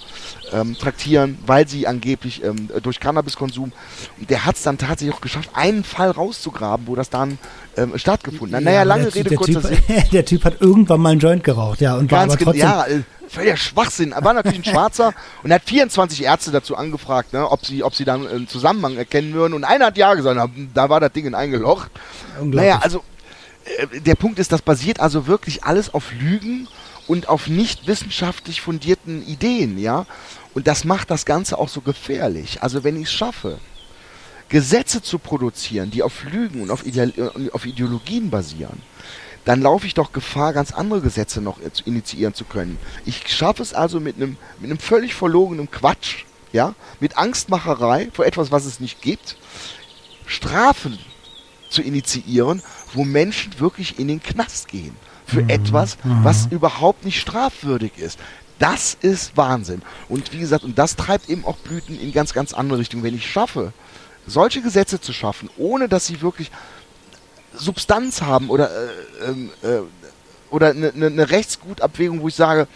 [0.52, 3.72] ähm, traktieren, weil sie angeblich ähm, durch Cannabiskonsum,
[4.20, 7.38] und der hat es dann tatsächlich auch geschafft, einen Fall rauszugraben, wo das dann
[7.76, 8.62] ähm, stattgefunden hat.
[8.64, 10.02] Naja, Ja, lange der, Rede, der kurzer typ, Sinn.
[10.12, 12.68] der typ hat irgendwann mal einen Joint geraucht, ja, und war Ganz aber genau, trotzdem.
[12.68, 13.02] ja, äh,
[13.32, 14.12] völliger Schwachsinn.
[14.12, 17.82] Er war natürlich ein Schwarzer und er hat 24 Ärzte dazu angefragt, ne, ob sie,
[17.82, 19.54] ob sie dann einen Zusammenhang erkennen würden.
[19.54, 21.90] Und einer hat ja gesagt, na, da war das Ding in eingelocht.
[22.42, 23.02] Naja, also
[23.64, 26.68] äh, der Punkt ist, das basiert also wirklich alles auf Lügen
[27.08, 30.06] und auf nicht wissenschaftlich fundierten Ideen, ja.
[30.54, 32.62] Und das macht das Ganze auch so gefährlich.
[32.62, 33.58] Also wenn ich es schaffe,
[34.48, 38.82] Gesetze zu produzieren, die auf Lügen und auf, Ideal äh, auf Ideologien basieren,
[39.44, 42.78] dann laufe ich doch Gefahr, ganz andere Gesetze noch zu initiieren zu können.
[43.04, 48.24] Ich schaffe es also mit einem mit einem völlig verlogenen Quatsch, ja, mit Angstmacherei vor
[48.26, 49.36] etwas, was es nicht gibt,
[50.26, 50.98] Strafen
[51.70, 52.62] zu initiieren,
[52.92, 54.94] wo Menschen wirklich in den Knast gehen
[55.26, 58.18] für etwas, was überhaupt nicht strafwürdig ist.
[58.58, 59.82] Das ist Wahnsinn.
[60.08, 63.02] Und wie gesagt, und das treibt eben auch Blüten in ganz, ganz andere Richtungen.
[63.02, 63.72] Wenn ich schaffe,
[64.26, 66.50] solche Gesetze zu schaffen, ohne dass sie wirklich
[67.56, 69.80] Substanz haben oder, äh, ähm, äh,
[70.50, 72.68] oder eine ne, ne Rechtsgutabwägung, wo ich sage,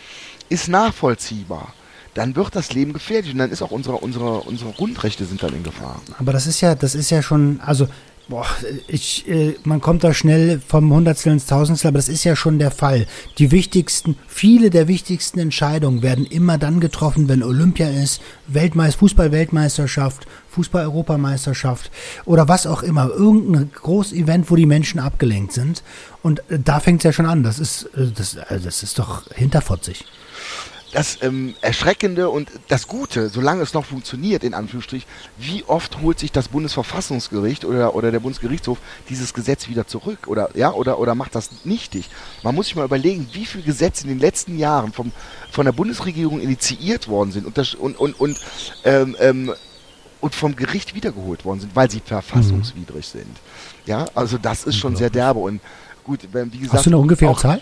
[0.49, 1.75] ist nachvollziehbar,
[2.15, 5.55] dann wird das Leben gefährlich und dann ist auch unsere, unsere, unsere Grundrechte sind dann
[5.55, 6.01] in Gefahr.
[6.19, 7.89] Aber das ist ja, das ist ja schon, also,
[8.29, 8.47] boah,
[8.89, 12.59] ich, äh, man kommt da schnell vom Hundertstel ins Tausendstel, aber das ist ja schon
[12.59, 13.07] der Fall.
[13.39, 20.27] Die wichtigsten, viele der wichtigsten Entscheidungen werden immer dann getroffen, wenn Olympia ist, Weltmeister, Fußball-Weltmeisterschaft,
[20.51, 21.91] Fußball-Europameisterschaft
[22.25, 23.09] oder was auch immer.
[23.11, 25.83] Irgendein Großevent, wo die Menschen abgelenkt sind.
[26.23, 27.43] Und äh, da fängt es ja schon an.
[27.43, 30.05] Das ist, äh, das, äh, das ist doch hinterfotzig.
[30.97, 36.19] Das ähm, Erschreckende und das Gute, solange es noch funktioniert, in Anführungsstrich, wie oft holt
[36.19, 38.79] sich das Bundesverfassungsgericht oder, oder der Bundesgerichtshof
[39.11, 42.09] dieses Gesetz wieder zurück oder ja oder oder macht das nichtig?
[42.43, 45.13] Man muss sich mal überlegen, wie viele Gesetze in den letzten Jahren vom,
[45.51, 48.41] von der Bundesregierung initiiert worden sind und das, und und und,
[48.85, 49.53] ähm, ähm,
[50.23, 53.37] und vom Gericht wiedergeholt worden sind, weil sie verfassungswidrig sind.
[53.85, 55.61] Ja, also das ist schon sehr derbe und
[56.05, 57.61] gut, wie gesagt, Hast du eine ungefähre auch, Zahl?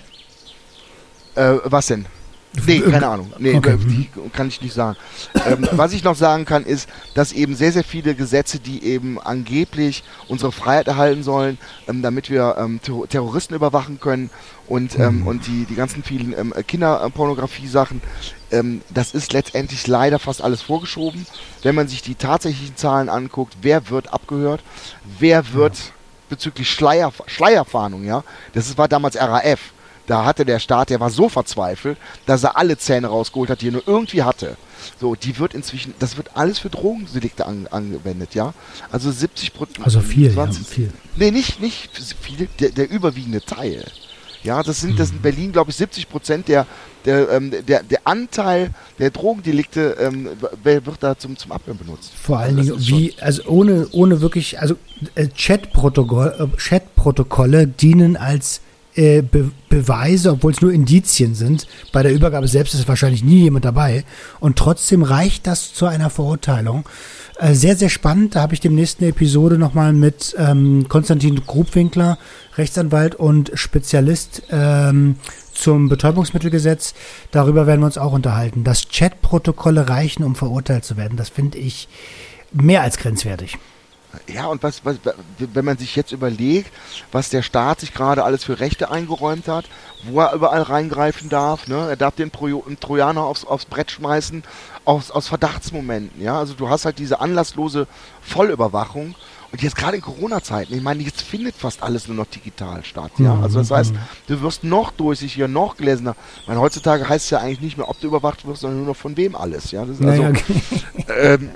[1.34, 2.06] äh, was denn?
[2.66, 3.32] Nee, keine Ahnung.
[3.38, 3.76] Nee, Okay.
[3.78, 4.96] die kann ich nicht sagen.
[5.46, 9.20] ähm, was ich noch sagen kann, ist, dass eben sehr, sehr viele Gesetze, die eben
[9.20, 14.30] angeblich unsere Freiheit erhalten sollen, ähm, damit wir ähm, Terro- Terroristen überwachen können
[14.68, 18.00] und, ähm, und die, die ganzen vielen ähm, Kinderpornografie-Sachen,
[18.50, 21.26] ähm, das ist letztendlich leider fast alles vorgeschoben.
[21.62, 24.62] Wenn man sich die tatsächlichen Zahlen anguckt, wer wird abgehört,
[25.18, 25.92] wer wird
[26.28, 28.24] bezüglich Schleier, Schleierfahndung, ja,
[28.54, 29.73] das war damals RAF.
[30.06, 33.68] Da hatte der Staat, der war so verzweifelt, dass er alle Zähne rausgeholt hat, die
[33.68, 34.56] er nur irgendwie hatte.
[35.00, 38.52] So, die wird inzwischen, das wird alles für Drogendelikte an, angewendet, ja.
[38.90, 39.84] Also 70 Prozent.
[39.84, 40.92] Also viel, ja, viel.
[41.16, 41.90] Nee, nicht, nicht
[42.20, 43.84] viel, der, der überwiegende Teil.
[44.42, 46.66] Ja, das sind, das sind in Berlin, glaube ich, 70 Prozent der,
[47.06, 50.28] der, ähm, der, der Anteil der Drogendelikte ähm,
[50.62, 52.12] wird da zum, zum Abhören benutzt.
[52.14, 54.76] Vor allen Also Dingen, wie, also ohne, ohne wirklich, also
[55.14, 58.60] äh, Chatprotokoll, äh, Chatprotokolle dienen als
[58.94, 61.66] äh, Be Beweise, obwohl es nur Indizien sind.
[61.90, 64.04] Bei der Übergabe selbst ist wahrscheinlich nie jemand dabei.
[64.38, 66.84] Und trotzdem reicht das zu einer Verurteilung.
[67.40, 68.36] Äh, sehr, sehr spannend.
[68.36, 72.18] Da habe ich demnächst eine Episode nochmal mit ähm, Konstantin Grubwinkler,
[72.56, 75.16] Rechtsanwalt und Spezialist ähm,
[75.52, 76.94] zum Betäubungsmittelgesetz.
[77.32, 78.62] Darüber werden wir uns auch unterhalten.
[78.62, 81.88] Dass Chatprotokolle reichen, um verurteilt zu werden, das finde ich
[82.52, 83.58] mehr als grenzwertig.
[84.26, 84.96] Ja, und was, was,
[85.38, 86.72] wenn man sich jetzt überlegt,
[87.12, 89.66] was der Staat sich gerade alles für Rechte eingeräumt hat,
[90.04, 91.88] wo er überall reingreifen darf, ne?
[91.88, 94.42] Er darf den Pro Trojaner aufs, aufs Brett schmeißen,
[94.84, 96.38] aus, aus Verdachtsmomenten, ja.
[96.38, 97.86] Also du hast halt diese anlasslose
[98.22, 99.14] Vollüberwachung.
[99.52, 103.12] Und jetzt gerade in Corona-Zeiten, ich meine, jetzt findet fast alles nur noch digital statt,
[103.18, 103.38] ja.
[103.40, 103.94] Also das heißt,
[104.26, 106.16] du wirst noch durchsichtiger, noch gläserner.
[106.42, 108.88] Ich meine, heutzutage heißt es ja eigentlich nicht mehr, ob du überwacht wirst, sondern nur
[108.88, 109.84] noch von wem alles, ja.
[109.84, 110.40] Das ist also, Naja,
[111.16, 111.50] ähm,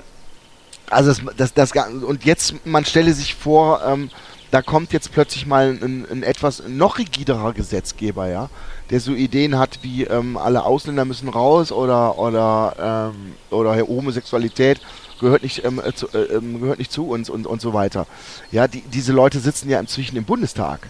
[0.89, 4.09] also das, das, das, und jetzt, man stelle sich vor, ähm,
[4.51, 8.49] da kommt jetzt plötzlich mal ein, ein etwas noch rigiderer Gesetzgeber, ja,
[8.89, 14.81] der so Ideen hat wie ähm, alle Ausländer müssen raus oder oder ähm, oder Homosexualität
[15.19, 18.07] gehört nicht ähm, äh, zu, äh, ähm, gehört nicht zu uns und und so weiter.
[18.51, 20.89] Ja, die, diese Leute sitzen ja inzwischen im Bundestag.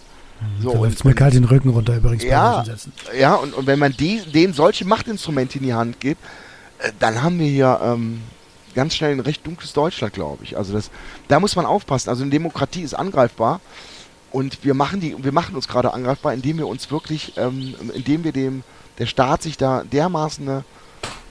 [0.61, 2.63] So, da läuft mir kalt den Rücken runter übrigens ja,
[3.17, 6.23] ja und, und wenn man die, denen solche Machtinstrumente in die Hand gibt,
[6.79, 8.21] äh, dann haben wir hier ähm,
[8.75, 10.57] ganz schnell ein recht dunkles Deutschland, glaube ich.
[10.57, 10.91] Also das,
[11.27, 12.09] da muss man aufpassen.
[12.09, 13.61] Also eine Demokratie ist angreifbar
[14.31, 18.23] und wir machen die, wir machen uns gerade angreifbar, indem wir uns wirklich, ähm, indem
[18.23, 18.63] wir dem
[18.97, 20.63] der Staat sich da dermaßen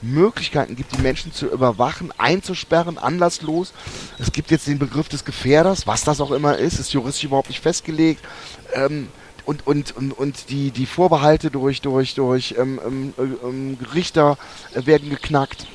[0.00, 3.72] Möglichkeiten gibt, die Menschen zu überwachen, einzusperren, anlasslos.
[4.18, 7.48] Es gibt jetzt den Begriff des Gefährders, was das auch immer ist, ist juristisch überhaupt
[7.48, 8.24] nicht festgelegt.
[8.74, 9.08] Ähm,
[9.44, 14.36] und, und, und, und die, die Vorbehalte durch, durch, durch ähm, ähm, ähm Richter
[14.74, 15.66] äh, werden geknackt.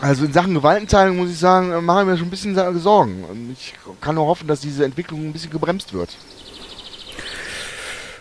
[0.00, 3.24] Also in Sachen Gewaltenteilung muss ich sagen, äh, mache ich mir schon ein bisschen Sorgen.
[3.52, 6.10] Ich kann nur hoffen, dass diese Entwicklung ein bisschen gebremst wird.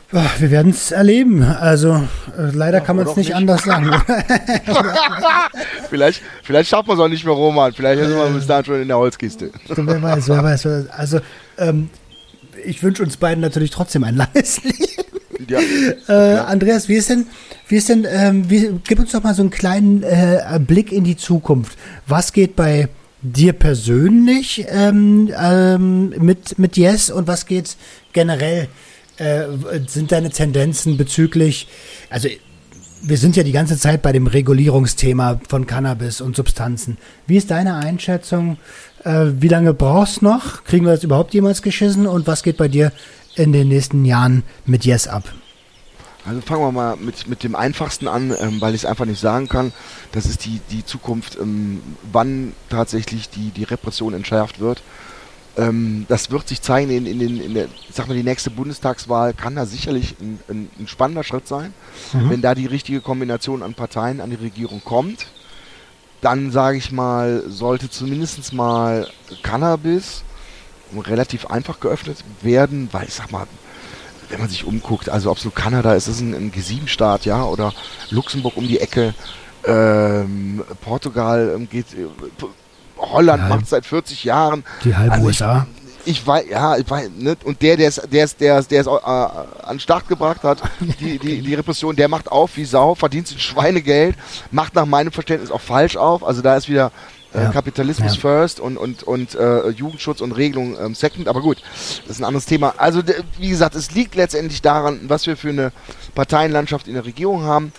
[0.09, 1.43] Wir werden es erleben.
[1.43, 1.95] Also
[2.37, 3.91] äh, leider ja, kann man es nicht, nicht, anders sagen.
[5.89, 7.73] vielleicht, vielleicht schafft man es auch nicht mehr, Roman.
[7.73, 9.51] Vielleicht ist man bis dahin schon in der Holzkiste.
[9.67, 10.89] wer weiß, wer weiß.
[10.91, 11.19] Also
[11.57, 11.89] ähm,
[12.63, 15.06] ich wünsche uns beiden natürlich trotzdem ein langes Leben.
[15.47, 15.59] Ja,
[16.07, 17.27] äh, Andreas, wie ist denn,
[17.67, 21.03] wie ist denn, ähm, wie, gib uns doch mal so einen kleinen äh, Blick in
[21.03, 21.77] die Zukunft.
[22.07, 22.89] Was geht bei
[23.21, 27.75] dir persönlich ähm, ähm, mit, mit Yes und was geht
[28.13, 28.67] generell?
[29.17, 29.45] Äh,
[29.87, 31.67] sind deine Tendenzen bezüglich,
[32.09, 32.29] also
[33.01, 36.97] wir sind ja die ganze Zeit bei dem Regulierungsthema von Cannabis und Substanzen.
[37.25, 38.57] Wie ist deine Einschätzung?
[39.03, 40.63] Äh, wie lange brauchst du noch?
[40.63, 42.07] Kriegen wir das überhaupt jemals geschissen?
[42.07, 42.91] Und was geht bei dir
[43.37, 45.23] in den nächsten Jahren mit Yes ab?
[46.25, 49.21] Also fangen wir mal mit, mit dem einfachsten an, ähm, weil ich es einfach nicht
[49.21, 49.71] sagen kann.
[50.11, 51.81] Das ist die, die Zukunft, ähm,
[52.11, 54.81] wann tatsächlich die, die Repression entschärft wird.
[55.55, 59.33] Ähm, das wird sich zeigen in, in, in, in der, sag mal, die nächste Bundestagswahl
[59.33, 61.73] kann da sicherlich ein, ein, ein spannender Schritt sein.
[62.11, 62.29] Mhm.
[62.29, 65.27] Wenn da die richtige Kombination an Parteien an die Regierung kommt,
[66.19, 69.07] dann sage ich mal, sollte zumindest mal
[69.43, 70.23] Cannabis
[70.95, 73.47] relativ einfach geöffnet werden, weil ich sag mal,
[74.29, 77.73] wenn man sich umguckt, also ob so Kanada ist, ist ein, ein G7-Staat, ja, oder
[78.09, 79.13] Luxemburg um die Ecke,
[79.65, 82.07] ähm, Portugal ähm, geht, äh,
[82.97, 84.63] Holland macht seit 40 Jahren.
[84.83, 85.67] Die halbe also USA.
[86.05, 87.35] Ich, ich weiß, ja, ich weiß, ne?
[87.43, 90.43] und der, der es, der es, der es, der es äh, an den Start gebracht
[90.43, 90.61] hat,
[90.99, 94.15] die, die, die Repression, der macht auf wie Sau, verdient sich Schweinegeld,
[94.51, 96.23] macht nach meinem Verständnis auch falsch auf.
[96.23, 96.91] Also da ist wieder
[97.37, 97.51] äh, ja.
[97.51, 98.21] Kapitalismus ja.
[98.21, 101.27] first und, und, und äh, Jugendschutz und Regelung ähm, second.
[101.27, 101.61] Aber gut,
[102.07, 102.73] das ist ein anderes Thema.
[102.77, 103.01] Also,
[103.37, 105.71] wie gesagt, es liegt letztendlich daran, was wir für eine
[106.15, 107.71] Parteienlandschaft in der Regierung haben.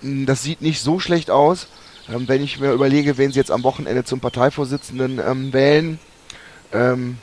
[0.00, 1.68] Hm, das sieht nicht so schlecht aus.
[2.12, 5.98] Ähm, wenn ich mir überlege, wen sie jetzt am Wochenende zum Parteivorsitzenden ähm, wählen,
[6.72, 7.18] ähm,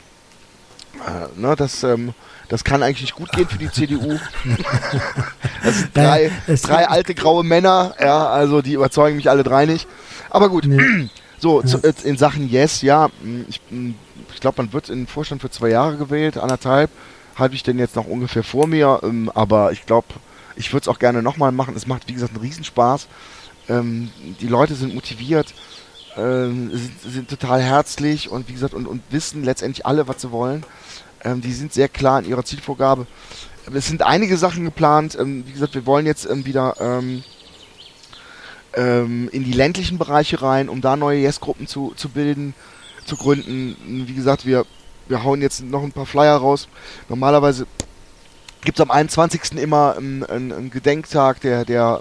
[1.06, 2.14] äh, ne, das, ähm,
[2.48, 4.18] das kann eigentlich nicht gut gehen für die CDU.
[5.64, 9.86] das sind drei, drei alte graue Männer, ja, also die überzeugen mich alle drei nicht.
[10.30, 11.08] Aber gut, nee.
[11.40, 13.08] So, zu, äh, in Sachen Yes, ja,
[13.48, 13.60] ich,
[14.32, 16.90] ich glaube, man wird in den Vorstand für zwei Jahre gewählt, anderthalb,
[17.36, 20.08] halte ich denn jetzt noch ungefähr vor mir, ähm, aber ich glaube,
[20.56, 21.74] ich würde es auch gerne nochmal machen.
[21.74, 23.08] Es macht, wie gesagt, einen Riesenspaß.
[23.68, 24.10] Ähm,
[24.40, 25.54] die Leute sind motiviert,
[26.16, 30.30] ähm, sind, sind, total herzlich und wie gesagt, und, und wissen letztendlich alle, was sie
[30.30, 30.64] wollen.
[31.24, 33.06] Ähm, die sind sehr klar in ihrer Zielvorgabe.
[33.72, 35.16] Es sind einige Sachen geplant.
[35.18, 36.76] Ähm, wie gesagt, wir wollen jetzt ähm, wieder
[38.80, 42.54] ähm, in die ländlichen Bereiche rein, um da neue Yes-Gruppen zu, zu bilden,
[43.04, 43.76] zu gründen.
[44.06, 44.64] Wie gesagt, wir,
[45.08, 46.68] wir hauen jetzt noch ein paar Flyer raus.
[47.08, 47.66] Normalerweise
[48.62, 49.52] gibt es am 21.
[49.58, 52.00] immer einen, einen Gedenktag der, der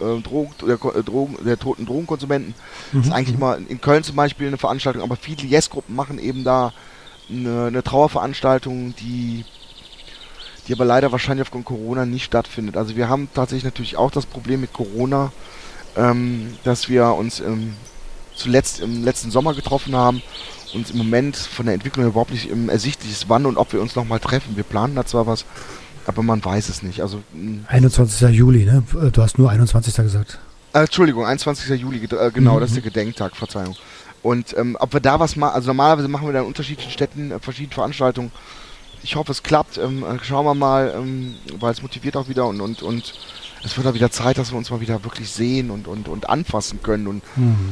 [0.00, 2.54] äh, Drogen, der, äh, Drogen, der toten Drogenkonsumenten.
[2.92, 2.98] Mhm.
[2.98, 6.44] Das ist eigentlich immer in Köln zum Beispiel eine Veranstaltung, aber viele Yes-Gruppen machen eben
[6.44, 6.72] da
[7.28, 9.44] eine, eine Trauerveranstaltung, die
[10.66, 12.76] die aber leider wahrscheinlich aufgrund Corona nicht stattfindet.
[12.76, 15.32] Also wir haben tatsächlich natürlich auch das Problem mit Corona,
[15.98, 17.74] ähm, dass wir uns ähm,
[18.34, 20.22] zuletzt im letzten Sommer getroffen haben
[20.74, 23.96] und im Moment von der Entwicklung überhaupt nicht ersichtlich ist, wann und ob wir uns
[23.96, 24.56] nochmal treffen.
[24.56, 25.44] Wir planen da zwar was,
[26.06, 27.02] aber man weiß es nicht.
[27.02, 27.22] Also
[27.66, 28.20] 21.
[28.20, 28.34] Hm.
[28.34, 28.82] Juli, ne?
[29.12, 29.94] Du hast nur 21.
[29.96, 30.38] gesagt.
[30.72, 31.80] Äh, Entschuldigung, 21.
[31.80, 32.60] Juli, äh, genau, mhm.
[32.60, 33.74] das ist der Gedenktag, Verzeihung.
[34.22, 37.30] Und ähm, ob wir da was machen, also normalerweise machen wir da in unterschiedlichen Städten
[37.30, 38.30] äh, verschiedene Veranstaltungen.
[39.02, 39.78] Ich hoffe, es klappt.
[39.78, 43.14] Ähm, äh, schauen wir mal, ähm, weil es motiviert auch wieder und, und, und
[43.64, 46.28] es wird auch wieder Zeit, dass wir uns mal wieder wirklich sehen und, und, und
[46.28, 47.06] anfassen können.
[47.06, 47.70] Und mhm.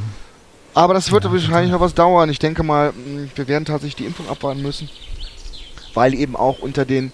[0.74, 2.28] Aber das wird ja, wahrscheinlich noch was dauern.
[2.28, 4.91] Ich denke mal, hm, wir werden tatsächlich die Impfung abwarten müssen,
[5.95, 7.12] weil eben auch unter den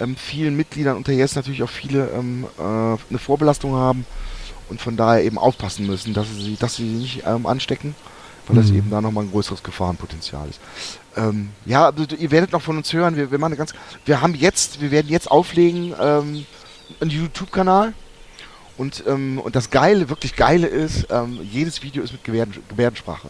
[0.00, 4.06] ähm, vielen Mitgliedern unter Yes natürlich auch viele ähm, äh, eine Vorbelastung haben
[4.68, 7.94] und von daher eben aufpassen müssen, dass sie, dass sie nicht ähm, anstecken,
[8.46, 8.60] weil mhm.
[8.60, 10.60] das eben da nochmal ein größeres Gefahrenpotenzial ist.
[11.16, 13.74] Ähm, ja, also, ihr werdet noch von uns hören, wir, wir machen eine ganz,
[14.06, 16.46] wir haben jetzt, wir werden jetzt auflegen, ähm,
[17.00, 17.92] einen YouTube-Kanal.
[18.76, 23.28] Und, ähm, und das Geile, wirklich Geile ist, ähm, jedes Video ist mit Gebärden, Gebärdensprache.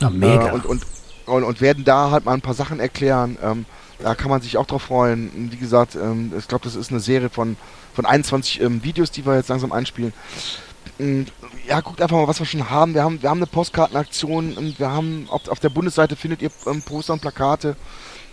[0.00, 0.48] Ja, mega.
[0.48, 0.82] Äh, und, und,
[1.26, 3.38] und, und, werden da halt mal ein paar Sachen erklären.
[3.42, 3.64] Ähm,
[3.98, 5.50] da kann man sich auch drauf freuen.
[5.50, 7.56] Wie gesagt, ähm, ich glaube, das ist eine Serie von,
[7.94, 10.12] von 21 ähm, Videos, die wir jetzt langsam einspielen.
[10.98, 11.32] Und,
[11.66, 12.94] ja, guckt einfach mal, was wir schon haben.
[12.94, 16.82] Wir haben, wir haben eine Postkartenaktion wir haben auf, auf der Bundesseite findet ihr ähm,
[16.82, 17.76] Poster und Plakate.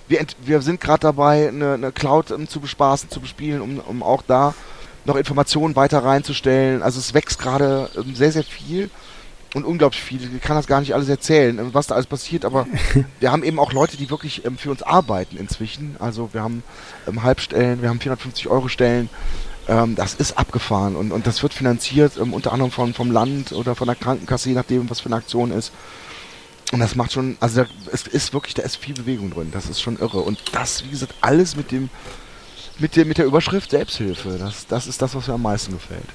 [0.09, 4.23] Wir, wir sind gerade dabei, eine, eine Cloud zu bespaßen, zu bespielen, um, um auch
[4.23, 4.53] da
[5.05, 6.81] noch Informationen weiter reinzustellen.
[6.83, 8.89] Also es wächst gerade ähm, sehr, sehr viel
[9.53, 10.35] und unglaublich viel.
[10.35, 12.67] Ich kann das gar nicht alles erzählen, ähm, was da alles passiert, aber
[13.19, 15.95] wir haben eben auch Leute, die wirklich ähm, für uns arbeiten inzwischen.
[15.99, 16.63] Also wir haben
[17.07, 19.09] ähm, Halbstellen, wir haben 450 Euro Stellen.
[19.67, 23.75] Ähm, das ist abgefahren und, und das wird finanziert unter anderem von, vom Land oder
[23.75, 25.71] von der Krankenkasse, je nachdem, was für eine Aktion ist.
[26.71, 29.49] Und das macht schon, also da, es ist wirklich, da ist viel Bewegung drin.
[29.51, 30.19] Das ist schon irre.
[30.21, 31.89] Und das, wie gesagt, alles mit dem,
[32.81, 34.37] mit der, mit der Überschrift Selbsthilfe.
[34.39, 36.05] Das, das ist das, was mir am meisten gefällt.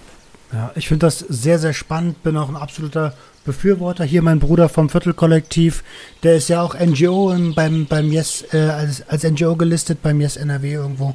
[0.52, 2.22] Ja, ich finde das sehr, sehr spannend.
[2.22, 3.14] Bin auch ein absoluter
[3.44, 4.05] Befürworter.
[4.05, 5.82] Hier mein Bruder vom Viertelkollektiv,
[6.22, 10.20] der ist ja auch NGO im, beim, beim Yes, äh, als, als NGO gelistet beim
[10.20, 11.14] Yes NRW irgendwo.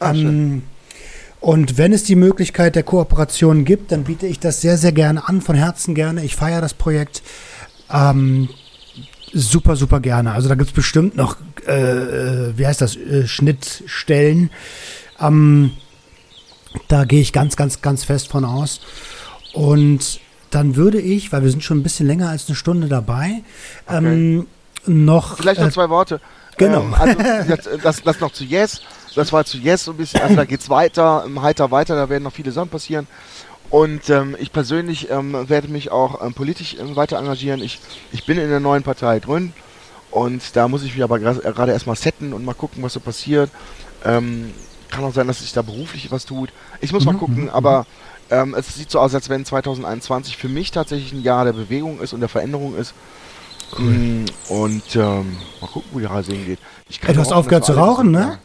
[0.00, 0.62] Ah, ähm,
[1.40, 5.26] und wenn es die Möglichkeit der Kooperation gibt, dann biete ich das sehr, sehr gerne
[5.26, 6.22] an, von Herzen gerne.
[6.24, 7.22] Ich feiere das Projekt.
[7.90, 8.50] Ähm,
[9.32, 10.32] super, super gerne.
[10.32, 11.36] Also da gibt es bestimmt noch,
[11.66, 14.50] äh, äh, wie heißt das, äh, Schnittstellen.
[15.20, 15.72] Ähm,
[16.88, 18.80] da gehe ich ganz, ganz, ganz fest von aus.
[19.52, 20.20] Und
[20.50, 23.42] dann würde ich, weil wir sind schon ein bisschen länger als eine Stunde dabei,
[23.88, 24.46] ähm,
[24.86, 25.36] noch.
[25.36, 26.20] Vielleicht noch äh, zwei Worte.
[26.56, 26.82] genau.
[26.82, 27.14] Ähm, also,
[27.48, 28.80] das, das, das noch zu Yes.
[29.14, 30.20] Das war zu Yes so ein bisschen.
[30.20, 31.96] Also da geht's weiter, ähm, heiter weiter.
[31.96, 33.06] Da werden noch viele Sachen passieren.
[33.70, 37.62] Und ähm, ich persönlich ähm, werde mich auch ähm, politisch ähm, weiter engagieren.
[37.62, 37.78] Ich,
[38.12, 39.52] ich bin in der neuen Partei drin
[40.10, 43.50] und da muss ich mich aber gerade erstmal setten und mal gucken, was so passiert.
[44.04, 44.52] Ähm,
[44.90, 46.50] kann auch sein, dass sich da beruflich was tut.
[46.80, 47.86] Ich muss mal gucken, aber
[48.30, 52.00] ähm, es sieht so aus, als wenn 2021 für mich tatsächlich ein Jahr der Bewegung
[52.00, 52.92] ist und der Veränderung ist.
[53.78, 56.58] Mm, Und ähm, mal gucken, wo die Reise hingeht.
[56.88, 58.38] Ich Ey, du hast aufgehört zu rauchen, ne?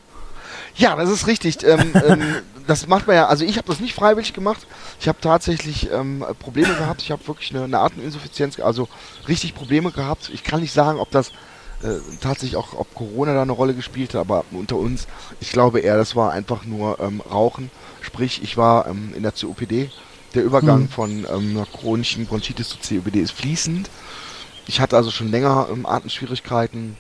[0.78, 1.64] Ja, das ist richtig.
[1.64, 2.22] Ähm, ähm,
[2.68, 4.66] das macht man ja, also ich habe das nicht freiwillig gemacht.
[5.00, 7.02] Ich habe tatsächlich ähm, Probleme gehabt.
[7.02, 8.88] Ich habe wirklich eine, eine Ateminsuffizienz, also
[9.28, 10.30] richtig Probleme gehabt.
[10.34, 11.30] Ich kann nicht sagen, ob das
[11.84, 15.08] äh, tatsächlich auch, ob Corona da eine Rolle gespielt hat, aber unter uns,
[15.40, 17.70] ich glaube eher, das war einfach nur ähm, Rauchen.
[18.02, 19.90] Sprich, ich war ähm, in der COPD.
[20.34, 20.90] Der Übergang Hm.
[20.90, 23.90] von ähm, einer chronischen Bronchitis zu COPD ist fließend.
[24.68, 26.98] Ich hatte also schon länger ähm, Atemschwierigkeiten.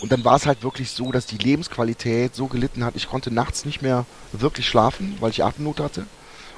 [0.00, 3.30] Und dann war es halt wirklich so, dass die Lebensqualität so gelitten hat, ich konnte
[3.30, 6.06] nachts nicht mehr wirklich schlafen, weil ich Atemnot hatte.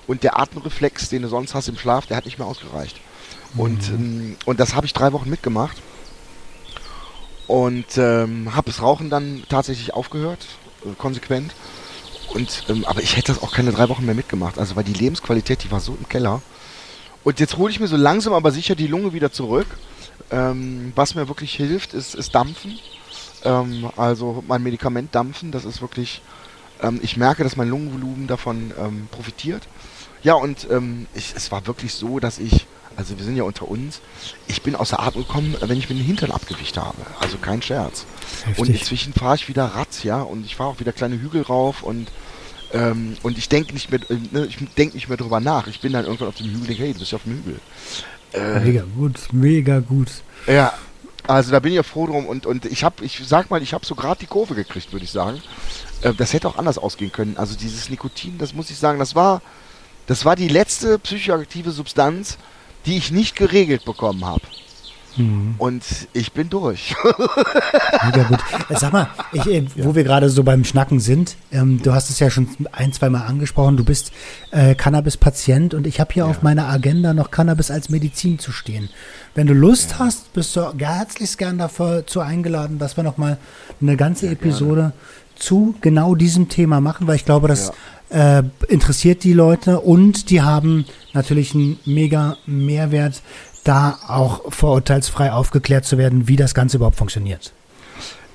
[0.06, 3.01] Und der Atemreflex, den du sonst hast im Schlaf, der hat nicht mehr ausgereicht.
[3.56, 5.77] Und, ähm, und das habe ich drei Wochen mitgemacht.
[7.47, 10.44] Und ähm, habe das Rauchen dann tatsächlich aufgehört,
[10.85, 11.55] äh, konsequent.
[12.35, 14.59] Und, ähm, aber ich hätte das auch keine drei Wochen mehr mitgemacht.
[14.59, 16.43] Also weil die Lebensqualität, die war so im Keller.
[17.24, 19.66] Und jetzt hole ich mir so langsam aber sicher die Lunge wieder zurück.
[20.31, 22.78] Ähm, was mir wirklich hilft, ist, ist Dampfen.
[23.44, 26.23] Ähm, also mein Medikament Dampfen, das ist wirklich,
[26.82, 29.66] ähm, ich merke, dass mein Lungenvolumen davon ähm, profitiert.
[30.23, 32.66] Ja, und ähm, ich, es war wirklich so, dass ich,
[32.97, 34.01] also wir sind ja unter uns,
[34.48, 36.98] ich bin außer Atem gekommen, wenn ich mir den Hintern abgewicht habe.
[37.20, 38.05] Also kein Scherz.
[38.47, 38.81] Und Heftig.
[38.81, 42.09] inzwischen fahre ich wieder Rad, ja, und ich fahre auch wieder kleine Hügel rauf und
[42.70, 45.69] ähm, und ich denke nicht mehr, äh, ne, ich denke nicht mehr drüber nach.
[45.69, 47.60] Ich bin dann irgendwann auf dem Hügel, denke, hey, du bist ja auf dem Hügel.
[48.35, 50.09] Äh, Mega gut, mega gut.
[50.47, 50.74] ja,
[51.28, 53.74] also da bin ich ja froh drum und, und ich habe, ich sag mal, ich
[53.74, 55.42] habe so gerade die Kurve gekriegt, würde ich sagen.
[56.00, 57.36] Äh, das hätte auch anders ausgehen können.
[57.36, 59.42] Also dieses Nikotin, das muss ich sagen, das war,
[60.06, 62.38] das war die letzte psychoaktive Substanz,
[62.86, 64.42] die ich nicht geregelt bekommen habe.
[65.19, 65.55] Mhm.
[65.59, 65.82] Und
[66.12, 66.95] ich bin durch.
[68.05, 68.39] Mega gut.
[68.70, 72.19] Sag mal, ich, äh, wo wir gerade so beim Schnacken sind, ähm, du hast es
[72.19, 74.12] ja schon ein, zwei Mal angesprochen, du bist
[74.51, 78.89] äh, Cannabis-Patient und ich habe hier auf meiner Agenda noch Cannabis als Medizin zu stehen.
[79.35, 83.39] Wenn du Lust hast, bist du herzlichst gern dafür zu eingeladen, dass wir nochmal
[83.81, 84.93] eine ganze Episode
[85.36, 87.73] zu genau diesem Thema machen, weil ich glaube, das
[88.11, 93.23] äh, interessiert die Leute und die haben natürlich einen mega Mehrwert,
[93.69, 97.53] da auch vorurteilsfrei aufgeklärt zu werden, wie das Ganze überhaupt funktioniert.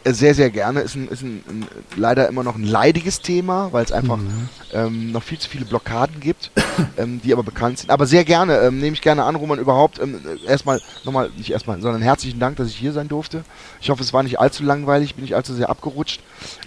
[0.06, 0.82] sehr, sehr gerne.
[0.82, 4.50] Ist, ein, ist ein, ein, leider immer noch ein leidiges Thema, weil es einfach Mhm.
[4.74, 6.52] ähm, noch viel zu viele Blockaden gibt,
[6.98, 7.90] ähm, die aber bekannt sind.
[7.90, 10.00] Aber sehr gerne, ähm, nehme ich gerne an, Roman, überhaupt.
[10.00, 13.46] Ähm, erstmal, nochmal, nicht erstmal, sondern herzlichen Dank, dass ich hier sein durfte.
[13.80, 16.22] Ich hoffe, es war nicht allzu langweilig, bin nicht allzu sehr abgerutscht.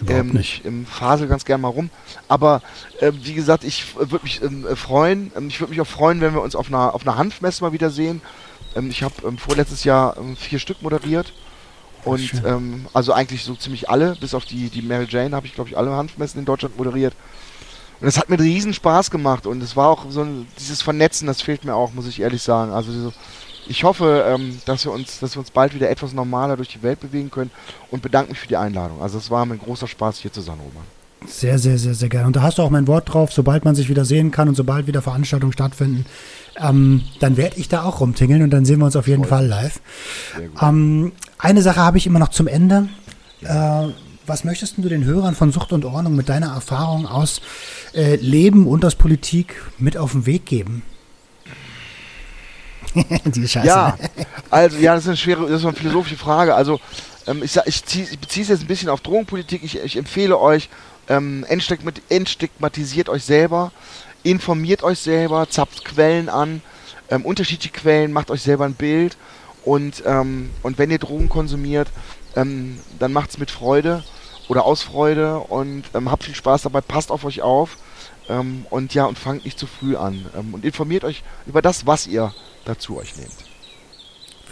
[0.09, 0.61] Ähm, nicht.
[0.61, 1.91] Ich ähm, fasel ganz gerne mal rum.
[2.27, 2.63] Aber
[3.01, 5.31] ähm, wie gesagt, ich äh, würde mich ähm, äh, freuen.
[5.37, 7.71] Ähm, ich würde mich auch freuen, wenn wir uns auf einer, auf einer Hanfmesse mal
[7.71, 8.19] wiedersehen.
[8.77, 11.33] Ähm, ich habe ähm, vorletztes Jahr ähm, vier Stück moderiert.
[12.03, 15.53] Und ähm, also eigentlich so ziemlich alle, bis auf die, die Mary Jane habe ich,
[15.53, 17.13] glaube ich, alle Hanfmessen in Deutschland moderiert.
[17.99, 21.27] Und es hat mir riesen Spaß gemacht und es war auch so ein, dieses Vernetzen,
[21.27, 22.71] das fehlt mir auch, muss ich ehrlich sagen.
[22.71, 23.13] Also so,
[23.67, 26.83] ich hoffe, ähm, dass wir uns, dass wir uns bald wieder etwas normaler durch die
[26.83, 27.51] Welt bewegen können
[27.91, 29.01] und bedanke mich für die Einladung.
[29.01, 30.85] Also es war mir ein großer Spaß hier zu sein, Roman.
[31.25, 32.27] Sehr, sehr, sehr, sehr gerne.
[32.27, 34.55] Und da hast du auch mein Wort drauf, sobald man sich wieder sehen kann und
[34.55, 36.05] sobald wieder Veranstaltungen stattfinden,
[36.59, 39.29] ähm, dann werde ich da auch rumtingeln und dann sehen wir uns auf jeden Freut
[39.29, 39.79] Fall live.
[40.61, 42.89] Ähm, eine Sache habe ich immer noch zum Ende.
[43.41, 43.87] Äh,
[44.25, 47.41] was möchtest du den Hörern von Sucht und Ordnung mit deiner Erfahrung aus
[47.93, 50.83] äh, Leben und aus Politik mit auf den Weg geben?
[53.25, 53.67] Die Scheiße.
[53.67, 53.97] Ja,
[54.49, 56.55] also ja, das ist eine schwere, das ist eine philosophische Frage.
[56.55, 56.79] Also
[57.27, 59.63] ähm, ich, ich, ich beziehe es jetzt ein bisschen auf Drogenpolitik.
[59.63, 60.69] Ich, ich empfehle euch,
[61.07, 63.71] ähm, entstigmatisiert euch selber,
[64.23, 66.61] informiert euch selber, zapft Quellen an,
[67.09, 69.17] ähm, unterschiedliche Quellen, macht euch selber ein Bild
[69.63, 71.89] und, ähm, und wenn ihr Drogen konsumiert,
[72.35, 74.03] ähm, dann macht es mit Freude
[74.47, 77.77] oder aus Freude und ähm, habt viel Spaß dabei, passt auf euch auf
[78.29, 81.85] ähm, und ja, und fangt nicht zu früh an ähm, und informiert euch über das,
[81.85, 82.33] was ihr
[82.65, 83.33] dazu euch nehmt.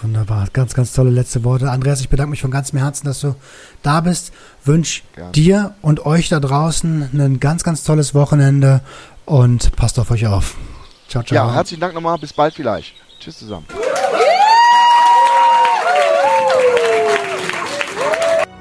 [0.02, 1.72] Wunderbar, ganz, ganz tolle letzte Worte.
[1.72, 3.36] Andreas, ich bedanke mich von ganzem Herzen, dass du
[3.82, 4.34] da bist.
[4.66, 8.82] Wünsche dir und euch da draußen ein ganz, ganz tolles Wochenende
[9.26, 10.56] und passt auf euch auf.
[11.08, 11.48] Ciao, ciao.
[11.48, 12.18] Ja, herzlichen Dank nochmal.
[12.18, 12.94] Bis bald vielleicht.
[13.20, 13.66] Tschüss zusammen.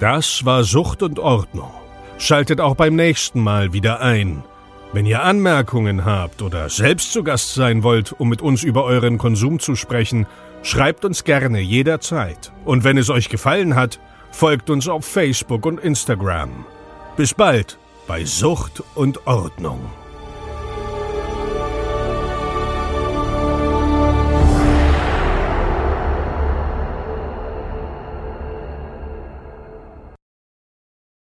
[0.00, 1.70] Das war Sucht und Ordnung.
[2.18, 4.44] Schaltet auch beim nächsten Mal wieder ein.
[4.92, 9.18] Wenn ihr Anmerkungen habt oder selbst zu Gast sein wollt, um mit uns über euren
[9.18, 10.26] Konsum zu sprechen,
[10.62, 12.52] schreibt uns gerne jederzeit.
[12.64, 13.98] Und wenn es euch gefallen hat,
[14.30, 16.64] folgt uns auf Facebook und Instagram.
[17.16, 19.80] Bis bald bei Sucht und Ordnung.